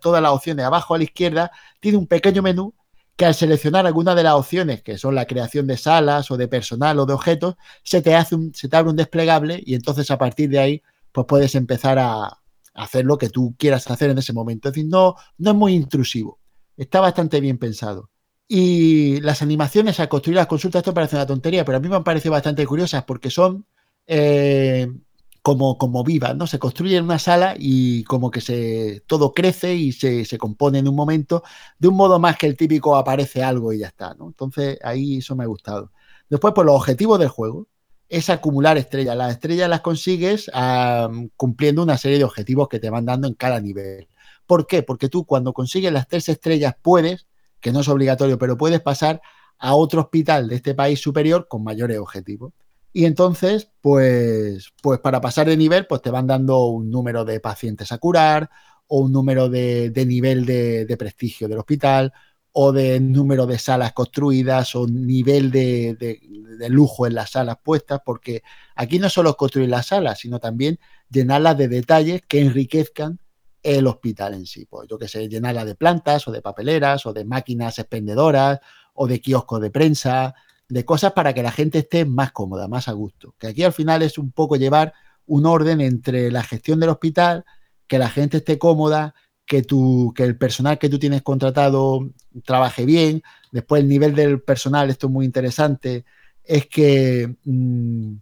[0.00, 2.74] todas las opciones abajo a la izquierda, tiene un pequeño menú
[3.16, 6.48] que al seleccionar alguna de las opciones, que son la creación de salas o de
[6.48, 10.10] personal o de objetos, se te, hace un, se te abre un desplegable y entonces
[10.10, 10.82] a partir de ahí
[11.12, 12.38] pues puedes empezar a, a
[12.74, 14.68] hacer lo que tú quieras hacer en ese momento.
[14.68, 16.40] Es decir, no, no es muy intrusivo,
[16.76, 18.10] está bastante bien pensado.
[18.56, 21.96] Y las animaciones al construir las consultas, esto parece una tontería, pero a mí me
[21.96, 23.66] han parecido bastante curiosas porque son
[24.06, 24.86] eh,
[25.42, 26.46] como, como vivas, ¿no?
[26.46, 30.78] Se construye en una sala y como que se todo crece y se, se compone
[30.78, 31.42] en un momento
[31.80, 34.28] de un modo más que el típico aparece algo y ya está, ¿no?
[34.28, 35.90] Entonces ahí eso me ha gustado.
[36.30, 37.66] Después, pues los objetivos del juego
[38.08, 39.16] es acumular estrellas.
[39.16, 40.48] Las estrellas las consigues
[41.36, 44.06] cumpliendo una serie de objetivos que te van dando en cada nivel.
[44.46, 44.84] ¿Por qué?
[44.84, 47.26] Porque tú cuando consigues las tres estrellas puedes,
[47.64, 49.22] que no es obligatorio, pero puedes pasar
[49.58, 52.52] a otro hospital de este país superior con mayores objetivos.
[52.92, 57.40] Y entonces, pues, pues para pasar de nivel, pues te van dando un número de
[57.40, 58.50] pacientes a curar
[58.86, 62.12] o un número de, de nivel de, prestigio del hospital
[62.52, 66.20] o de número de salas construidas o nivel de, de-
[66.58, 68.42] de lujo en las salas puestas, porque
[68.76, 70.78] aquí no solo es construir las salas, sino también
[71.10, 73.18] llenarlas de detalles que enriquezcan
[73.64, 74.66] el hospital en sí.
[74.66, 78.60] Pues yo que sé, llenarla de plantas o de papeleras o de máquinas expendedoras
[78.92, 80.34] o de kioscos de prensa,
[80.68, 83.34] de cosas para que la gente esté más cómoda, más a gusto.
[83.38, 84.92] Que aquí al final es un poco llevar
[85.26, 87.44] un orden entre la gestión del hospital,
[87.88, 89.14] que la gente esté cómoda,
[89.46, 92.10] que, tu, que el personal que tú tienes contratado
[92.44, 93.22] trabaje bien.
[93.50, 96.04] Después el nivel del personal, esto es muy interesante,
[96.44, 98.16] es que mm,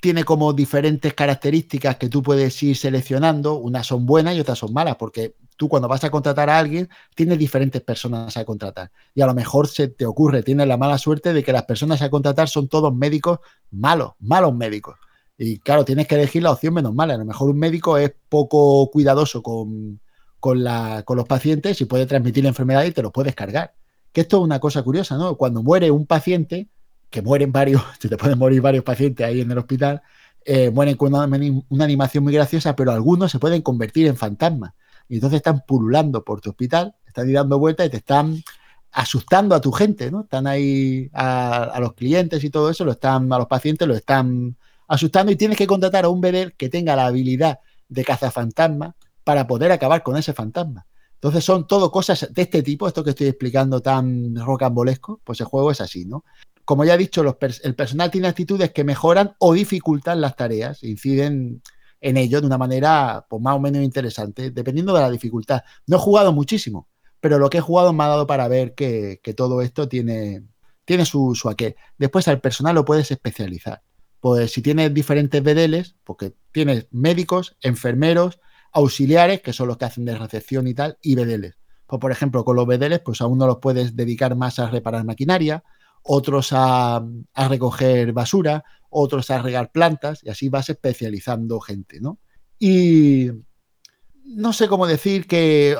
[0.00, 3.54] tiene como diferentes características que tú puedes ir seleccionando.
[3.54, 6.88] Unas son buenas y otras son malas, porque tú cuando vas a contratar a alguien
[7.14, 8.90] tienes diferentes personas a contratar.
[9.14, 12.02] Y a lo mejor se te ocurre, tienes la mala suerte de que las personas
[12.02, 13.40] a contratar son todos médicos
[13.70, 14.96] malos, malos médicos.
[15.38, 17.14] Y claro, tienes que elegir la opción menos mala.
[17.14, 20.00] A lo mejor un médico es poco cuidadoso con,
[20.40, 23.74] con, la, con los pacientes y puede transmitir la enfermedad y te lo puedes cargar.
[24.12, 25.36] Que esto es una cosa curiosa, ¿no?
[25.36, 26.68] Cuando muere un paciente,
[27.10, 30.02] que mueren varios, se te pueden morir varios pacientes ahí en el hospital,
[30.44, 34.74] eh, mueren con una, animación muy graciosa, pero algunos se pueden convertir en fantasmas.
[35.08, 38.42] Y entonces están pululando por tu hospital, están dando vueltas y te están
[38.92, 40.22] asustando a tu gente, ¿no?
[40.22, 44.56] Están ahí a, los clientes y todo eso, lo están, a los pacientes lo están
[44.88, 47.58] asustando y tienes que contratar a un bebé que tenga la habilidad
[47.88, 50.86] de cazafantasma para poder acabar con ese fantasma.
[51.14, 55.46] Entonces son todo cosas de este tipo, esto que estoy explicando tan rocambolesco, pues el
[55.46, 56.24] juego es así, ¿no?
[56.66, 57.22] Como ya he dicho,
[57.62, 61.62] el personal tiene actitudes que mejoran o dificultan las tareas, inciden
[62.00, 65.62] en ello de una manera pues, más o menos interesante, dependiendo de la dificultad.
[65.86, 66.88] No he jugado muchísimo,
[67.20, 70.42] pero lo que he jugado me ha dado para ver que, todo esto tiene,
[70.84, 71.76] tiene su, aquel.
[71.98, 73.82] Después al personal lo puedes especializar.
[74.18, 78.40] Pues si tienes diferentes bedeles, porque tienes médicos, enfermeros,
[78.72, 81.58] auxiliares, que son los que hacen de recepción y tal, y bedeles.
[81.86, 85.04] Pues, por ejemplo, con los bedeles, pues a uno los puedes dedicar más a reparar
[85.04, 85.62] maquinaria,
[86.06, 87.04] otros a,
[87.34, 92.18] a, recoger basura, otros a regar plantas, y así vas especializando gente, ¿no?
[92.58, 93.30] Y
[94.24, 95.76] no sé cómo decir que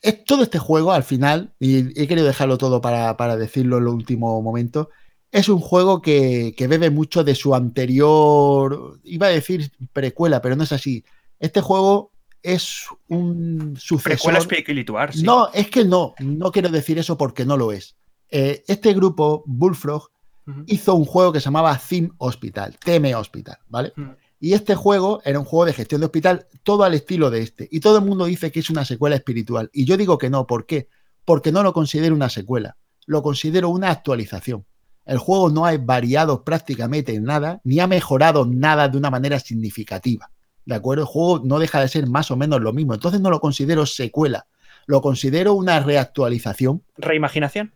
[0.00, 3.84] es todo este juego al final, y he querido dejarlo todo para, para decirlo en
[3.84, 4.90] el último momento,
[5.30, 10.56] es un juego que, que, bebe mucho de su anterior, iba a decir precuela, pero
[10.56, 11.04] no es así.
[11.40, 12.12] Este juego
[12.42, 14.36] es un sucesor.
[14.36, 15.22] espiritual, sí.
[15.22, 17.96] No, es que no, no quiero decir eso porque no lo es.
[18.34, 20.10] Eh, este grupo, Bullfrog,
[20.46, 20.64] uh -huh.
[20.66, 23.92] hizo un juego que se llamaba Theme Hospital, TM Hospital, ¿vale?
[23.96, 24.16] Uh -huh.
[24.40, 27.68] Y este juego era un juego de gestión de hospital, todo al estilo de este.
[27.70, 29.70] Y todo el mundo dice que es una secuela espiritual.
[29.72, 30.88] Y yo digo que no, ¿por qué?
[31.24, 32.76] Porque no lo considero una secuela,
[33.06, 34.64] lo considero una actualización.
[35.04, 39.38] El juego no ha variado prácticamente en nada, ni ha mejorado nada de una manera
[39.38, 40.30] significativa.
[40.64, 41.02] ¿De acuerdo?
[41.02, 42.94] El juego no deja de ser más o menos lo mismo.
[42.94, 44.46] Entonces no lo considero secuela.
[44.86, 46.82] Lo considero una reactualización.
[46.96, 47.72] ¿Reimaginación?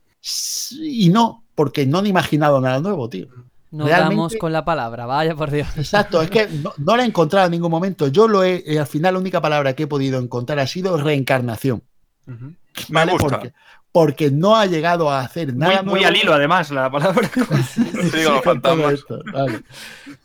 [0.81, 3.29] Y no, porque no han imaginado nada nuevo, tío.
[3.71, 5.69] No damos con la palabra, vaya por Dios.
[5.77, 8.09] Exacto, es que no, no la he encontrado en ningún momento.
[8.09, 10.97] Yo lo he, eh, al final la única palabra que he podido encontrar ha sido
[10.97, 11.83] reencarnación.
[12.27, 12.57] Uh -huh.
[12.89, 13.13] ¿Vale?
[13.13, 13.41] Me gusta.
[13.41, 13.53] Porque,
[13.93, 15.83] porque no ha llegado a hacer nada.
[15.83, 17.31] Muy, muy al hilo, además, la palabra.
[17.75, 19.05] sí, los fantasmas.
[19.33, 19.63] Vale.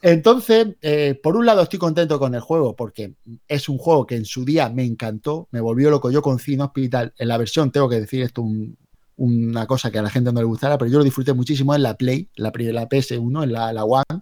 [0.02, 3.14] Entonces, eh, por un lado estoy contento con el juego porque
[3.48, 6.12] es un juego que en su día me encantó, me volvió loco.
[6.12, 8.78] Yo con Cine Hospital, en la versión, tengo que decir esto, un,
[9.22, 11.84] una cosa que a la gente no le gustara, pero yo lo disfruté muchísimo en
[11.84, 14.22] la Play, la, la PS1, en la, la One.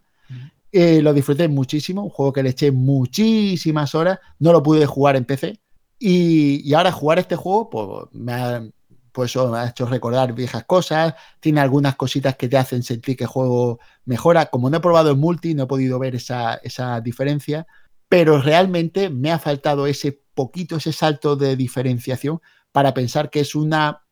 [0.73, 5.15] Eh, lo disfruté muchísimo, un juego que le eché muchísimas horas, no lo pude jugar
[5.15, 5.61] en PC.
[5.97, 8.61] Y, y ahora jugar este juego, pues me ha,
[9.13, 13.15] pues eso me ha hecho recordar viejas cosas, tiene algunas cositas que te hacen sentir
[13.15, 14.47] que el juego mejora.
[14.47, 17.65] Como no he probado el multi, no he podido ver esa, esa diferencia,
[18.09, 22.41] pero realmente me ha faltado ese poquito, ese salto de diferenciación
[22.73, 24.03] para pensar que es una,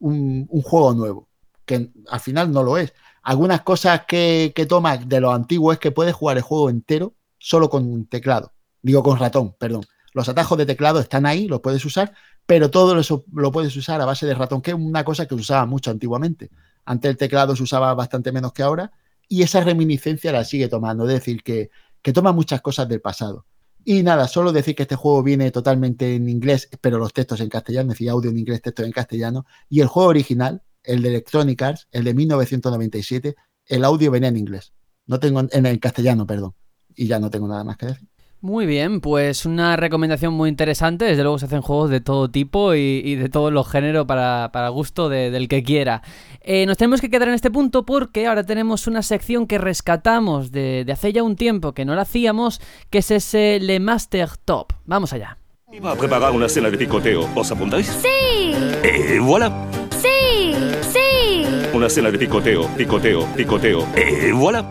[0.00, 1.28] un, juego nuevo,
[1.64, 2.92] que al final no lo es.
[3.22, 7.14] Algunas cosas que, que toma de lo antiguo es que puedes jugar el juego entero
[7.38, 8.52] solo con teclado,
[8.82, 9.84] digo con ratón, perdón.
[10.12, 12.12] Los atajos de teclado están ahí, los puedes usar,
[12.46, 15.34] pero todo eso lo puedes usar a base de ratón, que es una cosa que
[15.34, 16.50] usaba mucho antiguamente.
[16.84, 18.90] Antes el teclado se usaba bastante menos que ahora
[19.28, 21.70] y esa reminiscencia la sigue tomando, es decir, que,
[22.02, 23.46] que toma muchas cosas del pasado.
[23.84, 27.48] Y nada, solo decir que este juego viene totalmente en inglés, pero los textos en
[27.48, 31.62] castellano, es audio en inglés, textos en castellano, y el juego original, el de Electronic
[31.62, 33.34] Arts, el de 1997,
[33.66, 34.72] el audio venía en inglés.
[35.06, 36.54] No tengo en, en castellano, perdón.
[36.94, 38.09] Y ya no tengo nada más que decir.
[38.42, 41.04] Muy bien, pues una recomendación muy interesante.
[41.04, 44.48] Desde luego se hacen juegos de todo tipo y, y de todos los géneros para,
[44.50, 46.00] para gusto de, del que quiera.
[46.40, 50.52] Eh, nos tenemos que quedar en este punto porque ahora tenemos una sección que rescatamos
[50.52, 54.30] de, de hace ya un tiempo que no la hacíamos, que es ese Le Master
[54.42, 54.72] Top.
[54.86, 55.36] Vamos allá.
[55.70, 57.28] Iba a preparar una cena de picoteo.
[57.34, 57.86] ¿Os apuntáis?
[57.86, 58.54] Sí.
[58.82, 59.52] Eh, voilà.
[60.00, 61.44] Sí, sí.
[61.74, 63.86] Una cena de picoteo, picoteo, picoteo.
[63.94, 64.64] Eh, voilà.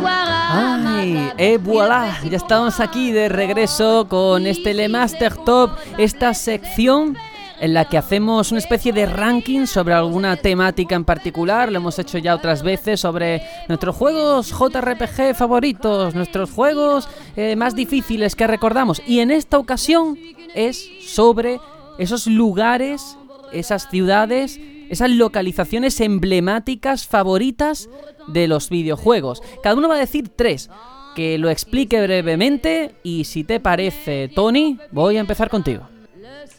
[0.00, 7.16] Ay, et voilà, ya estamos aquí de regreso con este Le Master Top, esta sección
[7.60, 11.70] en la que hacemos una especie de ranking sobre alguna temática en particular.
[11.70, 17.76] Lo hemos hecho ya otras veces sobre nuestros juegos JRPG favoritos, nuestros juegos eh, más
[17.76, 19.00] difíciles que recordamos.
[19.06, 20.18] Y en esta ocasión
[20.54, 21.60] es sobre
[21.98, 23.16] esos lugares,
[23.52, 24.58] esas ciudades,
[24.92, 27.88] esas localizaciones emblemáticas favoritas
[28.28, 29.42] de los videojuegos.
[29.62, 30.68] Cada uno va a decir tres.
[31.16, 35.88] Que lo explique brevemente y si te parece, Tony, voy a empezar contigo.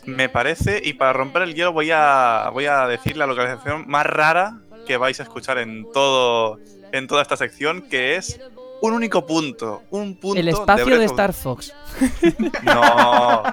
[0.05, 4.05] Me parece, y para romper el hielo voy a, voy a decir la localización más
[4.05, 6.59] rara que vais a escuchar en todo
[6.91, 8.39] en toda esta sección, que es
[8.87, 9.83] un único punto.
[9.91, 11.73] Un punto El espacio Breath de of- Star Fox.
[12.63, 13.43] No.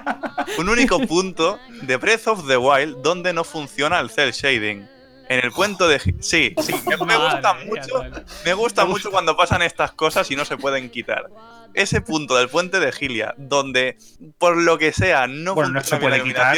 [0.59, 4.89] Un único punto de Breath of the Wild donde no funciona el cel shading.
[5.29, 6.01] En el puente de...
[6.01, 8.03] Sí, sí, me, me gusta mucho.
[8.45, 11.27] Me gusta mucho cuando pasan estas cosas y no se pueden quitar.
[11.73, 13.97] Ese punto del puente de Gilia, donde
[14.39, 16.57] por lo que sea no Bueno, no funciona se puede quitar.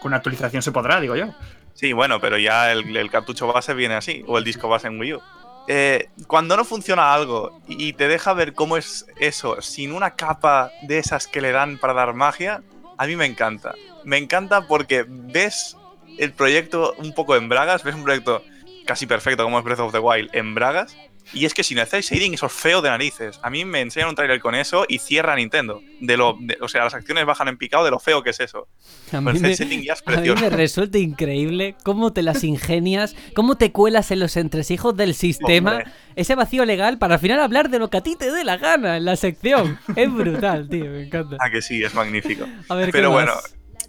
[0.00, 1.34] Con una actualización se podrá, digo yo.
[1.72, 5.00] Sí, bueno, pero ya el, el cartucho base viene así, o el disco base en
[5.00, 5.20] Wii U.
[5.66, 10.70] Eh, cuando no funciona algo y te deja ver cómo es eso sin una capa
[10.82, 12.62] de esas que le dan para dar magia,
[12.98, 13.74] a mí me encanta.
[14.04, 15.76] Me encanta porque ves
[16.18, 18.42] el proyecto un poco en bragas, ves un proyecto
[18.86, 20.96] casi perfecto como es Breath of the Wild en bragas,
[21.32, 23.40] y es que sin el cel shading eso es feo de narices.
[23.42, 25.82] A mí me enseñan un trailer con eso y cierra Nintendo.
[26.00, 28.40] De lo, de- o sea, las acciones bajan en picado de lo feo que es
[28.40, 28.68] eso.
[29.12, 33.56] A mí, me, ya es a mí me resulta increíble cómo te las ingenias, cómo
[33.56, 35.90] te cuelas en los entresijos del sistema, Hombre.
[36.16, 38.56] ese vacío legal para al final hablar de lo que a ti te dé la
[38.56, 39.78] gana en la sección.
[39.96, 41.36] Es brutal, tío, me encanta.
[41.40, 42.46] Ah, que sí, es magnífico.
[42.68, 43.32] A ver, ¿qué Pero bueno,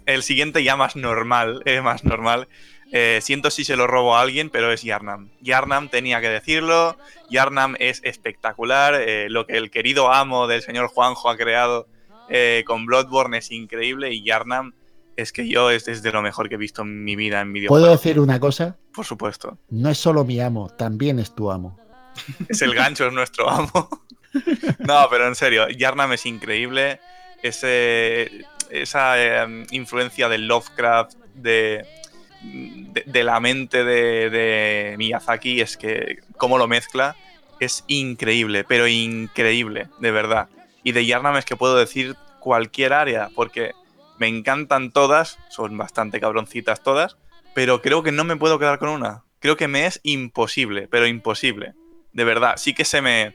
[0.06, 2.48] el siguiente ya más normal, es más normal.
[2.92, 5.30] Eh, siento si se lo robo a alguien, pero es Yarnam.
[5.40, 6.96] Yarnam tenía que decirlo.
[7.30, 8.94] Yarnam es espectacular.
[8.94, 11.88] eh, lo que el querido amo del señor Juanjo ha creado
[12.28, 14.12] eh, con Bloodborne es increíble.
[14.12, 14.72] Y Yarnam
[15.16, 17.48] es que yo es, es de lo mejor que he visto en mi vida en
[17.52, 18.02] ¿Puedo videojuegos.
[18.02, 18.76] decir una cosa?
[18.94, 19.58] Por supuesto.
[19.70, 21.78] No es solo mi amo, también es tu amo.
[22.48, 23.88] Es el gancho, es nuestro amo.
[24.80, 27.00] No, pero en serio, Yarnam es increíble.
[27.42, 28.30] Ese,
[28.70, 29.14] esa
[29.44, 31.86] eh, influencia del Lovecraft, de,
[33.04, 37.16] de, la mente de, Miyazaki, es que cómo lo mezcla
[37.60, 40.48] es increíble, pero increíble, de verdad.
[40.82, 43.72] Y de Yarnam es que puedo decir cualquier área, porque
[44.18, 47.16] me encantan todas, son bastante cabroncitas todas,
[47.54, 49.24] pero creo que no me puedo quedar con una.
[49.40, 51.74] Creo que me es imposible, pero imposible.
[52.12, 53.34] De verdad, sí que se me...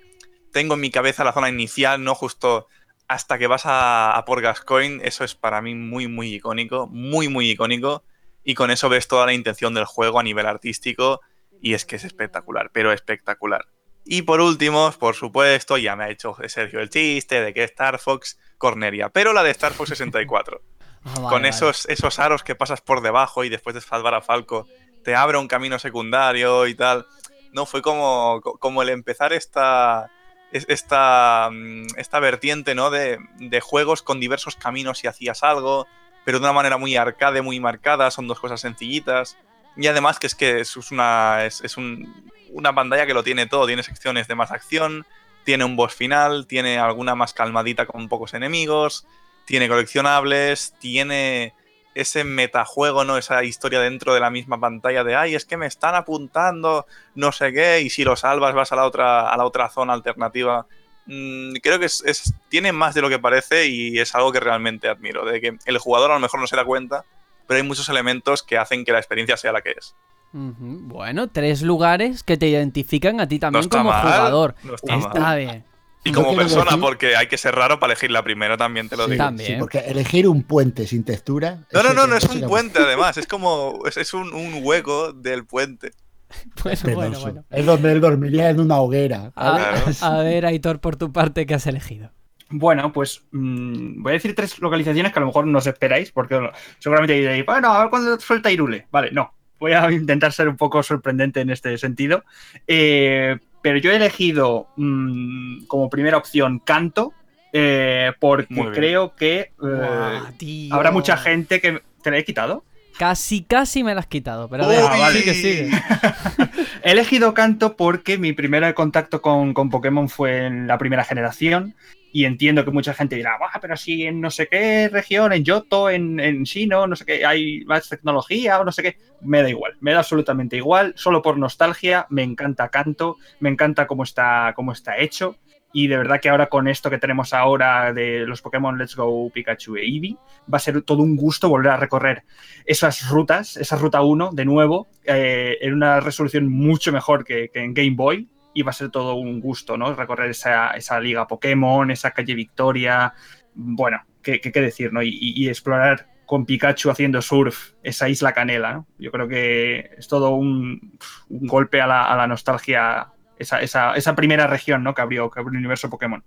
[0.52, 2.68] Tengo en mi cabeza la zona inicial, no justo
[3.08, 5.06] hasta que vas a, a por Gascoigne.
[5.06, 8.04] Eso es para mí muy, muy icónico, muy, muy icónico.
[8.44, 11.22] Y con eso ves toda la intención del juego a nivel artístico.
[11.62, 13.66] Y es que es espectacular, pero espectacular.
[14.04, 18.00] Y por último, por supuesto, ya me ha hecho Sergio el chiste de que Star
[18.00, 20.62] Fox Corneria, pero la de Star Fox 64
[21.04, 21.50] Ah, vale, con vale.
[21.50, 24.68] esos, esos aros que pasas por debajo y después de salvar a Falco
[25.04, 27.08] te abre un camino secundario y tal.
[27.54, 30.12] No, fue como, co- como el empezar esta,
[30.52, 32.90] es- esta, mm, esta vertiente ¿no?
[32.92, 35.88] de, de juegos con diversos caminos y hacías algo,
[36.26, 39.38] pero de una manera muy arcade, muy marcada, son dos cosas sencillitas.
[39.78, 43.66] Y además que es que es una, es un- una pantalla que lo tiene todo,
[43.68, 45.06] tiene secciones de más acción,
[45.44, 49.06] tiene un boss final, tiene alguna más calmadita con pocos enemigos,
[49.46, 51.54] tiene coleccionables, tiene
[51.94, 53.18] ese metajuego, ¿no?
[53.18, 56.86] Esa historia dentro de la misma pantalla de, ay, es que me están apuntando,
[57.16, 59.94] no sé qué, y si lo salvas vas a la otra, a la otra zona
[59.94, 60.68] alternativa.
[61.08, 64.40] Mm, creo que es, es- tiene más de lo que parece y es algo que
[64.40, 67.04] realmente admiro, de que el jugador a lo mejor no se da cuenta,
[67.48, 69.96] pero hay muchos elementos que hacen que la experiencia sea la que es.
[70.34, 74.56] Bueno, tres lugares que te identifican a ti también está como mal, jugador.
[74.64, 75.64] no está Está bien.
[76.04, 78.96] Y como persona, decir- porque hay que ser raro para elegir la primera, también te
[78.98, 79.24] lo Sí, digo.
[79.24, 79.52] También.
[79.54, 81.60] sí, porque elegir un puente sin textura.
[81.72, 85.14] No, no, no, no es un puente además, es como, es, es un, un hueco
[85.14, 85.92] del puente.
[86.64, 87.46] Bueno, bueno, bueno.
[87.50, 89.32] Es donde él dormiría en una hoguera.
[89.36, 92.12] A, ver, Aitor, por tu parte, ¿qué has elegido?
[92.50, 96.12] Bueno, pues mm, voy a decir tres localizaciones que a lo mejor no os esperáis,
[96.12, 96.40] porque
[96.80, 98.88] seguramente diréis, bueno, a ver cuándo suelta Irule.
[98.92, 99.34] Vale, no.
[99.60, 102.24] Voy a intentar ser un poco sorprendente en este sentido.
[102.68, 107.14] Eh, pero yo he elegido mm, como primera opción Canto,
[107.54, 111.82] eh, porque creo que eh, habrá mucha gente que.
[112.02, 112.64] ¿Te la he quitado?
[112.98, 115.70] Casi, casi me la has quitado, pero vale, sigue.
[116.84, 121.76] He elegido Canto porque mi primer contacto con, con Pokémon fue en la primera generación.
[122.14, 125.46] Y entiendo que mucha gente dirá, "Buah, pero si en no sé qué región, en
[125.46, 128.98] Yoto, en, en Shino, no sé qué, hay más tecnología o no sé qué.
[129.22, 130.94] Me da igual, me da absolutamente igual.
[130.98, 135.38] Solo por nostalgia, me encanta Canto, me encanta cómo está, cómo está hecho.
[135.74, 139.30] Y de verdad que ahora con esto que tenemos ahora de los Pokémon Let's Go
[139.30, 140.18] Pikachu e Eevee,
[140.52, 142.24] va a ser todo un gusto volver a recorrer
[142.66, 147.64] esas rutas, esa ruta 1 de nuevo, eh, en una resolución mucho mejor que, que
[147.64, 148.28] en Game Boy.
[148.54, 149.94] Y va a ser todo un gusto, ¿no?
[149.96, 153.14] Recorrer esa, esa liga Pokémon, esa calle Victoria.
[153.54, 155.02] Bueno, qué, qué- decir, ¿no?
[155.02, 158.88] Y, explorar con Pikachu haciendo surf esa isla Canela, ¿no?
[159.00, 160.98] Yo creo que es todo un,
[161.30, 163.08] un golpe a la nostalgia
[163.42, 164.94] esa, esa- esa primera región ¿no?
[164.94, 166.24] que, abrió, que abrió el universo Pokémon.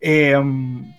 [0.00, 0.34] Eh,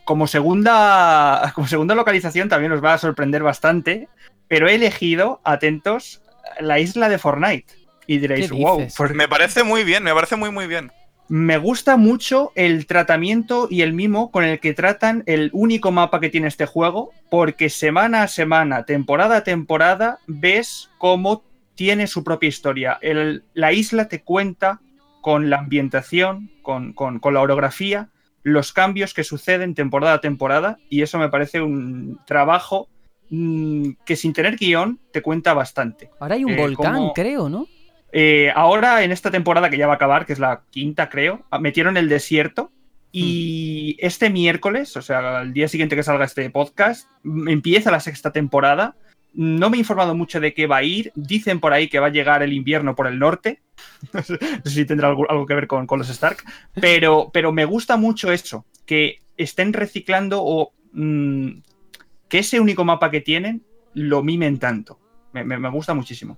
[0.05, 4.07] como, segunda, como segunda localización también os va a sorprender bastante,
[4.47, 6.21] pero he elegido, atentos,
[6.59, 7.73] la isla de Fortnite.
[8.07, 10.91] Y diréis, ¿Qué wow, Me parece muy bien, me parece muy, muy bien.
[11.27, 16.21] me gusta mucho el tratamiento y el mimo con el que tratan el único mapa
[16.21, 21.43] que tiene este juego, porque semana a semana, temporada a temporada, ves cómo
[21.75, 22.97] tiene su propia historia.
[23.01, 24.79] El- la isla te cuenta
[25.27, 28.07] con la ambientación, con, con- con la orografía,
[28.43, 32.87] los cambios que suceden temporada a temporada, y eso me parece un trabajo
[33.29, 36.09] mm, que sin tener guion te cuenta bastante.
[36.21, 37.67] Ahora hay un Eh, volcán, ¿cómo- creo, ¿no?
[38.13, 41.43] Eh, ahora, en esta temporada que ya va a acabar, que es la quinta, creo,
[41.59, 42.71] metieron el desierto.
[43.11, 47.99] Y este miércoles, o sea, el día siguiente que salga este podcast, m- empieza la
[47.99, 48.95] sexta temporada.
[49.38, 51.11] No me he informado mucho de qué va a ir.
[51.14, 53.61] Dicen por ahí que va a llegar el invierno por el norte.
[54.14, 56.43] No sé si tendrá algo, que ver con, los Stark.
[56.73, 61.49] Pero, pero me gusta mucho eso, que estén reciclando o mm,
[62.27, 63.61] que ese único mapa que tienen
[63.93, 64.99] lo mimen tanto.
[65.34, 66.38] Me, me- me gusta muchísimo.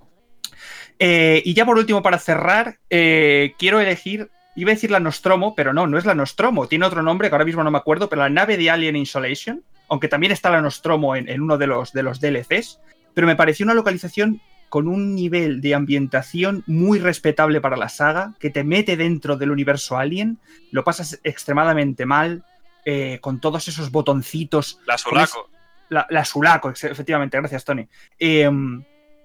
[0.98, 5.54] Eh, y ya por último, para cerrar, eh, quiero elegir, iba a decir la Nostromo,
[5.54, 8.10] pero no, no es la Nostromo, tiene otro nombre que ahora mismo no me acuerdo,
[8.10, 11.66] pero la nave de Alien Insolation, aunque también está la Nostromo en, en uno de
[11.66, 12.80] los, de los DLCs,
[13.12, 14.40] pero me pareció una localización
[14.70, 19.50] con un nivel de ambientación muy respetable para la saga, que te mete dentro del
[19.50, 20.38] universo Alien,
[20.70, 22.44] lo pasas extremadamente mal,
[22.84, 25.50] eh, con todos esos botoncitos La Sulaco.
[25.88, 27.88] la, la Sulaco, efectivamente, gracias, Tony.
[28.18, 28.48] Eh,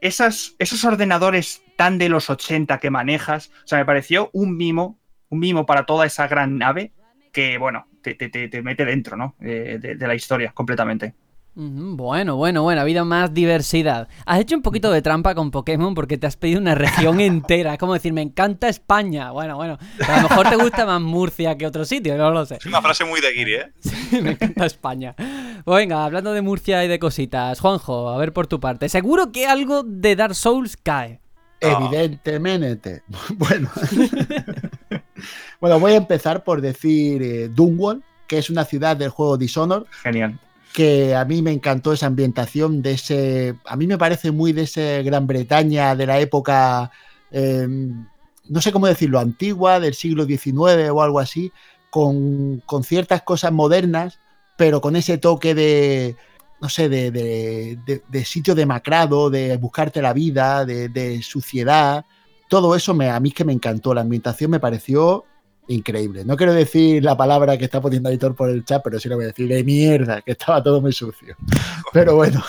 [0.01, 4.99] esas, esos ordenadores tan de los 80 que manejas, o sea, me pareció un mimo,
[5.29, 6.91] un mimo para toda esa gran nave
[7.35, 9.35] que, bueno, te, te- te- te mete dentro, ¿no?
[9.41, 11.13] Eh, de, de la historia completamente.
[11.57, 14.09] Bueno, bueno, bueno, ha habido más diversidad.
[14.25, 17.73] Has hecho un poquito de trampa con Pokémon porque te has pedido una región entera.
[17.73, 19.31] Es como decir, me encanta España.
[19.31, 22.55] Bueno, bueno, a lo mejor te gusta más Murcia que otro sitio, no lo sé.
[22.55, 23.71] Es una frase muy de Giri, ¿eh?
[24.21, 25.15] me encanta España.
[25.63, 28.89] Pues venga, hablando de Murcia y de cositas, Juanjo, a ver por tu parte.
[28.89, 31.21] Seguro que algo de Dark Souls cae.
[31.61, 33.03] Evidentemente.
[33.37, 33.69] Bueno.
[35.61, 39.85] bueno, voy a empezar por decir eh, Dunwall, que es una ciudad del juego Dishonored,
[40.03, 40.39] Genial.
[40.73, 43.55] que a mí me encantó esa ambientación de ese.
[43.65, 46.91] A mí me parece muy de ese Gran Bretaña de la época.
[47.31, 47.67] eh,
[48.47, 51.51] no sé cómo decirlo, antigua, del siglo XIX o algo así,
[51.89, 54.19] con, con ciertas cosas modernas,
[54.57, 56.15] pero con ese toque de.
[56.61, 62.05] No sé, de, de, de- de sitio demacrado, de buscarte la vida, de, de suciedad.
[62.47, 63.93] Todo eso me, a mí es que me encantó.
[63.93, 65.25] La ambientación me pareció
[65.67, 66.23] increíble.
[66.25, 69.15] No quiero decir la palabra que está poniendo Editor por el chat, pero sí lo
[69.15, 71.35] voy a decir de mierda, que estaba todo muy sucio.
[71.93, 72.43] Pero bueno,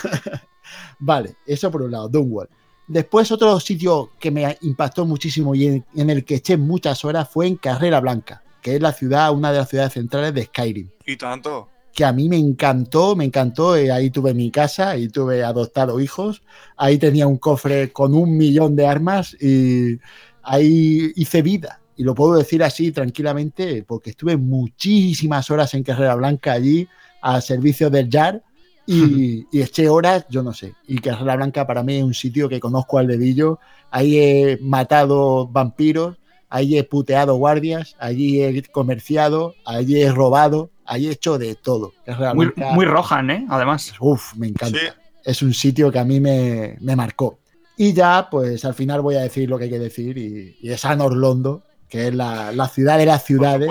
[0.98, 2.48] vale, eso por un lado, Dunwall.
[2.89, 7.28] Después otro sitio que me impactó muchísimo y en, en el que eché muchas horas
[7.28, 10.89] fue en Carrera Blanca, que es la ciudad, una de las ciudades centrales de Skyrim
[11.05, 11.68] Y tanto.
[11.97, 13.74] Que a mí me encantó, me encantó.
[13.74, 16.43] eh, ahí tuve mi casa, ahí tuve adoptado hijos,
[16.77, 19.98] ahí tenía un cofre con un millón de armas y
[20.43, 21.81] ahí hice vida.
[21.97, 26.86] Y lo puedo decir así tranquilamente porque estuve muchísimas horas en Carrera Blanca allí
[27.23, 28.43] al servicio del JAR
[28.86, 30.74] y, y eché horas, yo no sé.
[30.86, 33.59] Y Carrera Blanca para mí es un sitio que conozco al dedillo.
[33.90, 36.18] Ahí he matado vampiros,
[36.51, 41.93] ahí he puteado guardias, allí he comerciado, allí he robado, allí he hecho de todo.
[42.05, 43.47] Carrera Muy, muy Rohan, ¿eh?
[43.49, 43.93] Además.
[44.01, 44.79] Uf, me encanta.
[44.79, 44.87] Sí.
[45.25, 47.41] Es un sitio que a mí me, me marcó.
[47.77, 50.71] Y ya, pues al final voy a decir lo que hay que decir y, y
[50.71, 53.71] es Anor Londo, que es la, la ciudad de las Por ciudades.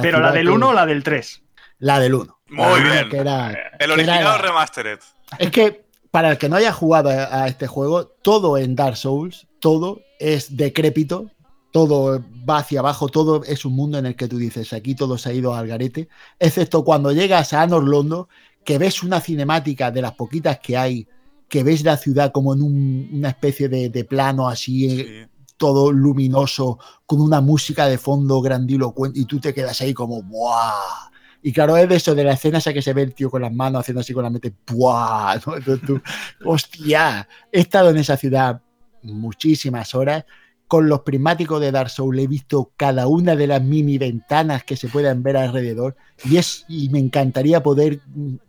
[0.00, 1.42] Pero la del que- 1 o la del 3.
[1.78, 2.38] La del 1.
[2.50, 3.08] Muy bien.
[3.08, 4.98] Que era, El que era original remastered.
[5.38, 8.96] es que para el que no haya jugado a, a este juego, todo en Dark
[8.96, 11.30] Souls, todo es decrépito,
[11.72, 15.18] todo va hacia abajo, todo es un mundo en el que tú dices, aquí todo
[15.18, 16.08] se ha ido al garete,
[16.38, 18.28] excepto cuando llegas a Anor Londo,
[18.64, 21.08] que ves una cinemática de las poquitas que hay,
[21.48, 25.46] que ves la ciudad como en un- una especie de, de plano así, eh, Sí.
[25.56, 31.10] todo luminoso, con una música de fondo grandilocuente, y tú te quedas ahí como, ¡buah!
[31.42, 33.42] Y claro, es de eso, de la escena esa que se ve el tío con
[33.42, 35.40] las manos haciendo así con la mente, ¡buah!
[35.46, 35.56] ¿no?
[35.56, 36.00] Entonces tú,
[36.44, 38.60] hostia, he estado en esa ciudad
[39.02, 40.24] muchísimas horas.
[40.72, 44.74] Con los prismáticos de Dark Souls he visto cada una de las mini ventanas que
[44.74, 47.98] se puedan ver alrededor y, es, y me encantaría poder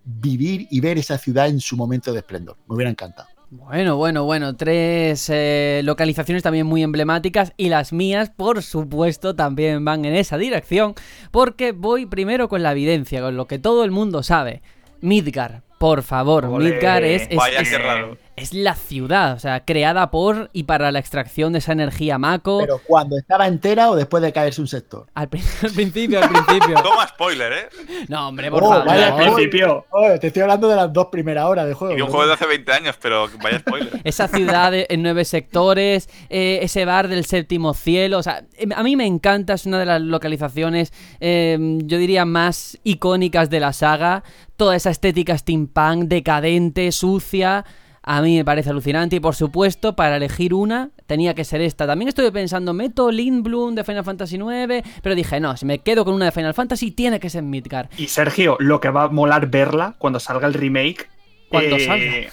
[0.06, 2.56] vivir y ver esa ciudad en su momento de esplendor.
[2.70, 3.28] Me hubiera encantado.
[3.50, 9.84] Bueno, bueno, bueno, tres eh, localizaciones también muy emblemáticas y las mías, por supuesto, también
[9.84, 10.96] van en esa dirección,
[11.30, 14.62] porque voy primero con la evidencia, con lo que todo el mundo sabe.
[15.02, 18.18] Midgar, por favor, Midgar es, es- Vaya es- que raro.
[18.36, 22.60] Es la ciudad, o sea, creada por y para la extracción de esa energía Mako.
[22.60, 25.06] Pero cuando estaba entera o después de caerse un sector.
[25.14, 26.76] Al, pri- al principio, al principio.
[26.82, 27.70] Toma spoiler, ¿eh?
[28.10, 28.88] No, hombre, por Oh, favor.
[28.88, 29.86] vaya Al principio.
[29.92, 31.94] Oye, te estoy hablando de las dos primeras horas de juego.
[31.98, 32.14] Y un ¿no?
[32.14, 33.90] juego de hace 20 años, pero vaya spoiler.
[34.04, 38.82] Esa ciudad en nueve sectores, eh, ese bar del séptimo cielo, o sea, em, a
[38.84, 43.74] mí me encanta, es una de las localizaciones, eh, yo diría, más icónicas de la
[43.74, 44.24] saga.
[44.56, 47.66] Toda esa estética steampunk, decadente, sucia,
[48.04, 51.88] a mí me parece alucinante y por supuesto, para elegir una, tenía que ser esta.
[51.88, 56.04] También estuve pensando, meto Lindblum de Final Fantasy IX, pero dije, no, si me quedo
[56.04, 57.90] con una de Final Fantasy, tiene que ser Midgar.
[57.98, 61.10] Y Sergio, lo que va a molar verla cuando salga el remake.
[61.50, 62.30] Cuando eh,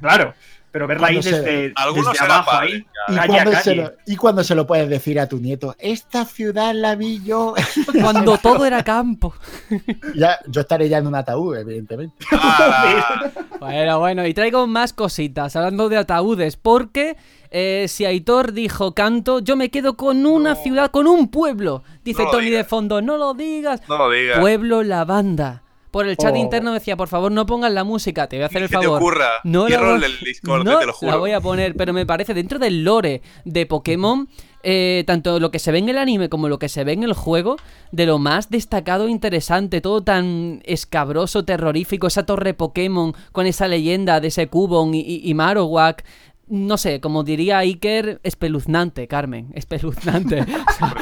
[0.00, 0.34] Claro,
[0.74, 3.56] pero verla ahí Cuando se- desde, Algunos desde serán abajo, ahí, ¿Y calle cuando, se
[3.62, 3.76] calle.
[3.76, 7.54] lo, y cuando se lo puedes decir a tu nieto, esta ciudad la vi yo.
[8.02, 9.32] Cuando todo era campo.
[10.16, 12.26] ya, yo estaré ya en un ataúd, evidentemente.
[12.32, 13.30] Ah,
[13.60, 17.16] Bueno, bueno, y traigo más cositas, hablando de ataúdes, porque
[17.52, 21.84] eh, si Aitor dijo canto, yo me quedo con una ciudad, con un pueblo.
[22.04, 23.80] Dice No Tony de fondo, no lo digas.
[23.88, 24.40] no lo digas.
[24.40, 25.62] Pueblo Lavanda.
[25.94, 26.36] Por el chat Oh.
[26.36, 28.82] interno decía, por favor, no pongas la música, te voy a hacer el se te
[28.82, 29.00] favor.
[29.00, 29.28] ocurra.
[29.44, 31.12] No la, voy- el Discord, no te lo juro.
[31.12, 34.28] la voy a poner, pero me parece dentro del lore de Pokémon,
[34.64, 37.04] eh, tanto lo que se ve en el anime como lo que se ve en
[37.04, 37.54] el juego,
[37.92, 43.68] de lo más destacado e interesante, todo tan escabroso, terrorífico, esa torre Pokémon con esa
[43.68, 46.04] leyenda de ese Cubon y, y- y Marowak.
[46.46, 50.44] No sé, como diría Iker, espeluznante, Carmen, espeluznante.
[50.64, 50.94] O sea,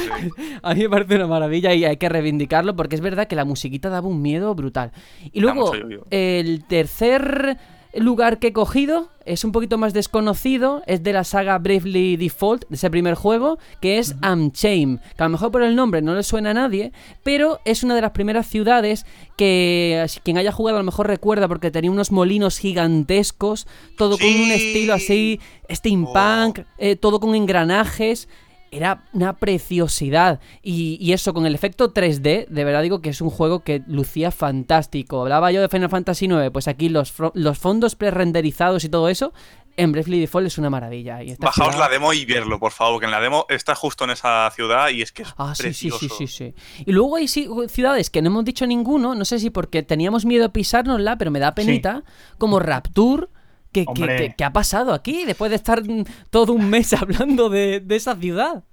[0.62, 3.44] a mí me parece una maravilla y hay que reivindicarlo porque es verdad que la
[3.44, 4.92] musiquita daba un miedo brutal.
[5.32, 5.72] Y luego,
[6.10, 7.58] el tercer
[7.94, 12.64] lugar que he cogido es un poquito más desconocido, es de la saga Bravely Default,
[12.68, 16.14] de ese primer juego, que es Amchain, que a lo mejor por el nombre no
[16.14, 16.92] le suena a nadie,
[17.22, 19.06] pero es una de las primeras ciudades
[19.36, 23.66] que quien haya jugado a lo mejor recuerda porque tenía unos molinos gigantescos,
[23.96, 25.40] todo con un estilo así,
[25.70, 28.28] steampunk, eh, todo con engranajes.
[28.72, 30.40] Era una preciosidad.
[30.62, 33.82] Y, y eso, con el efecto 3D, de verdad digo que es un juego que
[33.86, 35.20] lucía fantástico.
[35.20, 39.34] Hablaba yo de Final Fantasy IX, pues aquí los, los fondos pre-renderizados y todo eso,
[39.76, 41.22] en Bravely Default es una maravilla.
[41.22, 44.04] Y Bajaos ciudad- la demo y verlo, por favor, que en la demo está justo
[44.04, 45.98] en esa ciudad y es que es Ah, sí, sí, precioso.
[46.16, 46.54] sí, sí, sí.
[46.86, 50.24] Y luego hay sí- ciudades que no hemos dicho ninguno, no sé si porque teníamos
[50.24, 52.04] miedo a pisárnosla, pero me da penita,
[52.38, 53.26] como Rapture.
[53.72, 54.16] ¿Qué, qué- Hombre.
[54.16, 57.96] qué- qué ha pasado aquí después de estar mm, todo un mes hablando de, de
[57.96, 58.64] esa ciudad?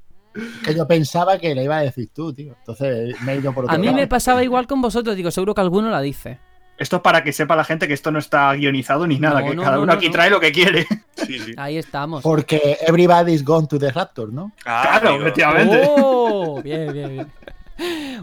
[0.63, 2.55] Que yo pensaba que le iba a decir tú, tío.
[2.59, 3.97] Entonces me he ido por otro A mí lado.
[3.97, 6.39] me pasaba igual con vosotros, digo, seguro que alguno la dice.
[6.77, 9.49] Esto es para que sepa la gente que esto no está guionizado ni nada, No,
[9.49, 10.11] que no, cada no, uno no, aquí no.
[10.13, 10.85] trae lo que quiere.
[11.17, 11.53] Sí, sí.
[11.57, 12.23] Ahí estamos.
[12.23, 14.53] Porque everybody's gone to the Raptor, ¿no?
[14.65, 15.83] Ah, claro, efectivamente.
[15.89, 16.61] ¡Oh!
[16.63, 17.27] Bien, bien, bien.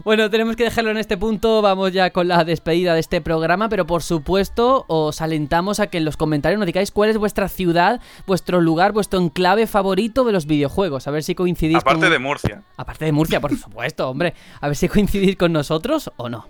[0.03, 1.61] Bueno, tenemos que dejarlo en este punto.
[1.61, 3.69] Vamos ya con la despedida de este programa.
[3.69, 7.49] Pero por supuesto, os alentamos a que en los comentarios nos digáis cuál es vuestra
[7.49, 11.07] ciudad, vuestro lugar, vuestro enclave favorito de los videojuegos.
[11.07, 12.63] A ver si coincidís Aparte con- de Murcia.
[12.77, 14.33] Aparte de Murcia, por supuesto, hombre.
[14.61, 16.45] A ver si coincidís con nosotros o no.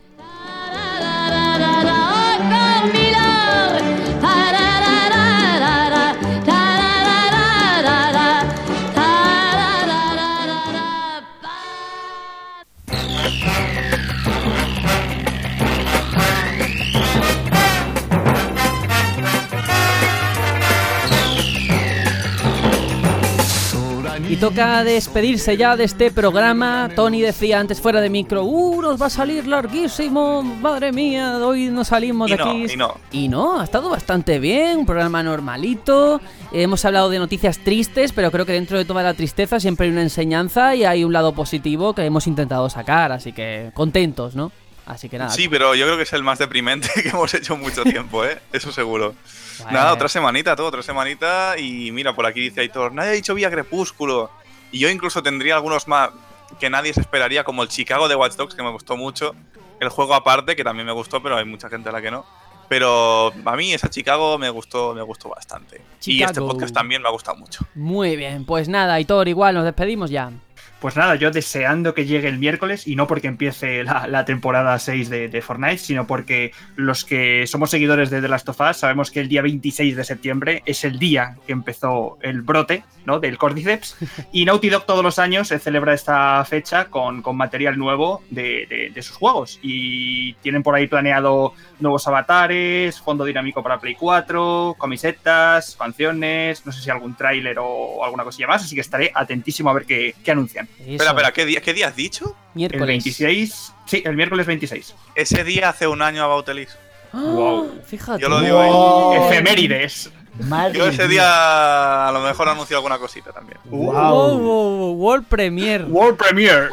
[24.38, 26.92] Y toca despedirse ya de este programa.
[26.96, 30.44] Tony decía antes fuera de micro, ¡uh, nos va a salir larguísimo!
[30.44, 32.66] Madre mía, hoy no salimos Y de no, aquí.
[32.72, 32.94] y no.
[33.12, 36.22] Y no, ha estado bastante bien, un programa normalito.
[36.52, 39.92] Hemos hablado de noticias tristes, pero creo que dentro de toda la tristeza siempre hay
[39.92, 44.52] una enseñanza y hay un lado positivo que hemos intentado sacar, así que contentos, ¿no?
[44.88, 45.30] Así que nada.
[45.30, 48.24] Sí, pero yo creo que es el más deprimente que hemos hecho en mucho tiempo,
[48.26, 48.40] ¿eh?
[48.54, 49.14] Eso seguro.
[49.60, 49.72] Bueno.
[49.72, 51.56] Nada, otra semanita, todo, otra semanita.
[51.58, 54.32] Y mira, por aquí dice Aitor, nadie ha dicho Vía Crepúsculo.
[54.72, 56.12] Y yo incluso tendría algunos más
[56.60, 59.36] que nadie se esperaría, como el Chicago de Watch Dogs, que me gustó mucho.
[59.80, 62.26] El juego aparte, que también me gustó, pero hay mucha gente a la que no.
[62.70, 65.82] Pero a mí esa Chicago me gustó, me gustó bastante.
[66.06, 67.66] Y este podcast también me ha gustado mucho.
[67.76, 70.32] Muy bien, pues nada, Aitor, igual, nos despedimos ya.
[70.80, 74.78] Pues nada, yo deseando que llegue el miércoles y no porque empiece la, la temporada
[74.78, 78.78] 6 de, de Fortnite, sino porque los que somos seguidores de The Last of Us
[78.78, 83.20] sabemos que el día 26 de septiembre es el día que empezó el brote ¿no?
[83.20, 83.98] del Cordyceps
[84.32, 88.68] y Naughty Dog todos los años se celebra esta fecha con, con material nuevo de,
[88.70, 93.96] de- de sus juegos y tienen por ahí planeado nuevos avatares, fondo dinámico para Play
[93.96, 99.12] 4, camisetas, canciones, no sé si algún tráiler o alguna cosilla más, así que estaré
[99.16, 100.67] atentísimo a ver qué, qué anuncian.
[100.80, 100.92] Eso.
[100.92, 102.26] Espera, espera, ¿qué día, ¿qué día has dicho?
[102.54, 102.88] El Miércoles.
[102.88, 103.74] 26.
[103.86, 104.94] Sí, el miércoles 26.
[105.16, 106.70] Ese día hace un año a Bautelis.
[107.14, 107.22] ¡Ah!
[107.24, 107.82] Wow.
[107.86, 108.22] Fíjate.
[108.22, 108.70] Yo lo digo ahí.
[108.70, 109.14] Wow.
[109.26, 110.12] Efemérides.
[110.42, 111.08] Madre Yo ese mía.
[111.08, 113.58] día a lo mejor anuncio alguna cosita también.
[113.66, 114.38] Wow, Wow.
[114.40, 114.40] wow,
[114.78, 115.84] wow, World Premiere.
[115.86, 116.68] World Premiere.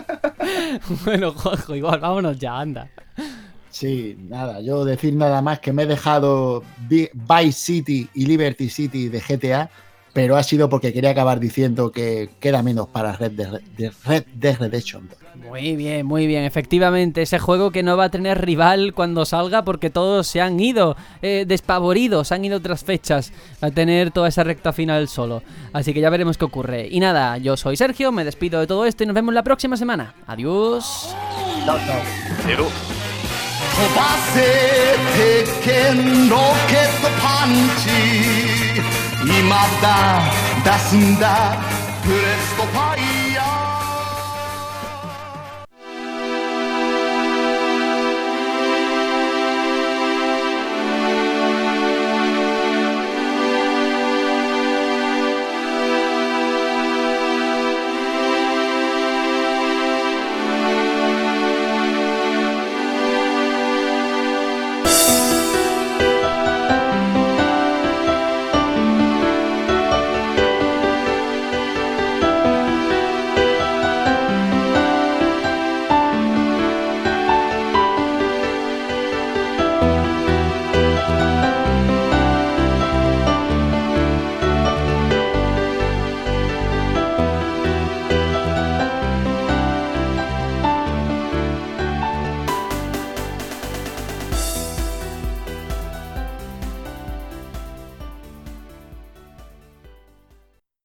[1.04, 2.88] bueno, Juanjo, igual, vámonos ya, anda.
[3.70, 8.68] Sí, nada, yo decir nada más que me he dejado Vi- Vice City y Liberty
[8.68, 9.70] City de GTA,
[10.12, 14.24] pero ha sido porque quería acabar diciendo que queda menos para Red Dead, de Red
[14.34, 15.18] Dead Redemption 2.
[15.48, 16.44] Muy bien, muy bien.
[16.44, 20.58] Efectivamente, ese juego que no va a tener rival cuando salga porque todos se han
[20.60, 23.32] ido eh, despavoridos, se han ido otras fechas.
[23.60, 25.42] A tener toda esa recta final solo.
[25.72, 26.88] Así que ya veremos qué ocurre.
[26.90, 29.76] Y nada, yo soy Sergio, me despido de todo esto y nos vemos la próxima
[29.76, 30.14] semana.
[30.26, 31.14] Adiós.
[33.80, 34.20] 飛ば
[39.22, 40.22] 今だ
[40.64, 41.56] 出すんだ。
[42.02, 43.19] プレストファイ